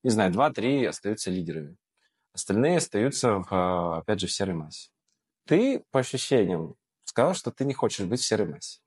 Не 0.04 0.10
знаю, 0.10 0.32
2-3 0.32 0.86
остаются 0.86 1.32
лидерами. 1.32 1.78
Остальные 2.34 2.78
остаются, 2.78 3.40
в, 3.40 3.98
опять 4.00 4.20
же, 4.20 4.28
в 4.28 4.32
серой 4.32 4.56
массе. 4.56 4.90
Ты, 5.46 5.84
по 5.92 6.00
ощущениям, 6.00 6.76
сказал, 7.04 7.34
что 7.34 7.52
ты 7.52 7.66
не 7.66 7.74
хочешь 7.74 8.06
быть 8.06 8.20
в 8.20 8.26
серой 8.26 8.48
массе. 8.48 8.80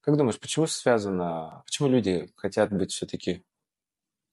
Как 0.00 0.16
думаешь, 0.16 0.38
почему 0.38 0.66
связано, 0.66 1.62
почему 1.66 1.88
люди 1.88 2.30
хотят 2.36 2.70
быть 2.72 2.92
все-таки 2.92 3.44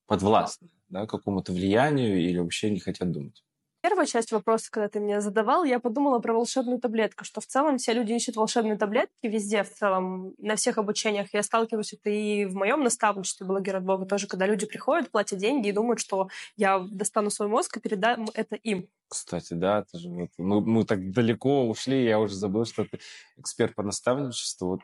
подвластны 0.05 0.69
да, 0.89 1.07
какому-то 1.07 1.51
влиянию 1.51 2.21
или 2.21 2.37
вообще 2.37 2.69
не 2.69 2.79
хотят 2.79 3.11
думать? 3.11 3.43
Первую 3.83 4.07
часть 4.07 4.31
вопроса, 4.31 4.71
когда 4.71 4.87
ты 4.87 5.01
мне 5.01 5.19
задавал, 5.19 5.65
я 5.65 5.77
подумала 5.77 6.19
про 6.19 6.33
волшебную 6.33 6.79
таблетку, 6.79 7.25
что 7.25 7.41
в 7.41 7.45
целом 7.45 7.77
все 7.77 7.91
люди 7.91 8.13
ищут 8.13 8.37
волшебные 8.37 8.77
таблетки 8.77 9.27
везде, 9.27 9.63
в 9.63 9.73
целом, 9.73 10.33
на 10.37 10.55
всех 10.55 10.77
обучениях. 10.77 11.33
Я 11.33 11.43
сталкиваюсь 11.43 11.91
это 11.91 12.09
и 12.09 12.45
в 12.45 12.55
моем 12.55 12.81
наставничестве 12.81 13.45
блогера 13.45 13.79
от 13.79 13.83
Бога 13.83 14.05
тоже, 14.05 14.27
когда 14.27 14.47
люди 14.47 14.65
приходят, 14.65 15.11
платят 15.11 15.37
деньги 15.37 15.67
и 15.67 15.73
думают, 15.73 15.99
что 15.99 16.29
я 16.55 16.79
достану 16.79 17.29
свой 17.29 17.49
мозг 17.49 17.75
и 17.75 17.81
передам 17.81 18.25
это 18.33 18.55
им. 18.55 18.87
Кстати, 19.09 19.53
да, 19.53 19.79
это 19.79 19.99
же 19.99 20.09
вот, 20.09 20.29
мы, 20.37 20.61
мы 20.61 20.85
так 20.85 21.11
далеко 21.11 21.67
ушли, 21.67 22.05
я 22.05 22.21
уже 22.21 22.35
забыл, 22.35 22.63
что 22.63 22.85
ты 22.85 22.99
эксперт 23.35 23.75
по 23.75 23.83
наставничеству, 23.83 24.69
вот 24.69 24.79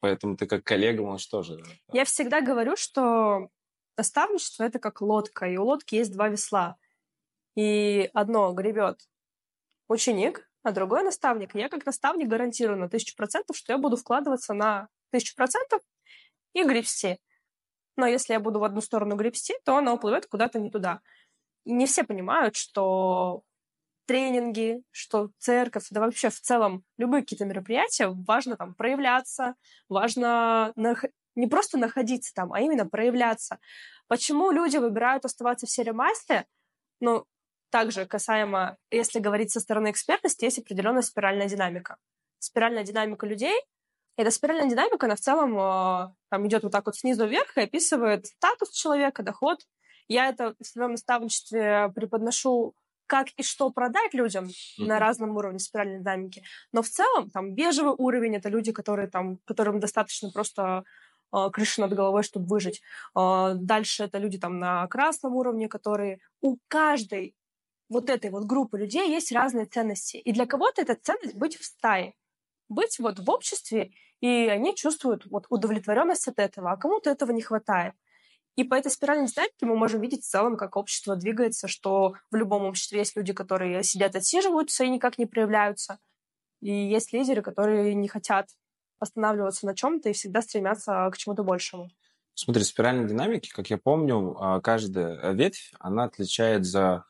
поэтому 0.00 0.36
ты 0.36 0.46
как 0.46 0.64
коллега 0.64 1.04
можешь 1.04 1.28
тоже. 1.28 1.62
Я 1.92 2.04
всегда 2.04 2.40
говорю, 2.40 2.74
что 2.76 3.48
наставничество— 3.96 4.64
это 4.64 4.80
как 4.80 5.00
лодка, 5.00 5.46
и 5.46 5.56
у 5.56 5.64
лодки 5.64 5.94
есть 5.94 6.12
два 6.12 6.28
весла. 6.28 6.76
И 7.56 8.10
одно 8.14 8.52
гребет 8.52 9.00
ученик, 9.88 10.48
а 10.62 10.72
другой 10.72 11.02
наставник. 11.02 11.54
Я 11.54 11.68
как 11.68 11.86
наставник 11.86 12.28
гарантирую 12.28 12.78
на 12.78 12.88
тысячу 12.88 13.16
процентов, 13.16 13.56
что 13.56 13.72
я 13.72 13.78
буду 13.78 13.96
вкладываться 13.96 14.54
на 14.54 14.88
тысячу 15.10 15.34
процентов 15.34 15.82
и 16.52 16.64
гребсти. 16.64 17.18
Но 17.96 18.06
если 18.06 18.32
я 18.32 18.40
буду 18.40 18.60
в 18.60 18.64
одну 18.64 18.80
сторону 18.80 19.16
гребсти, 19.16 19.54
то 19.64 19.76
она 19.76 19.92
уплывет 19.92 20.26
куда-то 20.26 20.58
не 20.58 20.70
туда. 20.70 21.00
И 21.64 21.72
не 21.72 21.86
все 21.86 22.04
понимают, 22.04 22.56
что 22.56 23.42
тренинги, 24.06 24.82
что 24.90 25.30
церковь, 25.38 25.86
да 25.90 26.00
вообще 26.00 26.30
в 26.30 26.40
целом 26.40 26.84
любые 26.98 27.22
какие-то 27.22 27.44
мероприятия, 27.44 28.08
важно 28.08 28.56
там 28.56 28.74
проявляться, 28.74 29.54
важно 29.88 30.72
нах- 30.76 31.10
не 31.36 31.46
просто 31.46 31.78
находиться 31.78 32.32
там, 32.34 32.52
а 32.52 32.60
именно 32.60 32.86
проявляться. 32.86 33.60
Почему 34.08 34.50
люди 34.50 34.78
выбирают 34.78 35.24
оставаться 35.24 35.66
в 35.66 35.70
серии 35.70 35.92
массе? 35.92 36.46
Ну, 37.00 37.24
также 37.70 38.06
касаемо, 38.06 38.76
если 38.90 39.18
говорить 39.18 39.52
со 39.52 39.60
стороны 39.60 39.90
экспертности, 39.90 40.44
есть 40.44 40.58
определенная 40.58 41.02
спиральная 41.02 41.48
динамика. 41.48 41.96
Спиральная 42.38 42.84
динамика 42.84 43.26
людей 43.26 43.54
эта 44.20 44.30
спиральная 44.30 44.68
динамика, 44.68 45.06
она 45.06 45.16
в 45.16 45.20
целом 45.20 45.58
э, 45.58 46.14
там 46.28 46.46
идет 46.46 46.62
вот 46.62 46.72
так 46.72 46.86
вот 46.86 46.96
снизу 46.96 47.26
вверх 47.26 47.56
и 47.56 47.62
описывает 47.62 48.26
статус 48.26 48.70
человека, 48.70 49.22
доход. 49.22 49.60
Я 50.08 50.28
это 50.28 50.54
в 50.60 50.66
своем 50.66 50.92
наставничестве 50.92 51.90
преподношу 51.94 52.74
как 53.06 53.28
и 53.36 53.42
что 53.42 53.70
продать 53.70 54.14
людям 54.14 54.44
mm-hmm. 54.44 54.86
на 54.86 54.98
разном 54.98 55.36
уровне 55.36 55.58
спиральной 55.58 56.00
динамики. 56.00 56.44
Но 56.72 56.82
в 56.82 56.88
целом 56.88 57.30
там 57.30 57.54
бежевый 57.54 57.94
уровень— 57.96 58.36
это 58.36 58.48
люди, 58.48 58.72
которые 58.72 59.08
там, 59.08 59.38
которым 59.46 59.80
достаточно 59.80 60.30
просто 60.30 60.84
э, 61.32 61.48
крыши 61.50 61.80
над 61.80 61.92
головой, 61.92 62.22
чтобы 62.22 62.46
выжить. 62.46 62.82
Э, 63.18 63.54
дальше 63.54 64.04
это 64.04 64.18
люди 64.18 64.38
там 64.38 64.58
на 64.58 64.86
красном 64.86 65.34
уровне, 65.34 65.68
которые 65.68 66.20
у 66.40 66.58
каждой 66.68 67.34
вот 67.90 68.08
этой 68.08 68.30
вот 68.30 68.44
группы 68.44 68.78
людей 68.78 69.10
есть 69.10 69.32
разные 69.32 69.66
ценности. 69.66 70.16
И 70.16 70.32
для 70.32 70.46
кого-то 70.46 70.80
это 70.80 70.94
ценность 70.94 71.34
быть 71.34 71.56
в 71.56 71.64
стае, 71.64 72.14
быть 72.68 72.98
вот 72.98 73.18
в 73.18 73.28
обществе, 73.28 73.92
и 74.20 74.48
они 74.48 74.74
чувствуют 74.74 75.26
вот 75.26 75.46
удовлетворенность 75.50 76.28
от 76.28 76.38
этого, 76.38 76.70
а 76.70 76.76
кому-то 76.76 77.10
этого 77.10 77.32
не 77.32 77.42
хватает. 77.42 77.94
И 78.56 78.64
по 78.64 78.74
этой 78.74 78.90
спиральной 78.90 79.26
динамике 79.26 79.66
мы 79.66 79.76
можем 79.76 80.00
видеть 80.00 80.22
в 80.24 80.28
целом, 80.28 80.56
как 80.56 80.76
общество 80.76 81.16
двигается, 81.16 81.68
что 81.68 82.14
в 82.30 82.36
любом 82.36 82.64
обществе 82.64 82.98
есть 82.98 83.16
люди, 83.16 83.32
которые 83.32 83.82
сидят, 83.82 84.14
отсиживаются 84.14 84.84
и 84.84 84.90
никак 84.90 85.18
не 85.18 85.26
проявляются. 85.26 85.98
И 86.60 86.70
есть 86.70 87.12
лидеры, 87.12 87.42
которые 87.42 87.94
не 87.94 88.08
хотят 88.08 88.48
останавливаться 88.98 89.66
на 89.66 89.74
чем-то 89.74 90.10
и 90.10 90.12
всегда 90.12 90.42
стремятся 90.42 91.08
к 91.12 91.16
чему-то 91.16 91.42
большему. 91.42 91.90
Смотри, 92.34 92.62
спиральной 92.62 93.08
динамики, 93.08 93.50
как 93.50 93.70
я 93.70 93.78
помню, 93.78 94.36
а, 94.38 94.60
каждая 94.60 95.32
ветвь, 95.32 95.72
она 95.78 96.04
отличает 96.04 96.64
за 96.64 97.04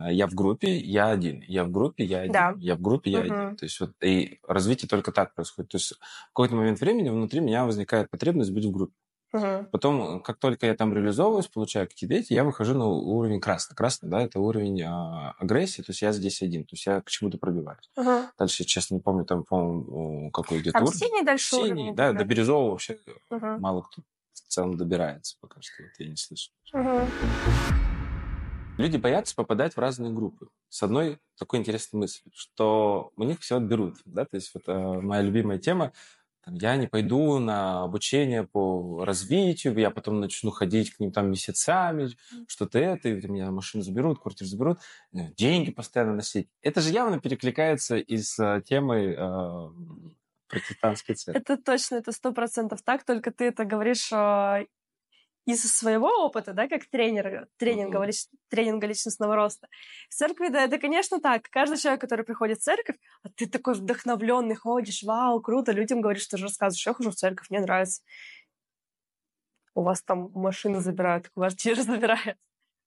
я 0.00 0.26
в 0.26 0.34
группе, 0.34 0.76
я 0.76 1.08
один. 1.08 1.42
Я 1.46 1.64
в 1.64 1.70
группе, 1.70 2.04
я 2.04 2.20
один. 2.20 2.32
Да. 2.32 2.54
Я 2.58 2.76
в 2.76 2.80
группе, 2.80 3.10
я 3.10 3.20
угу. 3.20 3.26
один. 3.26 3.56
То 3.56 3.64
есть 3.64 3.80
вот 3.80 3.92
и 4.02 4.40
развитие 4.46 4.88
только 4.88 5.12
так 5.12 5.34
происходит. 5.34 5.70
То 5.70 5.76
есть 5.76 5.92
в 5.92 6.28
какой-то 6.28 6.54
момент 6.56 6.80
времени 6.80 7.10
внутри 7.10 7.40
меня 7.40 7.64
возникает 7.64 8.10
потребность 8.10 8.50
быть 8.50 8.64
в 8.64 8.70
группе. 8.70 8.94
Угу. 9.34 9.66
Потом, 9.72 10.22
как 10.22 10.38
только 10.38 10.66
я 10.66 10.74
там 10.74 10.94
реализовываюсь, 10.94 11.48
получаю 11.48 11.88
какие-то 11.88 12.14
эти, 12.14 12.32
я 12.32 12.44
выхожу 12.44 12.74
на 12.74 12.86
уровень 12.86 13.40
красный. 13.40 13.74
Красный, 13.74 14.08
да, 14.08 14.22
это 14.22 14.38
уровень 14.38 14.80
а, 14.82 15.34
агрессии, 15.40 15.82
то 15.82 15.90
есть 15.90 16.02
я 16.02 16.12
здесь 16.12 16.40
один, 16.40 16.62
то 16.62 16.74
есть 16.74 16.86
я 16.86 17.00
к 17.00 17.10
чему-то 17.10 17.36
пробиваюсь. 17.38 17.90
Угу. 17.96 18.10
Дальше, 18.38 18.62
честно, 18.62 18.94
не 18.94 19.00
помню, 19.00 19.24
там, 19.24 19.42
по-моему, 19.42 20.30
какой 20.30 20.60
где-то 20.60 20.78
уровень. 20.78 20.98
синий 20.98 21.24
дальше 21.24 21.56
Синий, 21.56 21.72
уровень, 21.72 21.96
да, 21.96 22.12
да, 22.12 22.20
до 22.20 22.24
бирюзового 22.24 22.70
вообще 22.70 22.96
угу. 23.28 23.46
мало 23.58 23.82
кто 23.82 24.02
в 24.32 24.48
целом 24.48 24.76
добирается 24.76 25.36
пока 25.40 25.60
что, 25.60 25.82
вот 25.82 25.92
я 25.98 26.08
не 26.08 26.16
слышу. 26.16 26.52
Угу. 26.72 27.93
Люди 28.76 28.96
боятся 28.96 29.36
попадать 29.36 29.74
в 29.74 29.78
разные 29.78 30.12
группы. 30.12 30.48
С 30.68 30.82
одной 30.82 31.20
такой 31.38 31.60
интересной 31.60 32.00
мыслью, 32.00 32.32
что 32.34 33.12
у 33.16 33.22
них 33.22 33.40
все 33.40 33.56
отберут. 33.56 33.98
Да? 34.04 34.24
То 34.24 34.34
есть 34.34 34.52
вот 34.52 34.64
э, 34.66 35.00
моя 35.00 35.22
любимая 35.22 35.58
тема, 35.58 35.92
там, 36.44 36.54
я 36.56 36.76
не 36.76 36.88
пойду 36.88 37.38
на 37.38 37.84
обучение 37.84 38.42
по 38.42 39.04
развитию, 39.04 39.78
я 39.78 39.90
потом 39.90 40.18
начну 40.18 40.50
ходить 40.50 40.92
к 40.92 40.98
ним 40.98 41.12
там 41.12 41.30
месяцами, 41.30 42.08
что-то 42.48 42.80
это, 42.80 43.08
и 43.08 43.26
меня 43.28 43.52
машину 43.52 43.84
заберут, 43.84 44.20
квартиру 44.20 44.48
заберут, 44.48 44.78
э, 45.12 45.30
деньги 45.36 45.70
постоянно 45.70 46.14
носить. 46.14 46.48
Это 46.60 46.80
же 46.80 46.90
явно 46.90 47.20
перекликается 47.20 47.96
и 47.96 48.16
с 48.16 48.40
э, 48.40 48.60
темой 48.62 49.14
э, 49.16 49.68
протестантской 50.48 51.14
церкви. 51.14 51.40
Это 51.40 51.62
точно, 51.62 51.94
это 51.94 52.10
сто 52.10 52.32
процентов 52.32 52.82
так, 52.82 53.04
только 53.04 53.30
ты 53.30 53.44
это 53.44 53.64
говоришь 53.64 54.10
из 55.46 55.62
своего 55.62 56.08
опыта, 56.24 56.52
да, 56.52 56.68
как 56.68 56.86
тренер, 56.86 57.48
тренинга, 57.58 57.98
mm-hmm. 57.98 58.28
тренинга 58.48 58.86
личностного 58.86 59.36
роста. 59.36 59.68
В 60.08 60.14
церкви, 60.14 60.48
да, 60.48 60.64
это, 60.64 60.78
конечно, 60.78 61.20
так. 61.20 61.48
Каждый 61.50 61.78
человек, 61.78 62.00
который 62.00 62.24
приходит 62.24 62.58
в 62.58 62.62
церковь, 62.62 62.96
а 63.22 63.28
ты 63.28 63.46
такой 63.46 63.74
вдохновленный, 63.74 64.54
ходишь, 64.54 65.02
вау, 65.02 65.40
круто, 65.40 65.72
людям 65.72 66.00
говоришь, 66.00 66.22
что 66.22 66.38
же 66.38 66.44
рассказываешь, 66.44 66.86
я 66.86 66.94
хожу 66.94 67.10
в 67.10 67.14
церковь, 67.14 67.50
мне 67.50 67.60
нравится. 67.60 68.02
У 69.74 69.82
вас 69.82 70.02
там 70.02 70.30
машины 70.34 70.80
забирают, 70.80 71.28
квартиры 71.28 71.82
забирают. 71.82 72.38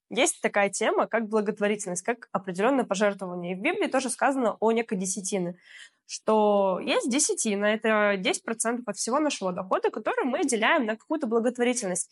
Есть 0.09 0.41
такая 0.41 0.69
тема, 0.69 1.05
как 1.07 1.27
благотворительность, 1.27 2.01
как 2.01 2.29
определенное 2.31 2.85
пожертвование. 2.85 3.53
И 3.53 3.55
в 3.55 3.61
Библии 3.61 3.87
тоже 3.87 4.09
сказано 4.09 4.55
о 4.59 4.71
некой 4.71 4.97
десятины, 4.97 5.57
что 6.05 6.79
есть 6.79 7.09
десятина, 7.09 7.65
это 7.65 8.15
10% 8.15 8.83
от 8.85 8.97
всего 8.97 9.19
нашего 9.19 9.51
дохода, 9.51 9.89
который 9.89 10.23
мы 10.23 10.39
отделяем 10.39 10.85
на 10.85 10.95
какую-то 10.95 11.27
благотворительность. 11.27 12.09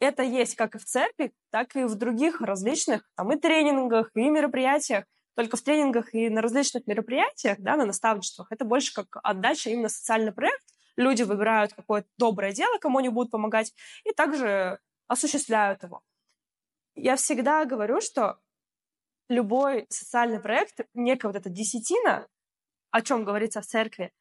Это 0.00 0.22
есть 0.22 0.56
как 0.56 0.74
и 0.74 0.78
в 0.78 0.84
церкви, 0.84 1.32
так 1.50 1.76
и 1.76 1.84
в 1.84 1.94
других 1.94 2.40
различных 2.40 3.08
там 3.16 3.32
и 3.32 3.36
тренингах, 3.38 4.10
и 4.14 4.28
мероприятиях. 4.28 5.04
Только 5.34 5.56
в 5.56 5.62
тренингах 5.62 6.12
и 6.12 6.28
на 6.28 6.42
различных 6.42 6.86
мероприятиях, 6.86 7.56
да, 7.60 7.76
на 7.76 7.86
наставничествах, 7.86 8.48
это 8.50 8.66
больше 8.66 8.92
как 8.92 9.16
отдача 9.22 9.70
именно 9.70 9.88
социальный 9.88 10.32
проект. 10.32 10.62
Люди 10.96 11.22
выбирают 11.22 11.72
какое-то 11.72 12.08
доброе 12.18 12.52
дело, 12.52 12.76
кому 12.78 12.98
они 12.98 13.08
будут 13.08 13.30
помогать, 13.30 13.72
и 14.04 14.12
также 14.12 14.78
осуществляют 15.08 15.82
его. 15.84 16.02
Я 16.94 17.16
всегда 17.16 17.64
говорю, 17.64 18.00
что 18.00 18.38
любой 19.28 19.86
социальный 19.88 20.40
проект, 20.40 20.80
некая 20.94 21.28
вот 21.28 21.36
эта 21.36 21.48
десятина, 21.48 22.28
о 22.90 23.02
чем 23.02 23.24
говорится 23.24 23.60
в 23.60 23.66
церкви, 23.66 24.12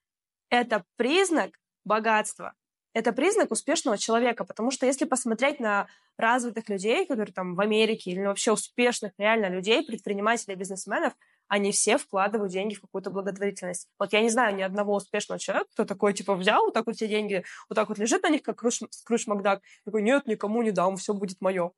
это 0.50 0.86
признак 0.96 1.60
богатства 1.84 2.56
это 2.94 3.14
признак 3.14 3.52
успешного 3.52 3.98
человека, 3.98 4.44
потому 4.44 4.72
что 4.72 4.86
если 4.86 5.06
посмотреть 5.06 5.60
на 5.60 5.88
развитых 6.18 6.68
людей, 6.70 7.06
которые 7.06 7.34
там 7.34 7.56
в 7.56 7.62
Америке, 7.62 8.12
или 8.12 8.26
вообще 8.26 8.52
успешных 8.52 9.14
реально 9.18 9.48
людей, 9.48 9.86
предпринимателей, 9.86 10.56
бизнесменов, 10.56 11.14
они 11.48 11.72
все 11.72 11.98
вкладывают 11.98 12.52
деньги 12.52 12.76
в 12.76 12.82
какую-то 12.82 13.10
благотворительность. 13.10 13.88
Вот 13.98 14.14
я 14.14 14.22
не 14.22 14.30
знаю 14.30 14.56
ни 14.56 14.62
одного 14.62 14.96
успешного 14.96 15.40
человека, 15.40 15.70
кто 15.72 15.86
такой, 15.86 16.14
типа, 16.14 16.36
взял 16.36 16.64
вот 16.66 16.74
так 16.74 16.86
вот 16.86 16.96
все 16.96 17.08
деньги, 17.08 17.44
вот 17.70 17.76
так 17.76 17.90
вот 17.90 17.98
лежит 17.98 18.24
на 18.24 18.30
них, 18.30 18.42
как 18.42 18.62
Скрудж, 18.72 19.24
Макдак, 19.28 19.62
такой, 19.86 20.02
нет, 20.02 20.28
никому 20.28 20.62
не 20.62 20.72
дам, 20.72 20.98
все 20.98 21.14
будет 21.14 21.40
мое. 21.42 21.72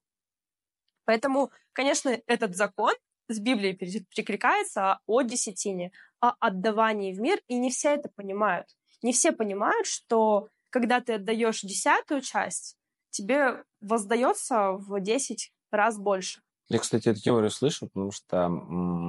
Поэтому, 1.05 1.51
конечно, 1.73 2.17
этот 2.27 2.55
закон 2.55 2.93
с 3.27 3.39
Библией 3.39 3.75
перекликается 3.75 4.99
о 5.05 5.21
десятине, 5.21 5.91
о 6.19 6.33
отдавании 6.39 7.13
в 7.13 7.19
мир, 7.19 7.39
и 7.47 7.57
не 7.57 7.69
все 7.69 7.95
это 7.95 8.09
понимают. 8.09 8.67
Не 9.01 9.13
все 9.13 9.31
понимают, 9.31 9.87
что 9.87 10.49
когда 10.69 11.01
ты 11.01 11.13
отдаешь 11.13 11.61
десятую 11.61 12.21
часть, 12.21 12.77
тебе 13.09 13.63
воздается 13.81 14.71
в 14.71 14.99
10 14.99 15.51
раз 15.71 15.97
больше. 15.97 16.41
Я, 16.69 16.79
кстати, 16.79 17.09
эту 17.09 17.21
теорию 17.21 17.51
слышу, 17.51 17.87
потому 17.87 18.11
что 18.11 18.49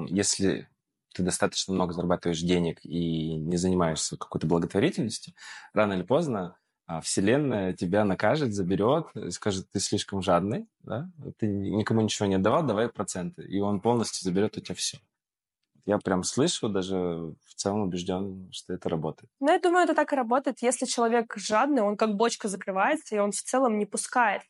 если 0.08 0.68
ты 1.14 1.22
достаточно 1.22 1.72
много 1.72 1.92
зарабатываешь 1.92 2.40
денег 2.40 2.80
и 2.84 3.36
не 3.36 3.56
занимаешься 3.56 4.16
какой-то 4.16 4.46
благотворительностью, 4.46 5.34
рано 5.72 5.92
или 5.94 6.02
поздно 6.02 6.58
Вселенная 7.02 7.72
тебя 7.72 8.04
накажет, 8.04 8.52
заберет, 8.52 9.06
скажет, 9.30 9.66
ты 9.70 9.80
слишком 9.80 10.20
жадный, 10.20 10.66
да? 10.80 11.10
ты 11.38 11.46
никому 11.46 12.02
ничего 12.02 12.26
не 12.26 12.34
отдавал, 12.34 12.62
давай 12.62 12.88
проценты. 12.88 13.42
И 13.42 13.58
он 13.60 13.80
полностью 13.80 14.22
заберет 14.22 14.56
у 14.56 14.60
тебя 14.60 14.74
все. 14.74 14.98
Я 15.86 15.98
прям 15.98 16.22
слышу, 16.24 16.68
даже 16.68 16.96
в 16.96 17.54
целом 17.56 17.82
убежден, 17.82 18.48
что 18.52 18.72
это 18.72 18.88
работает. 18.88 19.30
Ну, 19.40 19.52
я 19.52 19.58
думаю, 19.58 19.84
это 19.84 19.94
так 19.94 20.12
и 20.12 20.16
работает. 20.16 20.62
Если 20.62 20.86
человек 20.86 21.34
жадный, 21.36 21.82
он 21.82 21.96
как 21.96 22.16
бочка 22.16 22.48
закрывается, 22.48 23.14
и 23.14 23.18
он 23.18 23.32
в 23.32 23.42
целом 23.42 23.78
не 23.78 23.84
пускает. 23.84 24.42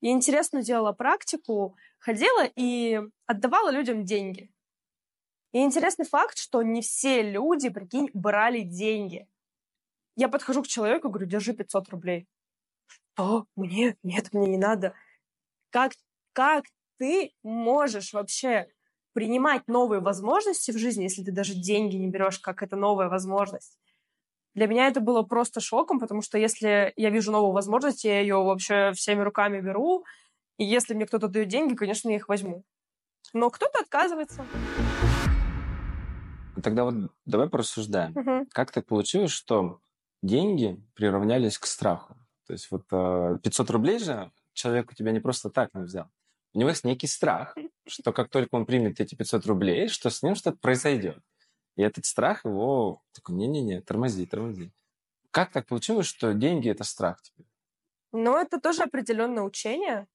Я 0.00 0.12
интересно 0.12 0.62
делала 0.62 0.92
практику, 0.92 1.76
ходила 1.98 2.44
и 2.54 3.00
отдавала 3.26 3.70
людям 3.70 4.04
деньги. 4.04 4.52
И 5.52 5.58
интересный 5.58 6.04
факт, 6.04 6.38
что 6.38 6.62
не 6.62 6.82
все 6.82 7.22
люди, 7.22 7.70
прикинь, 7.70 8.10
брали 8.12 8.60
деньги. 8.60 9.26
Я 10.18 10.28
подхожу 10.28 10.64
к 10.64 10.66
человеку, 10.66 11.10
говорю, 11.10 11.26
держи 11.26 11.52
500 11.52 11.90
рублей. 11.90 12.26
Что? 12.88 13.46
Мне? 13.54 13.96
Нет, 14.02 14.32
мне 14.32 14.48
не 14.48 14.58
надо. 14.58 14.94
Как, 15.70 15.92
как 16.32 16.64
ты 16.98 17.30
можешь 17.44 18.12
вообще 18.12 18.66
принимать 19.12 19.68
новые 19.68 20.00
возможности 20.00 20.72
в 20.72 20.76
жизни, 20.76 21.04
если 21.04 21.22
ты 21.22 21.30
даже 21.30 21.54
деньги 21.54 21.94
не 21.94 22.08
берешь, 22.08 22.40
как 22.40 22.64
это 22.64 22.74
новая 22.74 23.08
возможность? 23.08 23.78
Для 24.56 24.66
меня 24.66 24.88
это 24.88 24.98
было 24.98 25.22
просто 25.22 25.60
шоком, 25.60 26.00
потому 26.00 26.20
что 26.20 26.36
если 26.36 26.92
я 26.96 27.10
вижу 27.10 27.30
новую 27.30 27.52
возможность, 27.52 28.02
я 28.02 28.20
ее 28.20 28.42
вообще 28.42 28.90
всеми 28.94 29.20
руками 29.20 29.60
беру, 29.60 30.04
и 30.56 30.64
если 30.64 30.94
мне 30.94 31.06
кто-то 31.06 31.28
дает 31.28 31.46
деньги, 31.46 31.76
конечно, 31.76 32.08
я 32.08 32.16
их 32.16 32.28
возьму. 32.28 32.64
Но 33.32 33.50
кто-то 33.50 33.78
отказывается. 33.78 34.44
Тогда 36.60 36.82
вот 36.82 37.12
давай 37.24 37.48
порассуждаем. 37.48 38.14
Мгм. 38.16 38.46
Как 38.50 38.72
так 38.72 38.84
получилось, 38.84 39.30
что 39.30 39.80
деньги 40.22 40.82
приравнялись 40.94 41.58
к 41.58 41.66
страху? 41.66 42.16
То 42.46 42.52
есть 42.52 42.70
вот 42.70 42.84
э, 42.92 43.38
500 43.42 43.70
рублей 43.70 43.98
же 43.98 44.32
человек 44.52 44.90
у 44.90 44.94
тебя 44.94 45.12
не 45.12 45.20
просто 45.20 45.50
так 45.50 45.74
не 45.74 45.82
взял. 45.82 46.10
У 46.54 46.58
него 46.58 46.70
есть 46.70 46.84
некий 46.84 47.06
страх, 47.06 47.54
что 47.86 48.12
как 48.12 48.30
только 48.30 48.54
он 48.54 48.66
примет 48.66 49.00
эти 49.00 49.14
500 49.14 49.46
рублей, 49.46 49.88
что 49.88 50.10
с 50.10 50.22
ним 50.22 50.34
что-то 50.34 50.58
произойдет. 50.58 51.22
И 51.76 51.82
этот 51.82 52.04
страх 52.06 52.44
его 52.44 53.02
такой, 53.12 53.36
не-не-не, 53.36 53.80
тормози, 53.82 54.26
тормози. 54.26 54.72
Как 55.30 55.52
так 55.52 55.66
получилось, 55.66 56.06
что 56.06 56.34
деньги– 56.34 56.68
это 56.70 56.84
страх 56.84 57.22
тебе? 57.22 57.44
Но 58.12 58.38
это 58.38 58.58
тоже 58.60 58.82
определенное 58.82 59.42
учение. 59.42 60.08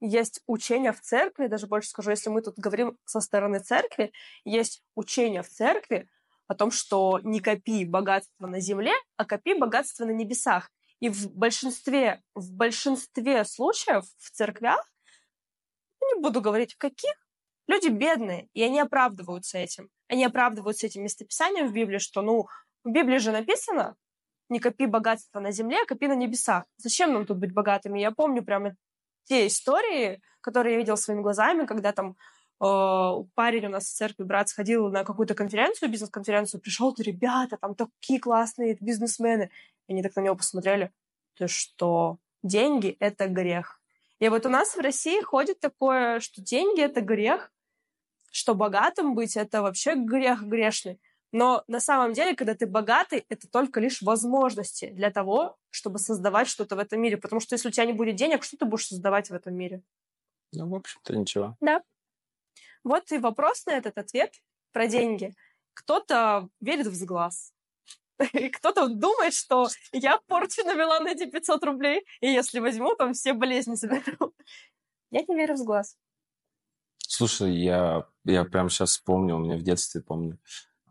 Есть 0.00 0.42
учение 0.46 0.92
в 0.92 1.00
церкви, 1.00 1.48
даже 1.48 1.66
больше 1.66 1.88
скажу, 1.88 2.10
если 2.10 2.30
мы 2.30 2.42
тут 2.42 2.58
говорим 2.58 2.98
со 3.04 3.20
стороны 3.20 3.58
церкви, 3.58 4.12
есть 4.44 4.82
учение 4.94 5.42
в 5.42 5.48
церкви 5.48 6.08
о 6.48 6.54
том, 6.54 6.70
что 6.70 7.20
не 7.22 7.40
копи 7.40 7.84
богатство 7.84 8.46
на 8.46 8.60
земле, 8.60 8.92
а 9.16 9.24
копи 9.24 9.54
богатство 9.54 10.04
на 10.04 10.12
небесах. 10.12 10.70
И 11.00 11.08
в 11.08 11.30
большинстве, 11.34 12.22
в 12.34 12.52
большинстве 12.52 13.44
случаев 13.44 14.04
в 14.18 14.30
церквях, 14.30 14.90
не 16.00 16.20
буду 16.20 16.40
говорить 16.40 16.74
в 16.74 16.78
каких, 16.78 17.14
люди 17.66 17.88
бедные, 17.88 18.48
и 18.54 18.62
они 18.62 18.80
оправдываются 18.80 19.58
этим. 19.58 19.90
Они 20.08 20.24
оправдываются 20.24 20.86
этим 20.86 21.02
местописанием 21.02 21.68
в 21.68 21.72
Библии, 21.72 21.98
что, 21.98 22.22
ну, 22.22 22.46
в 22.84 22.90
Библии 22.90 23.18
же 23.18 23.32
написано, 23.32 23.96
не 24.48 24.60
копи 24.60 24.86
богатство 24.86 25.40
на 25.40 25.50
земле, 25.50 25.82
а 25.82 25.86
копи 25.86 26.06
на 26.06 26.14
небесах. 26.14 26.64
Зачем 26.76 27.12
нам 27.12 27.26
тут 27.26 27.38
быть 27.38 27.52
богатыми? 27.52 27.98
Я 27.98 28.12
помню 28.12 28.44
прямо 28.44 28.76
те 29.24 29.48
истории, 29.48 30.22
которые 30.40 30.74
я 30.74 30.78
видела 30.78 30.96
своими 30.96 31.22
глазами, 31.22 31.66
когда 31.66 31.92
там 31.92 32.16
парень 32.58 33.66
у 33.66 33.68
нас 33.68 33.84
в 33.84 33.94
церкви, 33.94 34.24
брат, 34.24 34.48
сходил 34.48 34.88
на 34.88 35.04
какую-то 35.04 35.34
конференцию, 35.34 35.90
бизнес-конференцию, 35.90 36.60
пришел, 36.60 36.94
то 36.94 37.02
ребята, 37.02 37.56
там 37.56 37.74
такие 37.74 38.18
классные 38.20 38.76
бизнесмены. 38.80 39.50
И 39.88 39.92
они 39.92 40.02
так 40.02 40.16
на 40.16 40.20
него 40.20 40.36
посмотрели, 40.36 40.92
ты 41.36 41.48
что, 41.48 42.18
деньги— 42.42 42.96
это 43.00 43.28
грех. 43.28 43.80
И 44.18 44.28
вот 44.28 44.46
у 44.46 44.48
нас 44.48 44.74
в 44.74 44.80
России 44.80 45.20
ходит 45.20 45.60
такое, 45.60 46.20
что 46.20 46.40
деньги— 46.40 46.80
это 46.82 47.02
грех, 47.02 47.52
что 48.30 48.54
богатым 48.54 49.14
быть— 49.14 49.36
это 49.36 49.62
вообще 49.62 49.94
грех 49.94 50.42
грешный. 50.42 50.98
Но 51.32 51.64
на 51.68 51.80
самом 51.80 52.14
деле, 52.14 52.34
когда 52.34 52.54
ты 52.54 52.66
богатый, 52.66 53.26
это 53.28 53.48
только 53.48 53.80
лишь 53.80 54.00
возможности 54.00 54.90
для 54.90 55.10
того, 55.10 55.58
чтобы 55.70 55.98
создавать 55.98 56.48
что-то 56.48 56.76
в 56.76 56.78
этом 56.78 57.00
мире. 57.00 57.18
Потому 57.18 57.40
что 57.40 57.54
если 57.54 57.68
у 57.68 57.70
тебя 57.70 57.84
не 57.84 57.92
будет 57.92 58.16
денег, 58.16 58.42
что 58.42 58.56
ты 58.56 58.64
будешь 58.64 58.86
создавать 58.86 59.28
в 59.28 59.34
этом 59.34 59.54
мире? 59.54 59.82
Ну, 60.52 60.68
в 60.68 60.74
общем-то, 60.74 61.14
ничего. 61.14 61.56
Да. 61.60 61.82
Вот 62.86 63.10
и 63.10 63.18
вопрос 63.18 63.66
на 63.66 63.72
этот 63.72 63.98
ответ 63.98 64.32
про 64.72 64.86
деньги. 64.86 65.34
Кто-то 65.74 66.48
верит 66.60 66.86
в 66.86 66.94
сглаз. 66.94 67.52
И 68.32 68.48
кто-то 68.48 68.86
думает, 68.88 69.34
что 69.34 69.66
я 69.92 70.20
порчу 70.28 70.64
навела 70.64 71.00
на 71.00 71.08
эти 71.08 71.28
500 71.28 71.64
рублей, 71.64 72.06
и 72.20 72.28
если 72.28 72.60
возьму, 72.60 72.94
там 72.94 73.12
все 73.12 73.32
болезни 73.32 73.74
заберу. 73.74 74.32
Я 75.10 75.22
не 75.26 75.34
верю 75.34 75.54
в 75.54 75.58
сглаз. 75.58 75.96
Слушай, 76.98 77.56
я, 77.56 78.06
я 78.24 78.44
прям 78.44 78.68
сейчас 78.68 78.90
вспомнил, 78.90 79.36
у 79.36 79.40
меня 79.40 79.56
в 79.56 79.62
детстве, 79.62 80.02
помню, 80.02 80.38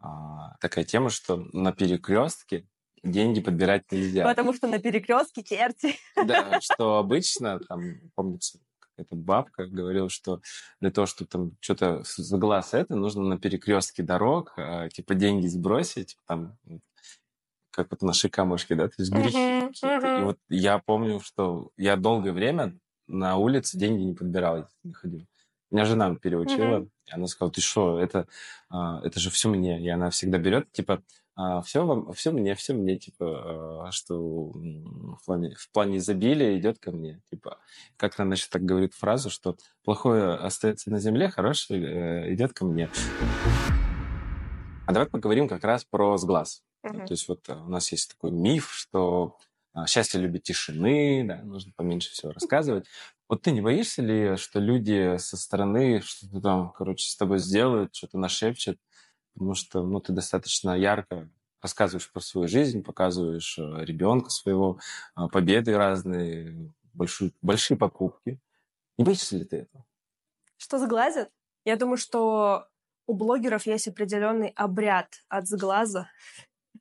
а, 0.02 0.56
такая 0.60 0.86
тема, 0.86 1.10
что 1.10 1.38
на 1.54 1.72
перекрестке 1.72 2.68
деньги 3.04 3.42
подбирать 3.42 3.92
нельзя. 3.92 4.24
Потому 4.24 4.54
что 4.54 4.68
на 4.68 4.80
перекрестке 4.80 5.44
черти. 5.44 5.96
Да, 6.16 6.60
что 6.62 6.98
обычно, 6.98 7.60
там, 7.60 7.82
помнится, 8.16 8.60
какая-то 8.96 9.16
бабка 9.16 9.66
говорила, 9.66 10.10
что 10.10 10.42
для 10.80 10.92
того, 10.92 11.06
чтобы 11.06 11.30
там 11.30 11.52
что-то 11.60 12.04
за 12.04 12.38
глаз 12.38 12.74
это, 12.74 12.96
нужно 12.96 13.24
на 13.24 13.38
перекрестке 13.38 14.04
дорог, 14.04 14.54
а, 14.58 14.90
типа, 14.90 15.16
деньги 15.16 15.48
сбросить, 15.48 16.18
там, 16.28 16.58
как 17.72 17.92
вот 17.92 18.02
наши 18.02 18.30
камушки, 18.30 18.74
да, 18.74 18.88
то 18.88 18.96
есть 19.00 19.12
грехи. 19.12 19.68
И 20.22 20.24
вот 20.24 20.38
я 20.50 20.80
помню, 20.80 21.20
что 21.20 21.72
я 21.78 21.98
долгое 21.98 22.32
время 22.32 22.78
на 23.08 23.38
улице 23.38 23.78
деньги 23.78 24.04
не 24.04 24.14
подбирал, 24.14 24.68
не 24.84 24.94
ходил. 24.94 25.26
Меня 25.72 25.86
жена 25.86 26.16
переучила, 26.16 26.88
и 27.06 27.12
она 27.12 27.28
сказала, 27.28 27.52
ты 27.52 27.60
что, 27.60 28.00
это, 28.00 28.28
а, 28.70 29.02
это 29.04 29.20
же 29.20 29.30
все 29.30 29.50
мне. 29.50 29.84
И 29.84 29.90
она 29.90 30.10
всегда 30.10 30.38
берет, 30.38 30.72
типа, 30.72 31.04
все, 31.63 31.86
вам, 31.86 32.13
все 32.13 32.32
мне, 32.32 32.56
все 32.56 32.74
мне, 32.74 32.98
типа, 32.98 33.88
а, 33.88 33.91
что 33.91 34.52
в 34.52 35.26
плане, 35.26 35.54
в 35.56 35.69
плане 35.71 35.98
изобилия 35.98 36.58
идет 36.58 36.80
ко 36.80 36.91
мне. 36.91 37.21
Типа, 37.30 37.60
как 37.98 38.19
она 38.19 38.36
еще 38.36 38.48
так 38.50 38.63
говорит 38.63 38.93
фразу, 38.93 39.30
что 39.30 39.58
плохое 39.84 40.36
остается 40.36 40.89
на 40.89 41.00
земле, 41.00 41.30
хорошее 41.30 42.28
э, 42.28 42.34
идет 42.34 42.54
ко 42.54 42.65
мне. 42.65 42.89
А 44.88 44.91
давай 44.93 45.10
поговорим 45.10 45.48
как 45.48 45.63
раз 45.63 45.84
про 45.84 46.17
сглаз. 46.17 46.63
Мгм. 46.84 47.06
То 47.06 47.12
есть 47.13 47.28
вот 47.28 47.50
э, 47.50 47.54
у 47.54 47.69
нас 47.69 47.91
есть 47.91 48.12
такой 48.12 48.32
миф, 48.32 48.71
что 48.71 49.38
а, 49.76 49.88
счастье 49.88 50.21
любит 50.21 50.43
тишины, 50.43 51.26
да, 51.28 51.41
нужно 51.43 51.74
поменьше 51.76 52.12
всего 52.12 52.32
рассказывать. 52.32 52.88
Вот 53.28 53.41
ты 53.41 53.52
не 53.52 53.60
боишься 53.60 54.02
ли, 54.02 54.38
что 54.38 54.60
люди 54.60 55.17
со 55.17 55.36
стороны 55.36 56.02
что-то 56.02 56.39
там, 56.39 56.71
короче, 56.71 57.10
с 57.10 57.17
тобой 57.17 57.39
сделают, 57.39 57.93
что-то 57.93 58.17
нашепчут, 58.17 58.80
потому 59.36 59.54
что, 59.54 59.84
ну, 59.84 60.00
ты 60.00 60.13
достаточно 60.13 60.71
ярко 60.71 61.30
рассказываешь 61.62 62.12
про 62.12 62.21
свою 62.21 62.48
жизнь, 62.48 62.84
показываешь 62.84 63.58
э, 63.60 63.86
ребенка 63.86 64.30
своего, 64.30 64.80
а, 65.13 65.28
победы 65.28 65.76
разные, 65.76 66.71
большие, 66.93 67.32
большие 67.41 67.78
покупки. 67.78 68.39
Не 68.98 69.04
боишься 69.04 69.38
ли 69.38 69.43
ты 69.43 69.58
этого? 69.58 69.86
Что 70.58 70.80
сглазят? 70.80 71.30
Я 71.65 71.76
думаю, 71.76 71.98
что 71.98 72.67
у 73.08 73.13
блогеров 73.13 73.65
есть 73.65 73.88
определенный 73.88 74.50
обряд 74.56 75.24
от 75.28 75.48
сглаза. 75.48 76.08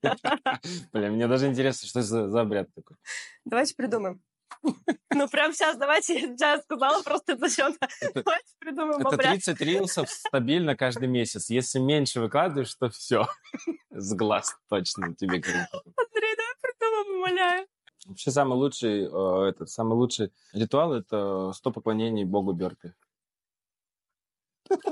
Бля, 0.93 1.11
мне 1.11 1.27
даже 1.27 1.49
интересно, 1.49 1.89
что 1.89 2.03
за, 2.03 2.29
за 2.29 2.41
обряд 2.43 2.73
такой. 2.75 2.97
Давайте 3.45 3.75
придумаем. 3.75 4.23
Ну, 5.17 5.29
прям 5.29 5.53
сейчас, 5.53 5.77
давайте, 5.77 6.15
я 6.15 6.21
сейчас 6.27 6.63
сказала 6.65 7.01
просто 7.03 7.37
зачем-то. 7.37 7.87
Это- 8.01 8.23
Давайте 8.25 8.53
придумаем 8.59 9.01
Это 9.01 9.09
обряд. 9.11 9.33
30 9.35 9.61
рилсов 9.61 10.11
стабильно 10.11 10.77
каждый 10.77 11.07
месяц. 11.07 11.51
Если 11.51 11.79
меньше 11.79 12.21
выкладываешь, 12.21 12.75
то 12.75 12.89
все. 12.91 13.29
С 13.91 14.13
глаз 14.15 14.57
точно 14.69 15.15
тебе 15.15 15.39
говорю. 15.39 15.61
Андрей, 15.73 16.37
давай 16.37 16.55
придумаем, 16.61 17.17
умоляю. 17.19 17.67
Вообще 18.07 18.31
самый 18.33 18.55
лучший, 18.55 19.05
э, 19.05 19.49
этот, 19.49 19.71
самый 19.71 19.95
лучший 19.95 20.33
ритуал– 20.53 20.93
это 20.95 21.53
100 21.53 21.71
поклонений 21.71 22.25
богу 22.25 22.53
Берпи. 22.53 22.93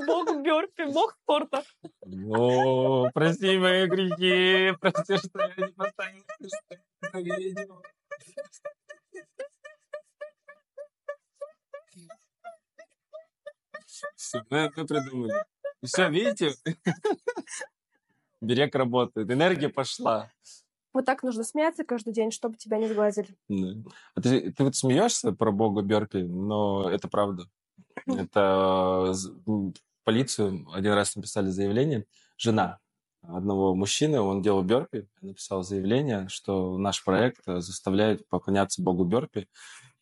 Бог 0.06 0.42
Бёрпи, 0.42 0.84
бог 0.92 1.16
спорта. 1.22 1.64
О, 2.36 3.10
прости 3.12 3.58
мои 3.58 3.86
грехи, 3.86 4.76
прости, 4.80 5.16
что 5.16 5.40
я 5.40 5.66
не 5.66 5.72
поставил 5.72 6.24
Все, 14.16 14.44
мы 14.50 14.58
это 14.58 14.84
придумали. 14.84 15.32
Все, 15.82 16.08
видите? 16.08 16.54
Берег 18.40 18.74
работает, 18.74 19.30
энергия 19.30 19.68
пошла. 19.68 20.30
Вот 20.92 21.06
так 21.06 21.22
нужно 21.22 21.42
смеяться 21.42 21.84
каждый 21.84 22.12
день, 22.12 22.30
чтобы 22.30 22.56
тебя 22.56 22.76
не 22.76 22.88
сглазили. 22.88 23.34
Да. 23.48 23.90
А 24.14 24.20
ты, 24.20 24.52
ты 24.52 24.64
вот 24.64 24.76
смеешься 24.76 25.32
про 25.32 25.50
бога 25.50 25.82
Берпи, 25.82 26.22
но 26.22 26.90
это 26.90 27.08
правда. 27.08 27.44
Это 28.06 29.12
полицию 30.04 30.66
один 30.72 30.92
раз 30.92 31.16
написали 31.16 31.48
заявление. 31.48 32.04
Жена 32.36 32.78
одного 33.22 33.74
мужчины, 33.74 34.20
он 34.20 34.42
делал 34.42 34.62
Берпи, 34.62 35.06
написал 35.20 35.62
заявление, 35.62 36.28
что 36.28 36.76
наш 36.76 37.02
проект 37.04 37.44
заставляет 37.46 38.28
поклоняться 38.28 38.82
богу 38.82 39.04
Берпи. 39.04 39.48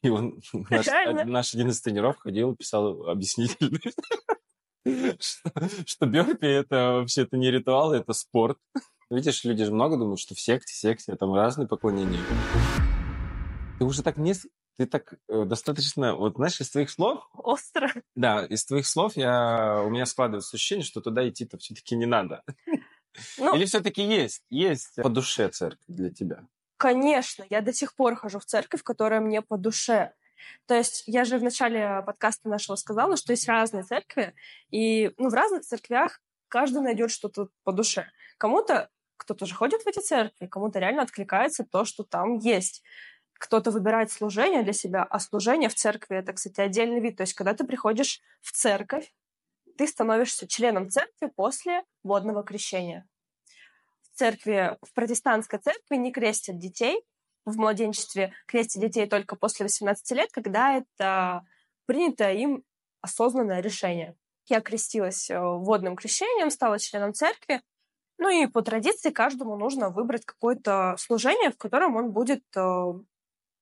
И 0.03 0.09
он, 0.09 0.41
наш, 0.71 0.87
Реально? 0.87 1.25
наш 1.25 1.55
один 1.55 1.69
из 1.69 1.81
тренеров 1.81 2.17
ходил, 2.19 2.57
писал 2.57 3.09
объяснительный, 3.09 3.81
что, 5.21 5.53
что 5.87 6.07
Берпи 6.07 6.47
это 6.47 7.01
вообще 7.01 7.23
это 7.23 7.37
не 7.37 7.51
ритуал, 7.51 7.93
это 7.93 8.13
спорт. 8.13 8.59
Видишь, 9.11 9.45
люди 9.45 9.65
же 9.65 9.73
много 9.73 9.97
думают, 9.97 10.21
что 10.21 10.35
в 10.35 10.41
секте, 10.41 10.73
секте, 10.73 11.17
там 11.17 11.35
разные 11.35 11.67
поклонения. 11.67 12.21
Ты 13.79 13.85
уже 13.85 14.03
так 14.03 14.17
не, 14.19 14.35
ты 14.77 14.87
так 14.87 15.15
э, 15.29 15.45
достаточно, 15.45 16.15
вот 16.15 16.37
знаешь, 16.37 16.61
из 16.61 16.71
твоих 16.71 16.91
слов... 16.91 17.29
Остро. 17.35 17.91
Да, 18.15 18.47
из 18.47 18.65
твоих 18.65 18.87
слов 18.87 19.17
я, 19.17 19.83
у 19.85 19.91
меня 19.91 20.07
складывается 20.07 20.57
ощущение, 20.57 20.85
что 20.85 21.01
туда 21.01 21.29
идти-то 21.29 21.59
все-таки 21.59 21.97
не 21.97 22.07
надо. 22.07 22.45
Ну, 23.39 23.57
Или 23.57 23.65
все-таки 23.65 24.03
есть, 24.03 24.45
есть 24.49 24.95
по 24.97 25.09
душе 25.09 25.49
церковь 25.49 25.85
для 25.89 26.11
тебя? 26.11 26.47
Конечно, 26.81 27.45
я 27.51 27.61
до 27.61 27.75
сих 27.75 27.95
пор 27.95 28.17
хожу 28.17 28.39
в 28.39 28.47
церковь, 28.47 28.83
которая 28.83 29.21
мне 29.21 29.43
по 29.43 29.59
душе. 29.59 30.15
То 30.65 30.75
есть 30.75 31.03
я 31.05 31.27
же 31.27 31.37
в 31.37 31.43
начале 31.43 32.03
подкаста 32.07 32.49
нашего 32.49 32.75
сказала, 32.77 33.19
что 33.19 33.35
есть 33.35 33.47
разные 33.47 33.83
церкви, 33.83 34.35
и 34.71 35.13
ну, 35.19 35.29
в 35.29 35.35
разных 35.35 35.61
церквях 35.61 36.23
каждый 36.49 36.81
найдет 36.81 37.11
что-то 37.11 37.49
по 37.65 37.73
душе. 37.73 38.07
Кому-то 38.39 38.89
кто-то 39.19 39.45
же 39.45 39.55
ходит 39.55 39.83
в 39.83 39.89
эти 39.89 39.99
церкви, 39.99 40.47
кому-то 40.47 40.79
реально 40.79 41.03
откликается 41.03 41.67
то, 41.71 41.85
что 41.85 42.03
там 42.03 42.39
есть. 42.39 42.83
Кто-то 43.35 43.73
выбирает 43.73 44.11
служение 44.11 44.63
для 44.63 44.73
себя, 44.73 45.03
а 45.03 45.21
служение 45.21 45.69
в 45.69 45.75
церкви— 45.75 46.17
это, 46.17 46.33
кстати, 46.33 46.63
отдельный 46.63 47.01
вид. 47.01 47.19
То 47.19 47.25
есть 47.25 47.35
когда 47.35 47.53
ты 47.53 47.65
приходишь 47.65 48.23
в 48.41 48.53
церковь, 48.53 49.13
ты 49.77 49.87
становишься 49.87 50.49
членом 50.49 50.89
церкви 50.89 51.31
после 51.37 51.85
водного 52.03 52.43
крещения. 52.43 53.07
Церкви, 54.21 54.77
в 54.83 54.93
протестантской 54.93 55.59
церкви 55.61 55.97
не 55.97 56.13
крестят 56.13 56.59
детей, 56.59 57.03
в 57.47 57.57
младенчестве 57.57 58.35
крестят 58.47 58.83
детей 58.83 59.07
только 59.07 59.35
после 59.35 59.65
18 59.65 60.11
лет, 60.11 60.29
когда 60.31 60.77
это 60.77 61.43
принято 61.87 62.31
им 62.31 62.63
осознанное 63.01 63.63
решение. 63.63 64.15
Я 64.47 64.61
крестилась 64.61 65.31
э, 65.31 65.41
водным 65.41 65.97
крещением, 65.97 66.51
стала 66.51 66.79
членом 66.79 67.15
церкви. 67.15 67.63
Ну 68.19 68.29
и 68.29 68.47
по 68.47 68.61
традиции 68.61 69.09
каждому 69.09 69.57
нужно 69.57 69.89
выбрать 69.89 70.27
какое-то 70.27 70.97
служение, 70.99 71.51
в 71.51 71.57
котором 71.57 71.97
он 71.97 72.13
будет 72.13 72.45
э, 72.55 72.93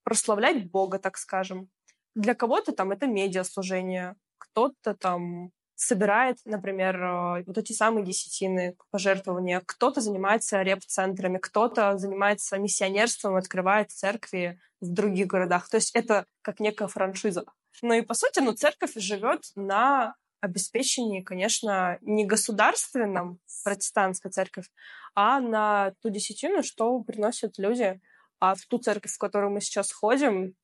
прославлять 0.03 0.69
Бога, 0.73 0.99
так 0.99 1.19
скажем. 1.19 1.71
Для 2.17 2.35
кого-то 2.35 2.73
там 2.73 2.91
это 2.91 3.07
медиаслужение, 3.07 4.17
кто-то 4.39 4.97
там 4.97 5.53
собирает, 5.79 6.39
например, 6.45 7.01
э, 7.01 7.45
вот 7.47 7.57
эти 7.57 7.72
самые 7.72 8.05
десятины 8.05 8.76
пожертвования. 8.91 9.62
Кто-то 9.64 10.01
занимается 10.01 10.61
реп-центрами, 10.61 11.39
кто-то 11.39 11.97
занимается 11.97 12.59
миссионерством, 12.59 13.37
открывает 13.37 13.93
церкви 13.93 14.61
в 14.81 14.93
других 14.93 15.29
городах. 15.29 15.68
То 15.68 15.76
есть 15.76 15.95
это 15.95 16.26
как 16.43 16.59
некая 16.59 16.89
франшиза. 16.89 17.45
Ну 17.83 17.95
и, 17.95 18.01
по 18.01 18.14
сути, 18.14 18.41
ну, 18.41 18.53
церковь 18.55 18.95
живет 18.97 19.45
на 19.55 20.16
обеспечении, 20.41 21.22
конечно, 21.22 21.99
не 22.01 22.24
государственном, 22.24 23.39
протестантская 23.62 24.33
церковь, 24.33 24.66
а 25.14 25.39
на 25.39 25.93
ту 26.03 26.11
десятину, 26.11 26.64
что 26.64 27.01
приносят 27.03 27.57
люди. 27.57 28.01
А 28.41 28.57
в 28.57 28.66
ту 28.66 28.79
церковь, 28.79 29.12
в 29.12 29.18
которую 29.18 29.53
мы 29.53 29.61
сейчас 29.61 29.93
ходим, 29.93 30.55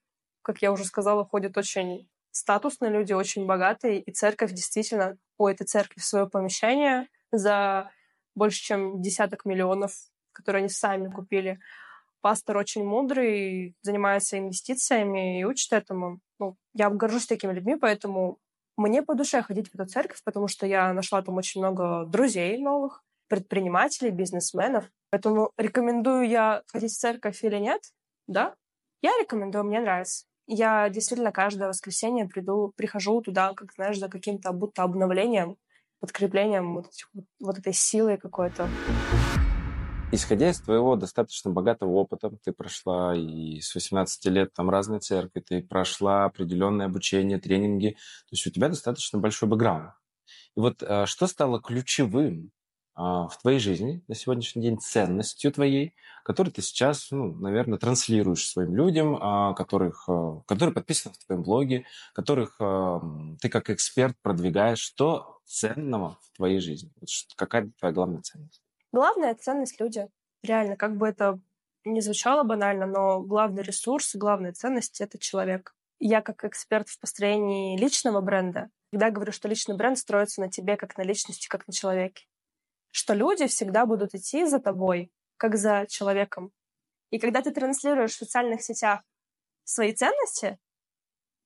как 0.42 0.60
я 0.60 0.72
уже 0.72 0.84
сказала, 0.84 1.24
ходят 1.24 1.56
очень 1.56 2.08
статусные 2.34 2.90
люди, 2.90 3.12
очень 3.12 3.46
богатые, 3.46 4.00
и 4.00 4.12
церковь 4.12 4.52
действительно, 4.52 5.16
у 5.38 5.46
этой 5.46 5.64
церкви 5.66 6.00
свое 6.00 6.28
помещение 6.28 7.08
за 7.30 7.90
больше, 8.34 8.60
чем 8.60 9.00
десяток 9.00 9.44
миллионов, 9.44 9.92
которые 10.32 10.60
они 10.60 10.68
сами 10.68 11.10
купили. 11.10 11.60
Пастор 12.20 12.56
очень 12.56 12.84
мудрый, 12.84 13.76
занимается 13.82 14.38
инвестициями 14.38 15.40
и 15.40 15.44
учит 15.44 15.72
этому. 15.72 16.20
Ну, 16.40 16.56
я 16.72 16.90
горжусь 16.90 17.26
такими 17.26 17.52
людьми, 17.52 17.76
поэтому 17.76 18.38
мне 18.76 19.02
по 19.02 19.14
душе 19.14 19.42
ходить 19.42 19.68
в 19.68 19.74
эту 19.76 19.86
церковь, 19.86 20.22
потому 20.24 20.48
что 20.48 20.66
я 20.66 20.92
нашла 20.92 21.22
там 21.22 21.36
очень 21.36 21.60
много 21.60 22.04
друзей 22.06 22.58
новых, 22.58 23.04
предпринимателей, 23.28 24.10
бизнесменов. 24.10 24.90
Поэтому 25.10 25.52
рекомендую 25.56 26.28
я 26.28 26.62
ходить 26.66 26.92
в 26.92 26.98
церковь 26.98 27.44
или 27.44 27.56
нет? 27.56 27.80
Да, 28.26 28.56
я 29.02 29.10
рекомендую, 29.20 29.64
мне 29.64 29.80
нравится 29.80 30.26
я 30.46 30.88
действительно 30.88 31.32
каждое 31.32 31.68
воскресенье 31.68 32.26
приду, 32.26 32.72
прихожу 32.76 33.20
туда, 33.22 33.54
как 33.54 33.72
знаешь, 33.72 33.98
за 33.98 34.08
каким-то 34.08 34.52
будто 34.52 34.82
обновлением, 34.82 35.56
подкреплением 36.00 36.74
вот, 36.74 36.86
вот, 37.12 37.24
вот 37.40 37.58
этой 37.58 37.72
силой 37.72 38.18
какой-то. 38.18 38.68
Исходя 40.12 40.50
из 40.50 40.60
твоего 40.60 40.94
достаточно 40.96 41.50
богатого 41.50 41.90
опыта, 41.90 42.30
ты 42.44 42.52
прошла 42.52 43.16
и 43.16 43.60
с 43.60 43.74
18 43.74 44.26
лет 44.26 44.52
там 44.52 44.70
разные 44.70 45.00
церкви, 45.00 45.40
ты 45.40 45.62
прошла 45.62 46.26
определенное 46.26 46.86
обучение, 46.86 47.38
тренинги, 47.38 47.90
то 47.90 48.32
есть 48.32 48.46
у 48.46 48.50
тебя 48.50 48.68
достаточно 48.68 49.18
большой 49.18 49.48
бэкграунд. 49.48 49.90
И 50.56 50.60
вот 50.60 50.82
э, 50.82 51.06
что 51.06 51.26
стало 51.26 51.60
ключевым 51.60 52.52
в 52.96 53.32
твоей 53.42 53.58
жизни 53.58 54.02
на 54.06 54.14
сегодняшний 54.14 54.62
день 54.62 54.78
ценностью 54.78 55.50
твоей, 55.52 55.94
которую 56.22 56.52
ты 56.52 56.62
сейчас, 56.62 57.10
ну, 57.10 57.34
наверное, 57.34 57.78
транслируешь 57.78 58.48
своим 58.48 58.74
людям, 58.74 59.18
а, 59.20 59.52
которых, 59.54 60.08
а, 60.08 60.40
которые 60.46 60.74
подписаны 60.74 61.14
в 61.14 61.26
твоем 61.26 61.42
блоге, 61.42 61.84
которых 62.14 62.58
ты 63.40 63.48
как 63.48 63.70
эксперт 63.70 64.16
продвигаешь. 64.22 64.78
Что 64.78 65.40
ценного 65.44 66.18
в 66.22 66.36
твоей 66.36 66.60
жизни? 66.60 66.90
Какая 67.36 67.70
твоя 67.78 67.92
главная 67.92 68.22
ценность? 68.22 68.62
Главная 68.92 69.34
ценность— 69.34 69.80
люди. 69.80 70.08
Реально, 70.42 70.76
как 70.76 70.96
бы 70.96 71.08
это 71.08 71.40
не 71.84 72.00
звучало 72.00 72.44
банально, 72.44 72.86
но 72.86 73.20
главный 73.20 73.62
ресурс, 73.62 74.14
главная 74.14 74.52
ценность— 74.52 75.00
это 75.02 75.18
человек. 75.18 75.74
Я 75.98 76.22
как 76.22 76.44
эксперт 76.44 76.88
в 76.88 76.98
построении 77.00 77.78
личного 77.78 78.20
бренда 78.20 78.70
всегда 78.88 79.10
говорю, 79.10 79.32
что 79.32 79.48
личный 79.48 79.76
бренд 79.76 79.98
строится 79.98 80.40
на 80.40 80.48
тебе 80.48 80.76
как 80.76 80.96
на 80.96 81.02
личности, 81.02 81.48
как 81.48 81.66
на 81.66 81.72
человеке 81.72 82.26
что 82.94 83.12
люди 83.12 83.48
всегда 83.48 83.86
будут 83.86 84.14
идти 84.14 84.46
за 84.46 84.60
тобой, 84.60 85.10
как 85.36 85.56
за 85.56 85.84
человеком. 85.88 86.52
И 87.10 87.18
когда 87.18 87.42
ты 87.42 87.50
транслируешь 87.50 88.12
в 88.12 88.18
социальных 88.18 88.62
сетях 88.62 89.00
свои 89.64 89.92
ценности, 89.92 90.58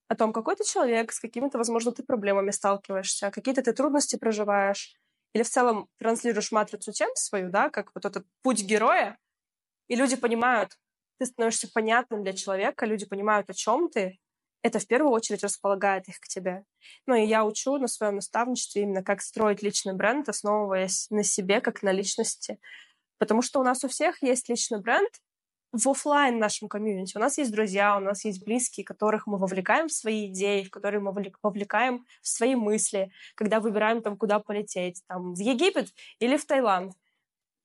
о 0.08 0.14
том, 0.14 0.34
какой 0.34 0.56
ты 0.56 0.64
человек, 0.64 1.10
с 1.10 1.20
какими-то, 1.20 1.56
возможно, 1.56 1.92
ты 1.92 2.02
проблемами 2.02 2.50
сталкиваешься, 2.50 3.30
какие-то 3.30 3.62
ты 3.62 3.72
трудности 3.72 4.16
проживаешь, 4.16 4.94
или 5.32 5.42
в 5.42 5.48
целом 5.48 5.88
транслируешь 5.98 6.52
матрицу 6.52 6.92
тем 6.92 7.08
свою, 7.14 7.50
да, 7.50 7.70
как 7.70 7.94
вот 7.94 8.04
этот 8.04 8.26
путь 8.42 8.62
героя, 8.62 9.18
и 9.86 9.96
люди 9.96 10.16
понимают, 10.16 10.78
ты 11.18 11.24
становишься 11.24 11.70
понятным 11.72 12.24
для 12.24 12.34
человека, 12.34 12.84
люди 12.84 13.06
понимают, 13.06 13.48
о 13.48 13.54
чем 13.54 13.88
ты, 13.88 14.18
это 14.62 14.78
в 14.78 14.86
первую 14.86 15.12
очередь 15.12 15.44
располагает 15.44 16.08
их 16.08 16.20
к 16.20 16.28
тебе. 16.28 16.64
Ну 17.06 17.14
и 17.14 17.26
я 17.26 17.44
учу 17.44 17.78
на 17.78 17.86
своем 17.86 18.16
наставничестве 18.16 18.82
именно 18.82 19.02
как 19.02 19.22
строить 19.22 19.62
личный 19.62 19.94
бренд, 19.94 20.28
основываясь 20.28 21.08
на 21.10 21.22
себе 21.22 21.60
как 21.60 21.82
на 21.82 21.92
личности. 21.92 22.58
Потому 23.18 23.42
что 23.42 23.60
у 23.60 23.62
нас 23.62 23.84
у 23.84 23.88
всех 23.88 24.22
есть 24.22 24.48
личный 24.48 24.80
бренд 24.80 25.10
в 25.72 25.88
офлайн 25.88 26.38
нашем 26.38 26.68
комьюнити. 26.68 27.16
У 27.16 27.20
нас 27.20 27.38
есть 27.38 27.52
друзья, 27.52 27.96
у 27.96 28.00
нас 28.00 28.24
есть 28.24 28.44
близкие, 28.44 28.84
которых 28.84 29.26
мы 29.26 29.38
вовлекаем 29.38 29.88
в 29.88 29.92
свои 29.92 30.26
идеи, 30.32 30.64
в 30.64 30.70
которые 30.70 31.00
мы 31.00 31.12
вовлекаем 31.42 32.06
в 32.22 32.28
свои 32.28 32.54
мысли, 32.54 33.12
когда 33.34 33.60
выбираем 33.60 34.02
там, 34.02 34.16
куда 34.16 34.38
полететь, 34.38 35.02
там, 35.06 35.34
в 35.34 35.38
Египет 35.38 35.88
или 36.20 36.36
в 36.36 36.46
Таиланд. 36.46 36.94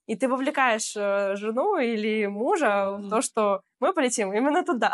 И 0.06 0.18
ты 0.18 0.28
вовлекаешь 0.28 0.94
э, 0.98 1.36
жену 1.38 1.78
или 1.78 2.26
мужа 2.26 2.92
в 2.92 3.10
то, 3.10 3.22
что 3.22 3.62
мы 3.80 3.94
полетим 3.94 4.34
именно 4.34 4.64
туда. 4.64 4.94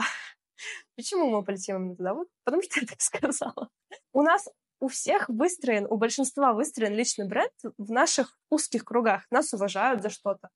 Почему 1.00 1.30
мы 1.30 1.46
полетим 1.46 1.78
именно 1.78 1.96
туда? 1.96 2.14
Вот 2.14 2.28
потому 2.44 2.62
что 2.62 2.82
я 2.82 2.86
так 2.86 3.00
сказала. 3.00 3.70
У 4.12 4.22
нас 4.22 4.50
у 4.82 4.90
всех 4.90 5.30
выстроен, 5.30 5.88
у 5.90 5.96
большинства 5.96 6.52
выстроен 6.52 6.94
личный 6.94 7.26
бренд 7.26 7.54
в 7.78 7.90
наших 7.90 8.38
узких 8.50 8.84
кругах. 8.84 9.24
Нас 9.32 9.54
уважают 9.54 10.02
за 10.02 10.10
что-то. 10.10 10.50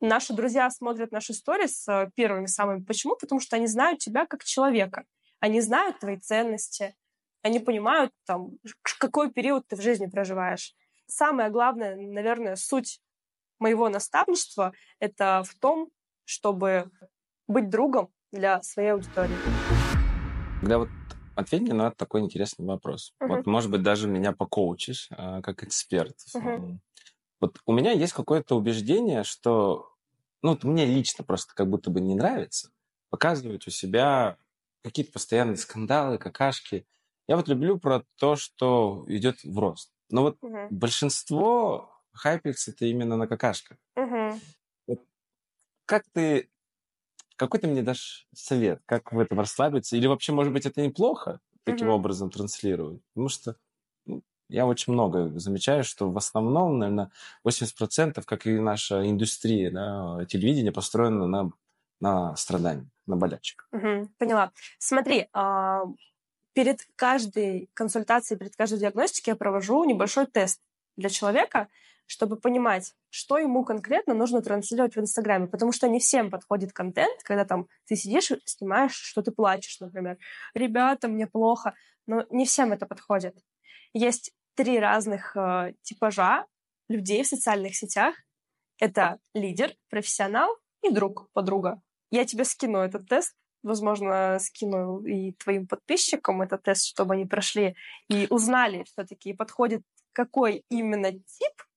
Наши 0.00 0.34
друзья 0.34 0.70
смотрят 0.70 1.10
наши 1.10 1.34
сторис 1.34 1.88
э, 1.88 2.12
первыми 2.14 2.46
самыми. 2.46 2.84
Почему? 2.84 3.16
Потому 3.16 3.40
что 3.40 3.56
они 3.56 3.66
знают 3.66 3.98
тебя 3.98 4.24
как 4.24 4.44
человека. 4.44 5.04
Они 5.40 5.60
знают 5.60 5.98
твои 5.98 6.16
ценности. 6.16 6.94
Они 7.42 7.58
понимают, 7.58 8.12
там, 8.24 8.50
какой 9.00 9.32
период 9.32 9.66
ты 9.66 9.74
в 9.74 9.82
жизни 9.82 10.06
проживаешь. 10.06 10.76
Самое 11.08 11.50
главное, 11.50 11.96
наверное, 11.96 12.54
суть 12.54 13.00
моего 13.58 13.88
наставничества— 13.88 14.72
это 15.00 15.42
в 15.44 15.58
том, 15.58 15.88
чтобы 16.24 16.88
быть 17.48 17.68
другом 17.68 18.12
для 18.30 18.62
своей 18.62 18.90
аудитории. 18.90 19.77
Когда 20.60 20.78
вот 20.78 20.88
ответь 21.36 21.62
мне 21.62 21.72
на 21.72 21.90
такой 21.92 22.20
интересный 22.22 22.66
вопрос. 22.66 23.14
Uh-huh. 23.22 23.28
Вот, 23.28 23.46
может 23.46 23.70
быть, 23.70 23.82
даже 23.82 24.08
меня 24.08 24.32
покоучишь 24.32 25.08
а, 25.10 25.40
как 25.40 25.62
эксперт. 25.62 26.16
Uh-huh. 26.34 26.78
Вот 27.40 27.58
у 27.64 27.72
меня 27.72 27.92
есть 27.92 28.12
какое-то 28.12 28.56
убеждение, 28.56 29.22
что, 29.22 29.92
ну, 30.42 30.58
мне 30.62 30.84
лично 30.84 31.22
просто 31.22 31.54
как 31.54 31.70
будто 31.70 31.90
бы 31.90 32.00
не 32.00 32.16
нравится 32.16 32.70
показывать 33.10 33.66
у 33.66 33.70
себя 33.70 34.36
какие-то 34.82 35.12
постоянные 35.12 35.56
скандалы, 35.56 36.18
какашки. 36.18 36.86
Я 37.28 37.36
вот 37.36 37.48
люблю 37.48 37.78
про 37.78 38.04
то, 38.16 38.36
что 38.36 39.04
идет 39.06 39.42
в 39.44 39.58
рост. 39.58 39.92
Но 40.10 40.22
вот 40.22 40.38
uh-huh. 40.42 40.68
большинство 40.70 41.92
хайпится 42.12 42.68
это 42.68 42.84
именно 42.86 43.16
на 43.16 43.28
какашках. 43.28 43.78
Uh-huh. 43.96 44.40
Вот 44.88 45.04
как 45.86 46.04
ты 46.12 46.50
какой 47.38 47.60
ты 47.60 47.68
мне 47.68 47.82
дашь 47.82 48.26
совет, 48.34 48.82
как 48.84 49.12
в 49.12 49.18
этом 49.18 49.38
расслабиться? 49.38 49.96
Или 49.96 50.06
вообще, 50.06 50.32
может 50.32 50.52
быть, 50.52 50.66
это 50.66 50.82
неплохо 50.82 51.40
таким 51.64 51.88
mm-hmm. 51.88 51.92
образом 51.92 52.30
транслировать? 52.30 53.00
Потому 53.14 53.28
что 53.28 53.56
ну, 54.04 54.22
я 54.48 54.66
очень 54.66 54.92
много 54.92 55.38
замечаю, 55.38 55.84
что 55.84 56.10
в 56.10 56.16
основном, 56.16 56.78
наверное, 56.78 57.10
80%, 57.46 58.22
как 58.24 58.46
и 58.46 58.58
наша 58.58 59.08
индустрия 59.08 59.70
да, 59.70 60.24
телевидения, 60.26 60.72
построена 60.72 61.26
на, 61.26 61.52
на 62.00 62.36
страдании. 62.36 62.90
на 63.06 63.16
болячек. 63.16 63.68
Угу, 63.72 64.08
поняла. 64.18 64.52
Смотри, 64.78 65.28
а, 65.32 65.84
перед 66.54 66.88
каждой 66.96 67.70
консультацией, 67.72 68.36
перед 68.38 68.56
каждой 68.56 68.80
диагностикой 68.80 69.32
я 69.32 69.36
провожу 69.36 69.84
небольшой 69.84 70.26
тест 70.26 70.60
для 70.96 71.08
человека, 71.08 71.68
чтобы 72.08 72.36
понимать, 72.36 72.94
что 73.10 73.38
ему 73.38 73.64
конкретно 73.64 74.14
нужно 74.14 74.40
транслировать 74.40 74.96
в 74.96 75.00
Инстаграме, 75.00 75.46
потому 75.46 75.72
что 75.72 75.88
не 75.88 76.00
всем 76.00 76.30
подходит 76.30 76.72
контент, 76.72 77.22
когда 77.22 77.44
там 77.44 77.68
ты 77.86 77.96
сидишь 77.96 78.32
снимаешь, 78.46 78.94
что 78.94 79.22
ты 79.22 79.30
плачешь, 79.30 79.78
например. 79.78 80.16
Ребята, 80.54 81.06
мне 81.06 81.26
плохо. 81.26 81.74
Но 82.06 82.24
не 82.30 82.46
всем 82.46 82.72
это 82.72 82.86
подходит. 82.86 83.36
Есть 83.92 84.32
три 84.54 84.80
разных 84.80 85.36
э, 85.36 85.74
типажа 85.82 86.46
людей 86.88 87.22
в 87.22 87.26
социальных 87.26 87.76
сетях. 87.76 88.14
Это 88.80 89.18
лидер, 89.34 89.74
профессионал 89.90 90.48
и 90.82 90.90
друг, 90.90 91.28
подруга. 91.32 91.82
Я 92.10 92.24
тебе 92.24 92.44
скину 92.44 92.78
этот 92.78 93.06
тест, 93.06 93.36
возможно, 93.62 94.38
скину 94.40 95.04
и 95.04 95.32
твоим 95.32 95.66
подписчикам 95.66 96.40
этот 96.40 96.62
тест, 96.62 96.86
чтобы 96.86 97.14
они 97.14 97.26
прошли 97.26 97.76
и 98.08 98.26
узнали 98.30 98.84
все-таки, 98.84 99.34
подходит 99.34 99.82
какой 100.12 100.64
именно 100.70 101.12
тип 101.12 101.67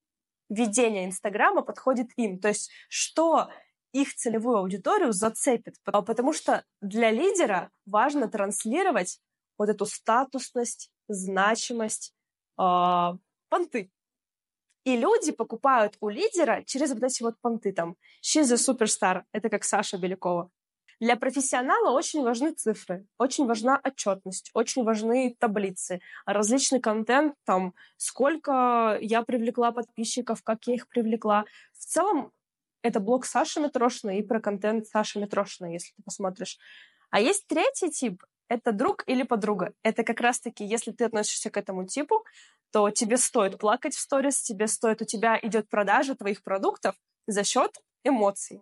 ведения 0.51 1.05
Инстаграма 1.05 1.63
подходит 1.63 2.09
им. 2.17 2.39
То 2.39 2.49
есть 2.49 2.69
что 2.89 3.49
их 3.93 4.13
целевую 4.15 4.57
аудиторию 4.57 5.11
зацепит. 5.11 5.75
Потому 5.83 6.33
что 6.33 6.63
для 6.81 7.11
лидера 7.11 7.71
важно 7.85 8.27
транслировать 8.27 9.19
вот 9.57 9.69
эту 9.69 9.85
статусность, 9.85 10.91
значимость, 11.07 12.13
э, 12.59 13.11
понты. 13.49 13.91
И 14.83 14.97
люди 14.97 15.31
покупают 15.31 15.95
у 15.99 16.09
лидера 16.09 16.63
через 16.65 16.93
вот 16.93 17.03
эти 17.03 17.21
вот 17.21 17.35
понты 17.39 17.71
там. 17.71 17.95
She's 18.23 18.51
a 18.51 18.55
superstar. 18.55 19.23
Это 19.31 19.49
как 19.49 19.63
Саша 19.63 19.97
Белякова. 19.97 20.49
Для 21.01 21.15
профессионала 21.15 21.97
очень 21.97 22.21
важны 22.21 22.51
цифры, 22.51 23.07
очень 23.17 23.47
важна 23.47 23.81
отчетность, 23.83 24.51
очень 24.53 24.83
важны 24.83 25.35
таблицы, 25.39 25.99
различный 26.27 26.79
контент, 26.79 27.33
там, 27.43 27.73
сколько 27.97 28.99
я 29.01 29.23
привлекла 29.23 29.71
подписчиков, 29.71 30.43
как 30.43 30.67
я 30.67 30.75
их 30.75 30.87
привлекла. 30.87 31.45
В 31.73 31.85
целом, 31.85 32.31
это 32.83 32.99
блог 32.99 33.25
Саши 33.25 33.59
Митрошиной 33.59 34.19
и 34.19 34.21
про 34.21 34.39
контент 34.39 34.85
Саши 34.85 35.19
Митрошиной, 35.19 35.73
если 35.73 35.91
ты 35.95 36.03
посмотришь. 36.03 36.59
А 37.09 37.19
есть 37.19 37.47
третий 37.47 37.89
тип, 37.89 38.23
это 38.47 38.71
друг 38.71 39.03
или 39.07 39.23
подруга. 39.23 39.73
Это 39.81 40.03
как 40.03 40.21
раз-таки, 40.21 40.63
если 40.63 40.91
ты 40.91 41.05
относишься 41.05 41.49
к 41.49 41.57
этому 41.57 41.87
типу, 41.87 42.23
то 42.71 42.91
тебе 42.91 43.17
стоит 43.17 43.57
плакать 43.57 43.95
в 43.95 43.99
сторис, 43.99 44.39
тебе 44.43 44.67
стоит, 44.67 45.01
у 45.01 45.05
тебя 45.05 45.39
идет 45.41 45.67
продажа 45.67 46.13
твоих 46.13 46.43
продуктов 46.43 46.95
за 47.25 47.43
счет 47.43 47.75
эмоций. 48.03 48.61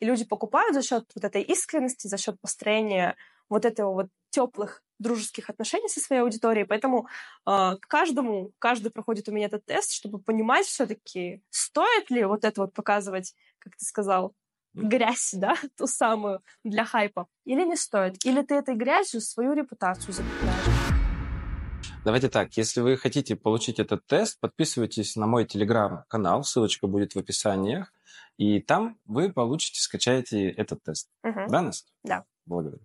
И 0.00 0.06
люди 0.06 0.24
покупают 0.24 0.74
за 0.74 0.82
счет 0.82 1.04
вот 1.14 1.24
этой 1.24 1.42
искренности, 1.42 2.08
за 2.08 2.16
счет 2.16 2.40
построения 2.40 3.16
вот 3.48 3.64
этого 3.64 3.92
вот 3.92 4.06
теплых 4.30 4.82
дружеских 4.98 5.50
отношений 5.50 5.88
со 5.88 6.00
своей 6.00 6.22
аудиторией. 6.22 6.66
Поэтому 6.66 7.08
э, 7.46 7.76
каждому, 7.80 8.52
каждый 8.58 8.90
проходит 8.90 9.28
у 9.28 9.32
меня 9.32 9.46
этот 9.46 9.64
тест, 9.64 9.92
чтобы 9.92 10.18
понимать 10.18 10.66
все-таки, 10.66 11.42
стоит 11.50 12.10
ли 12.10 12.24
вот 12.24 12.44
это 12.44 12.62
вот 12.62 12.72
показывать, 12.72 13.34
как 13.58 13.76
ты 13.76 13.84
сказал, 13.84 14.34
грязь, 14.74 15.32
да, 15.36 15.56
ту 15.76 15.86
самую 15.86 16.42
для 16.64 16.84
хайпа, 16.84 17.26
или 17.44 17.64
не 17.64 17.76
стоит? 17.76 18.24
Или 18.24 18.42
ты 18.42 18.54
этой 18.54 18.74
грязью 18.74 19.20
свою 19.20 19.52
репутацию 19.52 20.12
запятнаешь? 20.12 20.90
Давайте 22.04 22.30
так, 22.30 22.56
если 22.56 22.80
вы 22.80 22.96
хотите 22.96 23.36
получить 23.36 23.78
этот 23.78 24.06
тест, 24.06 24.40
подписывайтесь 24.40 25.16
на 25.16 25.26
мой 25.26 25.44
телеграм-канал, 25.44 26.44
ссылочка 26.44 26.86
будет 26.86 27.14
в 27.14 27.18
описании, 27.18 27.84
и 28.40 28.58
там 28.58 28.96
вы 29.04 29.30
получите, 29.30 29.82
скачаете 29.82 30.48
этот 30.48 30.82
тест. 30.82 31.10
Угу. 31.24 31.40
Да, 31.50 31.60
Настя? 31.60 31.92
Да. 32.02 32.24
Благодарю. 32.46 32.80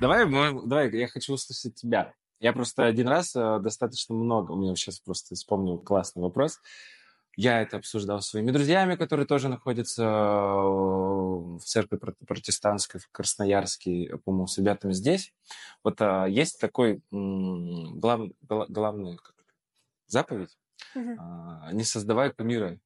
Давай, 0.00 0.24
давай, 0.24 0.90
я 0.96 1.08
хочу 1.08 1.34
услышать 1.34 1.74
тебя. 1.74 2.14
Я 2.40 2.54
просто 2.54 2.86
один 2.86 3.06
раз 3.06 3.36
э, 3.36 3.58
достаточно 3.60 4.14
много, 4.14 4.52
у 4.52 4.56
меня 4.56 4.74
сейчас 4.74 4.98
просто 4.98 5.34
вспомнил 5.34 5.76
классный 5.76 6.22
вопрос. 6.22 6.58
Я 7.36 7.60
это 7.60 7.76
обсуждал 7.76 8.22
с 8.22 8.28
своими 8.28 8.50
друзьями, 8.50 8.96
которые 8.96 9.26
тоже 9.26 9.50
находятся 9.50 10.04
э, 10.04 10.06
в 10.06 11.60
церкви 11.64 11.98
протестантской 12.26 12.98
в 12.98 13.10
Красноярске, 13.12 14.16
по-моему, 14.24 14.46
с 14.46 14.56
ребятами 14.56 14.94
здесь. 14.94 15.34
Вот 15.82 16.00
а, 16.00 16.24
есть 16.24 16.58
такой 16.58 17.02
глав, 17.10 18.22
главный 18.40 19.18
как, 19.18 19.34
заповедь. 20.06 20.56
Угу. 20.94 21.16
А, 21.18 21.72
не 21.72 21.84
создавай 21.84 22.32
кумира 22.32 22.78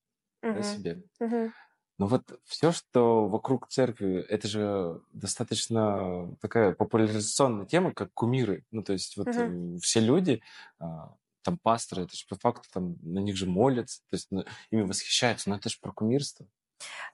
угу. 0.43 0.55
да, 0.55 0.63
себе. 0.63 1.03
Угу. 1.21 1.53
Но 1.99 2.07
вот 2.07 2.41
все, 2.45 2.71
что 2.71 3.27
вокруг 3.27 3.69
церкви, 3.69 4.25
это 4.29 4.47
же 4.47 5.01
достаточно 5.13 6.37
такая 6.41 6.73
популяризационная 6.73 7.67
тема, 7.67 7.93
как 7.93 8.13
кумиры. 8.15 8.65
Ну, 8.71 8.83
то 8.85 8.93
есть 8.93 9.17
вот 9.17 9.29
угу. 9.29 9.79
все 9.79 10.01
люди, 10.01 10.41
а, 10.79 11.13
там 11.43 11.59
пасторы, 11.59 12.03
это 12.03 12.17
же 12.17 12.25
по 12.29 12.37
факту 12.37 12.69
там 12.73 12.97
на 13.03 13.19
них 13.19 13.37
же 13.37 13.47
молятся, 13.47 14.01
то 14.11 14.15
есть 14.15 14.29
ну, 14.31 14.45
ими 14.71 14.83
восхищаются, 14.83 15.51
но 15.51 15.57
это 15.57 15.69
же 15.69 15.77
про 15.81 15.93
кумирство. 15.93 16.47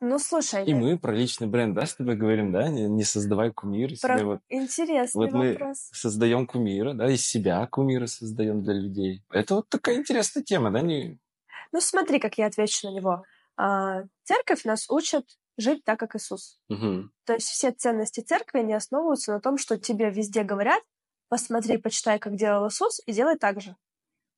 Ну, 0.00 0.18
слушай... 0.18 0.64
И 0.66 0.70
я... 0.70 0.76
мы 0.76 0.98
про 0.98 1.14
личный 1.14 1.46
бренд, 1.46 1.74
да, 1.74 1.86
с 1.86 1.94
тобой 1.94 2.16
говорим, 2.16 2.52
да, 2.52 2.68
не, 2.68 2.88
не 2.88 3.04
создавай 3.04 3.50
кумира. 3.50 3.94
Про... 4.02 4.18
Себе 4.18 4.24
вот, 4.26 4.40
Интересный 4.48 5.18
вот 5.18 5.32
вопрос. 5.32 5.88
мы 5.90 5.96
создаем 5.96 6.46
кумира, 6.46 6.92
да, 6.92 7.10
из 7.10 7.24
себя 7.24 7.66
кумира 7.66 8.06
создаем 8.06 8.62
для 8.62 8.74
людей. 8.74 9.22
Это 9.30 9.56
вот 9.56 9.68
такая 9.68 9.96
интересная 9.96 10.42
тема, 10.42 10.70
да? 10.70 10.82
Не... 10.82 11.18
Ну, 11.74 11.80
смотри, 11.80 12.20
как 12.20 12.38
я 12.38 12.46
отвечу 12.46 12.88
на 12.88 12.94
него. 12.94 13.24
А, 13.56 14.04
церковь 14.22 14.64
нас 14.64 14.88
учит 14.88 15.26
жить 15.56 15.82
так, 15.82 15.98
как 15.98 16.14
Иисус. 16.14 16.60
Угу. 16.68 17.10
То 17.24 17.32
есть 17.32 17.48
все 17.48 17.72
ценности 17.72 18.20
церкви, 18.20 18.60
они 18.60 18.74
основываются 18.74 19.32
на 19.32 19.40
том, 19.40 19.58
что 19.58 19.76
тебе 19.76 20.08
везде 20.08 20.44
говорят, 20.44 20.80
посмотри, 21.28 21.78
почитай, 21.78 22.20
как 22.20 22.36
делал 22.36 22.68
Иисус, 22.68 23.00
и 23.06 23.12
делай 23.12 23.36
так 23.36 23.60
же. 23.60 23.74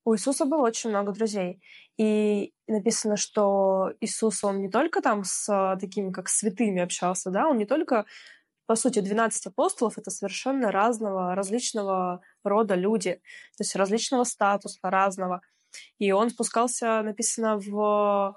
У 0.06 0.14
Иисуса 0.14 0.46
было 0.46 0.62
очень 0.62 0.88
много 0.88 1.12
друзей. 1.12 1.60
И 1.98 2.54
написано, 2.66 3.18
что 3.18 3.92
Иисус, 4.00 4.42
он 4.42 4.62
не 4.62 4.70
только 4.70 5.02
там 5.02 5.22
с 5.22 5.76
такими, 5.78 6.12
как 6.12 6.30
святыми 6.30 6.80
общался, 6.80 7.30
да, 7.30 7.48
он 7.48 7.58
не 7.58 7.66
только, 7.66 8.06
по 8.64 8.76
сути, 8.76 9.00
12 9.00 9.48
апостолов— 9.48 9.94
это 9.98 10.10
совершенно 10.10 10.72
разного, 10.72 11.34
различного 11.34 12.22
рода 12.42 12.76
люди, 12.76 13.20
то 13.58 13.62
есть 13.62 13.76
различного 13.76 14.24
статуса, 14.24 14.78
разного. 14.82 15.42
И 15.98 16.12
он 16.12 16.30
спускался, 16.30 17.02
написано, 17.02 17.58
в 17.58 18.36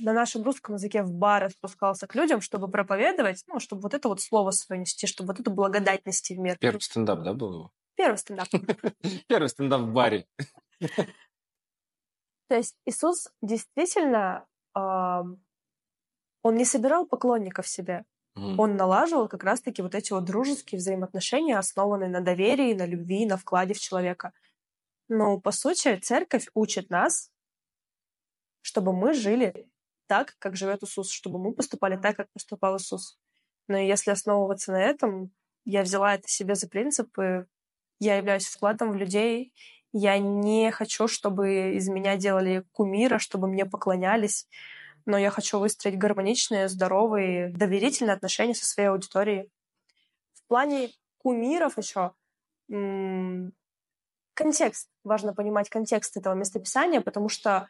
на 0.00 0.12
нашем 0.12 0.42
русском 0.44 0.76
языке 0.76 1.02
в 1.02 1.12
бары 1.12 1.50
спускался 1.50 2.06
к 2.06 2.14
людям, 2.14 2.40
чтобы 2.40 2.68
проповедовать, 2.68 3.42
ну, 3.48 3.58
чтобы 3.58 3.82
вот 3.82 3.94
это 3.94 4.08
вот 4.08 4.20
слово 4.20 4.52
свое 4.52 4.80
нести, 4.80 5.08
чтобы 5.08 5.32
вот 5.32 5.40
эту 5.40 5.50
благодать 5.50 6.06
нести 6.06 6.36
в 6.36 6.38
мир. 6.38 6.56
Первый 6.58 6.80
стендап, 6.80 7.22
да, 7.22 7.34
был 7.34 7.52
его? 7.52 7.72
Первый 7.96 8.16
стендап. 8.16 8.46
Первый 9.26 9.48
стендап 9.48 9.80
в 9.80 9.92
баре. 9.92 10.28
То 12.48 12.56
есть 12.56 12.76
Иисус 12.86 13.28
действительно, 13.42 14.46
он 14.74 15.36
не 16.44 16.64
собирал 16.64 17.06
поклонников 17.06 17.66
себе. 17.66 18.04
Он 18.56 18.76
налаживал 18.76 19.28
как 19.28 19.42
раз-таки 19.42 19.82
вот 19.82 19.96
эти 19.96 20.12
вот 20.12 20.24
дружеские 20.24 20.78
взаимоотношения, 20.78 21.58
основанные 21.58 22.08
на 22.08 22.20
доверии, 22.20 22.72
на 22.72 22.86
любви, 22.86 23.26
на 23.26 23.36
вкладе 23.36 23.74
в 23.74 23.80
человека. 23.80 24.32
Но, 25.08 25.40
по 25.40 25.52
сути, 25.52 25.96
церковь 25.96 26.48
учит 26.54 26.90
нас, 26.90 27.30
чтобы 28.60 28.92
мы 28.92 29.14
жили 29.14 29.68
так, 30.06 30.36
как 30.38 30.56
живет 30.56 30.82
Иисус, 30.82 31.10
чтобы 31.10 31.38
мы 31.38 31.52
поступали 31.52 31.96
так, 31.96 32.16
как 32.16 32.30
поступал 32.32 32.76
Иисус. 32.76 33.18
Но 33.68 33.78
если 33.78 34.10
основываться 34.10 34.72
на 34.72 34.82
этом, 34.82 35.32
я 35.64 35.82
взяла 35.82 36.14
это 36.14 36.28
себе 36.28 36.54
за 36.54 36.68
принцип, 36.68 37.18
и 37.18 37.44
я 38.00 38.16
являюсь 38.16 38.46
вкладом 38.46 38.92
в 38.92 38.96
людей. 38.96 39.52
Я 39.92 40.18
не 40.18 40.70
хочу, 40.70 41.08
чтобы 41.08 41.74
из 41.74 41.88
меня 41.88 42.16
делали 42.16 42.64
кумира, 42.72 43.18
чтобы 43.18 43.48
мне 43.48 43.66
поклонялись. 43.66 44.48
Но 45.06 45.16
я 45.16 45.30
хочу 45.30 45.58
выстроить 45.58 45.98
гармоничные, 45.98 46.68
здоровые, 46.68 47.48
доверительные 47.48 48.14
отношения 48.14 48.54
со 48.54 48.66
своей 48.66 48.90
аудиторией. 48.90 49.50
В 50.34 50.46
плане 50.48 50.90
кумиров 51.18 51.78
еще 51.78 52.12
контекст. 54.38 54.88
Важно 55.02 55.34
понимать 55.34 55.68
контекст 55.68 56.16
этого 56.16 56.34
местописания, 56.34 57.00
потому 57.00 57.28
что 57.28 57.68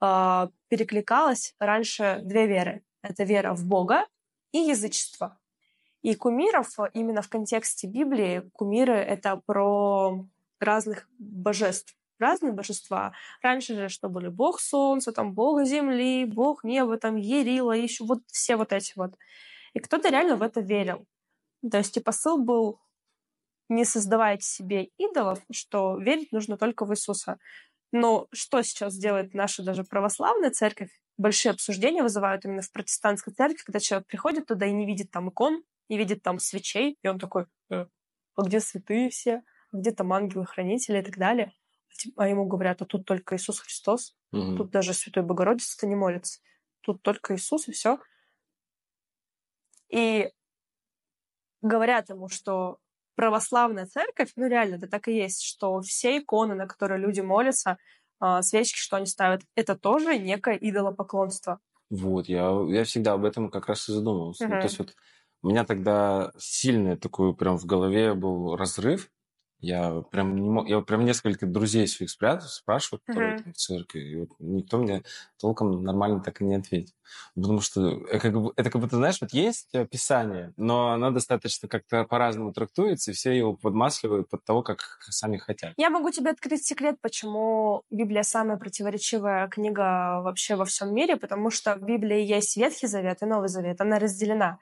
э, 0.00 0.48
перекликалось 0.68 1.54
раньше 1.58 2.20
две 2.22 2.46
веры. 2.46 2.82
Это 3.02 3.24
вера 3.24 3.52
в 3.52 3.66
Бога 3.66 4.06
и 4.52 4.58
язычество. 4.58 5.36
И 6.02 6.14
кумиров 6.14 6.78
э, 6.78 6.88
именно 6.94 7.20
в 7.20 7.28
контексте 7.28 7.88
Библии 7.88 8.48
кумиры— 8.52 8.94
это 8.94 9.42
про 9.44 10.24
разных 10.60 11.08
божеств, 11.18 11.96
разные 12.20 12.52
божества. 12.52 13.12
Раньше 13.42 13.74
же 13.74 13.88
что 13.88 14.08
были? 14.08 14.28
Бог 14.28 14.60
солнца, 14.60 15.10
там, 15.10 15.34
Бог 15.34 15.64
земли, 15.64 16.26
Бог 16.26 16.62
неба, 16.62 16.96
там, 16.96 17.16
Ерила, 17.16 17.72
еще 17.72 18.04
вот 18.04 18.20
все 18.28 18.54
вот 18.54 18.72
эти 18.72 18.92
вот. 18.94 19.14
И 19.72 19.80
кто-то 19.80 20.10
реально 20.10 20.36
в 20.36 20.42
это 20.42 20.60
верил. 20.60 21.06
То 21.68 21.78
есть 21.78 21.96
и 21.96 22.00
посыл 22.00 22.38
был 22.38 22.78
не 23.68 23.84
создавайте 23.84 24.46
себе 24.46 24.90
идолов, 24.98 25.40
что 25.50 25.98
верить 25.98 26.32
нужно 26.32 26.56
только 26.56 26.84
в 26.84 26.92
Иисуса. 26.92 27.38
Но 27.92 28.28
что 28.32 28.62
сейчас 28.62 28.96
делает 28.96 29.34
наша 29.34 29.62
даже 29.62 29.84
православная 29.84 30.50
церковь? 30.50 30.90
большие 31.16 31.52
обсуждения 31.52 32.02
вызывают 32.02 32.44
именно 32.44 32.62
в 32.62 32.70
протестантской 32.72 33.32
церкви, 33.32 33.62
когда 33.64 33.80
человек 33.80 34.06
приходит 34.06 34.46
туда 34.46 34.66
и 34.66 34.72
не 34.72 34.86
видит 34.86 35.10
там 35.10 35.28
икон, 35.28 35.62
не 35.88 35.98
видит 35.98 36.22
там 36.22 36.38
свечей, 36.38 36.98
и 37.02 37.08
он 37.08 37.18
такой, 37.18 37.46
э, 37.70 37.86
а 38.36 38.42
где 38.42 38.60
святые 38.60 39.10
все, 39.10 39.42
а 39.72 39.76
где 39.76 39.92
там 39.92 40.12
ангелы-хранители 40.12 40.98
и 40.98 41.02
так 41.02 41.18
далее. 41.18 41.52
А 42.16 42.28
ему 42.28 42.46
говорят, 42.46 42.82
а 42.82 42.86
тут 42.86 43.06
только 43.06 43.36
Иисус 43.36 43.60
Христос, 43.60 44.16
угу. 44.32 44.56
тут 44.56 44.70
даже 44.70 44.94
Святой 44.94 45.22
Богородица-то 45.22 45.86
не 45.86 45.94
молится, 45.94 46.40
тут 46.80 47.02
только 47.02 47.36
Иисус 47.36 47.68
и 47.68 47.72
все. 47.72 47.98
И 49.88 50.32
говорят 51.62 52.08
ему, 52.08 52.28
что 52.28 52.78
православная 53.16 53.86
церковь, 53.86 54.32
ну 54.36 54.46
реально, 54.46 54.76
это 54.76 54.88
так 54.88 55.08
и 55.08 55.16
есть, 55.16 55.42
что 55.42 55.80
все 55.80 56.18
иконы, 56.18 56.54
на 56.54 56.66
которые 56.66 57.00
люди 57.00 57.20
молятся, 57.20 57.78
а, 58.20 58.42
свечки, 58.42 58.78
что 58.78 58.96
они 58.96 59.06
ставят, 59.06 59.42
это 59.54 59.76
тоже 59.76 60.18
некое 60.18 60.56
идолопоклонство. 60.56 61.60
Вот, 61.90 62.28
я, 62.28 62.50
я 62.68 62.84
всегда 62.84 63.12
об 63.12 63.24
этом 63.24 63.50
как 63.50 63.68
раз 63.68 63.88
и 63.88 63.92
задумывался. 63.92 64.44
Угу. 64.44 64.54
Ну, 64.54 64.60
то 64.60 64.66
есть 64.66 64.78
вот 64.78 64.94
у 65.42 65.48
меня 65.48 65.64
тогда 65.64 66.32
сильный 66.38 66.96
такой 66.96 67.34
прям 67.34 67.58
в 67.58 67.66
голове 67.66 68.14
был 68.14 68.56
разрыв, 68.56 69.10
я 69.64 70.02
прям 70.10 70.36
не 70.36 70.48
мог, 70.48 70.68
я 70.68 70.80
прям 70.80 71.04
несколько 71.04 71.46
друзей 71.46 71.86
своих 71.88 72.10
спрятал, 72.10 72.48
спрашивал, 72.48 73.00
которые 73.04 73.38
там 73.38 73.52
в 73.52 73.56
церкви, 73.56 74.00
и 74.00 74.16
вот 74.16 74.28
никто 74.38 74.78
мне 74.78 75.02
толком 75.40 75.82
нормально 75.82 76.20
так 76.20 76.40
и 76.40 76.44
не 76.44 76.56
ответил. 76.56 76.94
Потому 77.34 77.60
что 77.60 78.04
это 78.06 78.20
как, 78.20 78.32
бы, 78.34 78.52
это 78.56 78.70
как 78.70 78.80
будто, 78.80 78.96
знаешь, 78.96 79.20
вот 79.20 79.32
есть 79.32 79.74
э, 79.74 79.86
Писание, 79.86 80.52
но 80.56 80.90
оно 80.90 81.10
достаточно 81.10 81.68
как-то 81.68 82.04
по-разному 82.04 82.52
трактуется, 82.52 83.10
и 83.10 83.14
все 83.14 83.36
его 83.36 83.54
подмасливают 83.54 84.28
под 84.28 84.44
того, 84.44 84.62
как 84.62 84.80
сами 85.00 85.38
хотят. 85.38 85.72
Я 85.76 85.90
могу 85.90 86.10
тебе 86.10 86.30
открыть 86.30 86.66
секрет, 86.66 86.96
почему 87.00 87.82
Библия 87.90 88.22
самая 88.22 88.58
противоречивая 88.58 89.48
книга 89.48 90.20
вообще 90.22 90.56
во 90.56 90.64
всем 90.64 90.94
мире, 90.94 91.16
потому 91.16 91.50
что 91.50 91.76
в 91.76 91.82
Библии 91.82 92.20
есть 92.20 92.56
Ветхий 92.56 92.86
Завет 92.86 93.22
и 93.22 93.26
Новый 93.26 93.48
Завет, 93.48 93.80
она 93.80 93.98
разделена. 93.98 94.58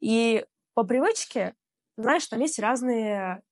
И 0.00 0.44
по 0.74 0.84
привычке, 0.84 1.54
знаешь, 1.96 2.26
там 2.26 2.40
есть 2.40 2.58
разные 2.58 3.42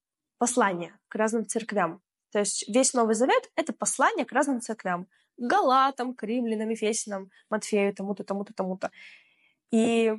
послание 0.45 0.95
к 1.09 1.15
разным 1.15 1.47
церквям. 1.47 2.03
То 2.31 2.41
есть 2.41 2.69
весь 2.69 2.93
Новый 2.93 3.15
Завет— 3.15 3.51
это 3.57 3.73
послание 3.73 4.27
к 4.27 4.33
разным 4.33 4.61
церквям. 4.61 5.07
К 5.39 5.41
Галатам, 5.41 6.15
к 6.15 6.23
Римлянам, 6.23 6.69
Ефесинам, 6.69 7.31
Матфею, 7.49 7.95
тому-то, 7.95 8.25
тому-то, 8.25 8.53
тому-то. 8.53 8.91
И 9.71 10.13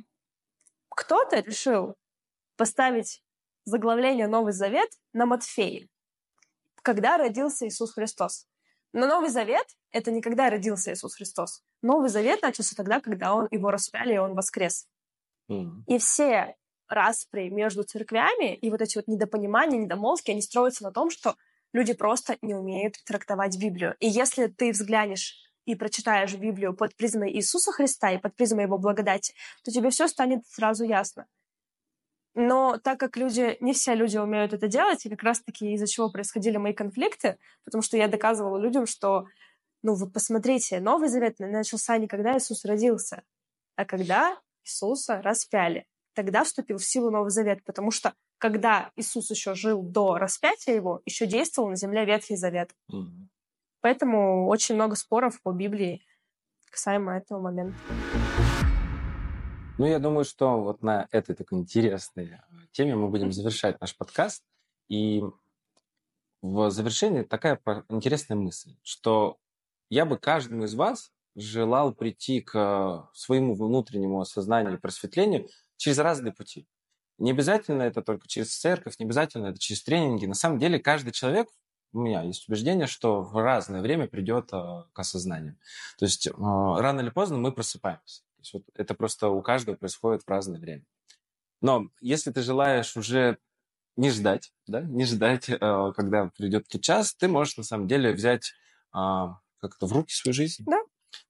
кто-то 0.88 1.38
решил 1.38 1.94
поставить 2.56 3.22
заглавление 3.66 4.26
Новый 4.26 4.52
Завет 4.52 4.90
на 5.12 5.26
Матфея, 5.26 5.86
когда 6.82 7.18
родился 7.18 7.68
Иисус 7.68 7.92
Христос. 7.92 8.48
Но 8.92 9.06
Новый 9.06 9.28
Завет— 9.28 9.68
это 9.92 10.10
не 10.10 10.20
когда 10.20 10.50
родился 10.50 10.92
Иисус 10.92 11.14
Христос. 11.14 11.62
Новый 11.82 12.08
Завет 12.08 12.42
начался 12.42 12.74
тогда, 12.74 12.98
когда 13.00 13.32
он, 13.32 13.46
его 13.52 13.70
распяли, 13.70 14.14
и 14.14 14.18
он 14.18 14.34
воскрес. 14.34 14.88
Mm. 15.48 15.84
И 15.86 15.98
все 15.98 16.56
распри 16.88 17.48
между 17.48 17.82
церквями 17.82 18.54
и 18.54 18.70
вот 18.70 18.80
эти 18.80 18.96
вот 18.96 19.08
недопонимания, 19.08 19.78
недомолвки, 19.78 20.30
они 20.30 20.42
строятся 20.42 20.84
на 20.84 20.92
том, 20.92 21.10
что 21.10 21.36
люди 21.72 21.92
просто 21.92 22.36
не 22.42 22.54
умеют 22.54 22.94
трактовать 23.04 23.58
Библию. 23.58 23.96
И 24.00 24.08
если 24.08 24.46
ты 24.46 24.72
взглянешь 24.72 25.36
и 25.64 25.74
прочитаешь 25.74 26.34
Библию 26.34 26.74
под 26.74 26.96
призмой 26.96 27.32
Иисуса 27.32 27.72
Христа 27.72 28.12
и 28.12 28.18
под 28.18 28.34
призмой 28.36 28.64
Его 28.64 28.78
благодати, 28.78 29.34
то 29.64 29.70
тебе 29.70 29.90
все 29.90 30.08
станет 30.08 30.46
сразу 30.46 30.84
ясно. 30.84 31.26
Но 32.34 32.76
так 32.76 33.00
как 33.00 33.16
люди, 33.16 33.56
не 33.60 33.72
все 33.72 33.94
люди 33.94 34.18
умеют 34.18 34.52
это 34.52 34.68
делать, 34.68 35.04
и 35.04 35.08
как 35.10 35.22
раз-таки 35.22 35.72
из-за 35.72 35.86
чего 35.86 36.10
происходили 36.10 36.58
мои 36.58 36.74
конфликты, 36.74 37.38
потому 37.64 37.80
что 37.80 37.96
я 37.96 38.08
доказывала 38.08 38.58
людям, 38.58 38.86
что, 38.86 39.24
ну, 39.82 39.94
вы 39.94 40.10
посмотрите, 40.10 40.80
Новый 40.80 41.08
Завет 41.08 41.38
начался 41.38 41.96
не 41.96 42.06
когда 42.06 42.36
Иисус 42.36 42.66
родился, 42.66 43.22
а 43.74 43.86
когда 43.86 44.38
Иисуса 44.64 45.22
распяли 45.22 45.86
тогда 46.16 46.44
вступил 46.44 46.78
в 46.78 46.84
силу 46.84 47.10
Новый 47.10 47.30
Завет, 47.30 47.62
потому 47.64 47.90
что 47.90 48.14
когда 48.38 48.90
Иисус 48.96 49.30
еще 49.30 49.54
жил 49.54 49.82
до 49.82 50.16
распятия 50.16 50.74
его, 50.74 51.02
еще 51.04 51.26
действовал 51.26 51.68
на 51.68 51.76
земле 51.76 52.06
Ветхий 52.06 52.36
Завет. 52.36 52.74
Mm-hmm. 52.90 53.28
Поэтому 53.82 54.48
очень 54.48 54.74
много 54.74 54.96
споров 54.96 55.40
по 55.42 55.52
Библии 55.52 56.02
касаемо 56.70 57.18
этого 57.18 57.40
момента. 57.40 57.76
Ну, 59.78 59.86
я 59.86 59.98
думаю, 59.98 60.24
что 60.24 60.58
вот 60.62 60.82
на 60.82 61.06
этой 61.12 61.36
такой 61.36 61.58
интересной 61.58 62.40
теме 62.72 62.96
мы 62.96 63.08
будем 63.08 63.30
завершать 63.30 63.78
наш 63.80 63.94
подкаст. 63.94 64.42
И 64.88 65.22
в 66.40 66.70
завершении 66.70 67.22
такая 67.22 67.60
интересная 67.90 68.38
мысль, 68.38 68.74
что 68.82 69.36
я 69.90 70.06
бы 70.06 70.16
каждому 70.16 70.64
из 70.64 70.74
вас 70.74 71.12
желал 71.34 71.92
прийти 71.92 72.40
к 72.40 73.10
своему 73.12 73.54
внутреннему 73.54 74.20
осознанию 74.20 74.74
и 74.74 74.80
просветлению 74.80 75.48
через 75.76 75.98
разные 75.98 76.32
пути. 76.32 76.66
Не 77.18 77.30
обязательно 77.30 77.82
это 77.82 78.02
только 78.02 78.28
через 78.28 78.54
церковь, 78.56 78.98
не 78.98 79.06
обязательно 79.06 79.46
это 79.46 79.58
через 79.58 79.82
тренинги. 79.82 80.26
На 80.26 80.34
самом 80.34 80.58
деле 80.58 80.78
каждый 80.78 81.12
человек, 81.12 81.48
у 81.92 82.00
меня 82.00 82.22
есть 82.22 82.48
убеждение, 82.48 82.86
что 82.86 83.22
в 83.22 83.36
разное 83.36 83.80
время 83.80 84.06
придет 84.06 84.52
э, 84.52 84.82
к 84.92 84.98
осознанию. 84.98 85.56
То 85.98 86.04
есть 86.04 86.26
э, 86.26 86.30
рано 86.36 87.00
или 87.00 87.08
поздно 87.08 87.38
мы 87.38 87.52
просыпаемся. 87.52 88.22
То 88.22 88.40
есть, 88.40 88.52
вот 88.52 88.62
это 88.74 88.94
просто 88.94 89.28
у 89.28 89.40
каждого 89.40 89.76
происходит 89.76 90.24
в 90.24 90.28
разное 90.28 90.60
время. 90.60 90.84
Но 91.62 91.88
если 92.00 92.30
ты 92.32 92.42
желаешь 92.42 92.96
уже 92.96 93.38
не 93.96 94.10
ждать, 94.10 94.52
да, 94.66 94.82
не 94.82 95.06
ждать, 95.06 95.48
э, 95.48 95.92
когда 95.96 96.30
придет 96.36 96.68
тот 96.68 96.82
час, 96.82 97.14
ты 97.14 97.28
можешь 97.28 97.56
на 97.56 97.64
самом 97.64 97.88
деле 97.88 98.12
взять 98.12 98.52
как-то 98.92 99.86
в 99.86 99.92
руки 99.92 100.14
свою 100.14 100.32
жизнь. 100.32 100.64
Да 100.66 100.78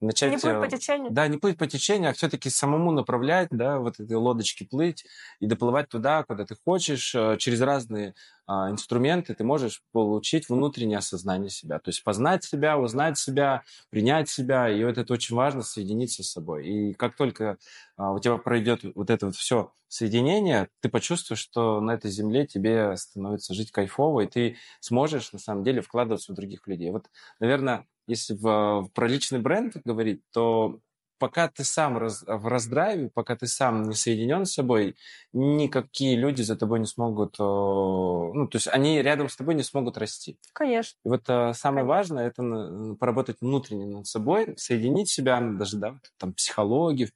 начать... 0.00 0.32
Не 0.32 0.38
плыть 0.38 0.60
по 0.60 0.68
течению. 0.68 1.10
Да, 1.10 1.28
не 1.28 1.38
плыть 1.38 1.58
по 1.58 1.66
течению, 1.66 2.10
а 2.10 2.12
все-таки 2.12 2.50
самому 2.50 2.92
направлять, 2.92 3.48
да, 3.50 3.78
вот 3.78 4.00
этой 4.00 4.16
лодочки 4.16 4.64
плыть 4.64 5.04
и 5.40 5.46
доплывать 5.46 5.88
туда, 5.88 6.22
куда 6.24 6.44
ты 6.44 6.56
хочешь, 6.64 7.14
э, 7.14 7.36
через 7.38 7.60
разные 7.60 8.14
а, 8.46 8.70
инструменты 8.70 9.34
ты 9.34 9.42
можешь 9.42 9.82
получить 9.92 10.48
внутреннее 10.48 10.98
осознание 10.98 11.50
себя. 11.50 11.78
То 11.80 11.88
есть 11.88 12.04
познать 12.04 12.44
себя, 12.44 12.78
узнать 12.78 13.18
себя, 13.18 13.64
принять 13.90 14.28
себя, 14.28 14.70
и 14.70 14.84
вот 14.84 14.98
это 14.98 15.12
очень 15.12 15.34
важно, 15.34 15.62
соединиться 15.62 16.22
с 16.22 16.30
собой. 16.30 16.66
И 16.66 16.94
как 16.94 17.16
только 17.16 17.58
а, 17.96 18.12
у 18.12 18.20
тебя 18.20 18.36
пройдет 18.36 18.80
вот 18.94 19.10
это 19.10 19.26
вот 19.26 19.34
все 19.34 19.72
соединение, 19.88 20.68
ты 20.80 20.88
почувствуешь, 20.88 21.40
что 21.40 21.80
на 21.80 21.92
этой 21.92 22.10
земле 22.10 22.46
тебе 22.46 22.96
становится 22.96 23.54
жить 23.54 23.72
кайфово, 23.72 24.20
и 24.20 24.26
ты 24.26 24.56
сможешь 24.80 25.32
на 25.32 25.38
самом 25.38 25.64
деле 25.64 25.80
вкладываться 25.80 26.32
в 26.32 26.36
других 26.36 26.66
людей. 26.66 26.90
Вот, 26.90 27.06
наверное, 27.40 27.86
если 28.06 28.34
в, 28.34 28.90
про 28.94 29.08
личный 29.08 29.40
бренд 29.40 29.76
говорить, 29.84 30.22
то 30.32 30.80
пока 31.18 31.48
ты 31.48 31.64
сам 31.64 31.98
раз, 31.98 32.24
в 32.26 32.46
раздрайве, 32.46 33.10
пока 33.12 33.36
ты 33.36 33.46
сам 33.46 33.88
не 33.88 33.94
соединен 33.94 34.44
с 34.44 34.54
собой, 34.54 34.96
никакие 35.32 36.16
люди 36.16 36.42
за 36.42 36.56
тобой 36.56 36.80
не 36.80 36.86
смогут, 36.86 37.38
ну, 37.38 38.48
то 38.50 38.56
есть 38.56 38.68
они 38.68 39.02
рядом 39.02 39.28
с 39.28 39.36
тобой 39.36 39.54
не 39.54 39.62
смогут 39.62 39.98
расти. 39.98 40.38
Конечно. 40.52 40.98
И 41.04 41.08
вот 41.08 41.22
э, 41.28 41.52
самое 41.54 41.84
Конечно. 41.84 41.86
важное 41.86 42.26
это 42.28 42.96
поработать 42.98 43.38
внутренне 43.40 43.86
над 43.86 44.06
собой, 44.06 44.54
соединить 44.56 45.08
себя, 45.08 45.40
даже, 45.40 45.76
да, 45.78 45.96
там, 46.18 46.32
психологию 46.34 47.10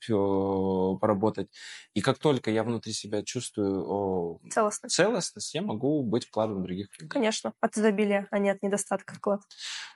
поработать. 0.98 1.48
И 1.94 2.00
как 2.00 2.18
только 2.18 2.50
я 2.50 2.64
внутри 2.64 2.92
себя 2.92 3.22
чувствую 3.22 4.40
целостность, 4.50 4.94
целостность 4.94 5.54
я 5.54 5.62
могу 5.62 6.02
быть 6.02 6.26
вкладом 6.26 6.62
других 6.62 6.88
людей. 6.98 7.08
Конечно, 7.08 7.52
от 7.60 7.76
изобилия, 7.76 8.28
а 8.30 8.38
не 8.38 8.50
от 8.50 8.62
недостатка 8.62 9.14
вклад. 9.14 9.40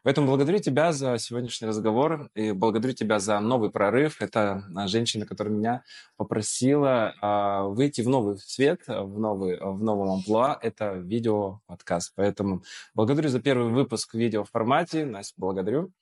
Поэтому 0.03 0.27
благодарю 0.27 0.59
тебя 0.59 0.93
за 0.93 1.17
сегодняшний 1.19 1.69
разговор 1.69 2.31
и 2.35 2.53
благодарю 2.53 2.95
тебя 2.95 3.19
за 3.19 3.41
новый 3.41 3.71
прорыв 3.71 3.94
прорыв. 3.95 4.21
Это 4.21 4.65
а, 4.75 4.89
женщина, 4.89 5.25
которая 5.25 5.55
меня 5.55 5.85
попросила 6.17 7.15
а, 7.21 7.63
выйти 7.63 8.01
в 8.01 8.09
новый 8.09 8.39
свет, 8.39 8.83
в, 8.89 9.19
новый, 9.19 9.59
в 9.61 9.83
новом 9.83 10.11
амплуа. 10.11 10.59
Это 10.61 10.95
видео-подкаст. 10.95 12.13
Поэтому 12.17 12.63
благодарю 12.95 13.29
за 13.29 13.41
первый 13.41 13.71
выпуск 13.71 14.15
видео 14.15 14.43
в 14.45 14.51
формате. 14.51 15.05
Настя, 15.05 15.35
благодарю. 15.37 15.93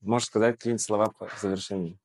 Можешь 0.00 0.28
сказать 0.28 0.56
какие-нибудь 0.56 0.82
слова 0.82 1.06
по 1.18 1.28
завершению? 1.40 1.98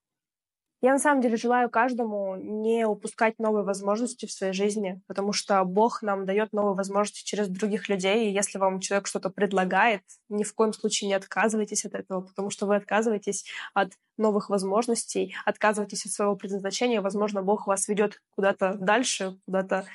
Я 0.84 0.92
на 0.92 1.00
самом 1.00 1.22
деле 1.22 1.38
желаю 1.38 1.70
каждому 1.70 2.36
не 2.36 2.86
упускать 2.86 3.40
новые 3.40 3.64
возможности 3.64 4.26
в 4.26 4.34
своей 4.34 4.52
жизни, 4.52 5.02
потому 5.08 5.32
что 5.32 5.64
Бог 5.64 6.02
нам 6.02 6.26
дает 6.26 6.52
новые 6.52 6.76
возможности 6.76 7.24
через 7.24 7.48
других 7.48 7.88
людей. 7.88 8.28
И 8.28 8.34
если 8.34 8.58
вам 8.58 8.82
человек 8.82 9.08
что-то 9.08 9.30
предлагает, 9.30 10.02
ни 10.28 10.44
в 10.44 10.54
коем 10.54 10.74
случае 10.74 11.08
не 11.08 11.14
отказывайтесь 11.14 11.86
от 11.86 11.94
этого, 11.94 12.20
потому 12.20 12.50
что 12.50 12.66
вы 12.66 12.76
отказываетесь 12.76 13.46
от 13.74 13.94
новых 14.18 14.50
возможностей, 14.50 15.34
отказываетесь 15.46 16.06
от 16.06 16.12
своего 16.12 16.36
предназначения. 16.36 17.02
Возможно, 17.02 17.42
Бог 17.42 17.66
вас 17.66 17.88
ведет 17.88 18.22
куда-то 18.36 18.74
дальше, 18.74 19.40
куда-то 19.46 19.86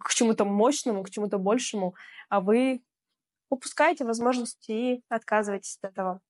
к 0.00 0.12
чему-то 0.12 0.44
мощному, 0.44 1.04
к 1.04 1.10
чему-то 1.10 1.38
большему, 1.38 1.94
а 2.28 2.40
вы 2.40 2.82
упускаете 3.48 4.04
возможности 4.04 4.72
и 4.72 5.04
отказываетесь 5.08 5.78
от 5.80 5.92
этого. 5.92 6.20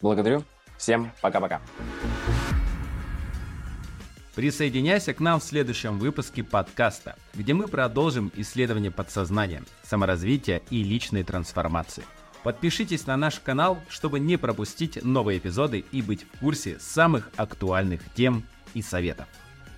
Благодарю. 0.00 0.42
Всем 0.78 1.10
пока-пока. 1.20 1.60
Присоединяйся 4.38 5.14
к 5.14 5.18
нам 5.18 5.40
в 5.40 5.42
следующем 5.42 5.98
выпуске 5.98 6.44
подкаста, 6.44 7.16
где 7.34 7.54
мы 7.54 7.66
продолжим 7.66 8.30
исследование 8.36 8.92
подсознания, 8.92 9.64
саморазвития 9.82 10.62
и 10.70 10.84
личной 10.84 11.24
трансформации. 11.24 12.04
Подпишитесь 12.44 13.08
на 13.08 13.16
наш 13.16 13.40
канал, 13.40 13.80
чтобы 13.88 14.20
не 14.20 14.36
пропустить 14.36 15.02
новые 15.02 15.38
эпизоды 15.38 15.84
и 15.90 16.02
быть 16.02 16.22
в 16.22 16.38
курсе 16.38 16.78
самых 16.78 17.30
актуальных 17.34 18.00
тем 18.14 18.44
и 18.74 18.80
советов. 18.80 19.26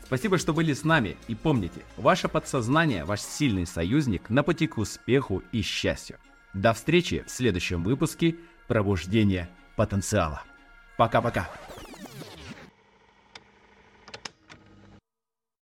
Спасибо, 0.04 0.36
что 0.36 0.52
были 0.52 0.74
с 0.74 0.84
нами 0.84 1.16
и 1.26 1.34
помните, 1.34 1.80
ваше 1.96 2.28
подсознание– 2.28 3.04
ваш 3.06 3.22
сильный 3.22 3.66
союзник 3.66 4.28
на 4.28 4.42
пути 4.42 4.66
к 4.66 4.76
успеху 4.76 5.42
и 5.52 5.62
счастью. 5.62 6.18
До 6.52 6.74
встречи 6.74 7.24
в 7.26 7.30
следующем 7.30 7.82
выпуске 7.82 8.36
«Пробуждение 8.68 9.48
потенциала». 9.74 10.42
Пока-пока. 10.98 11.48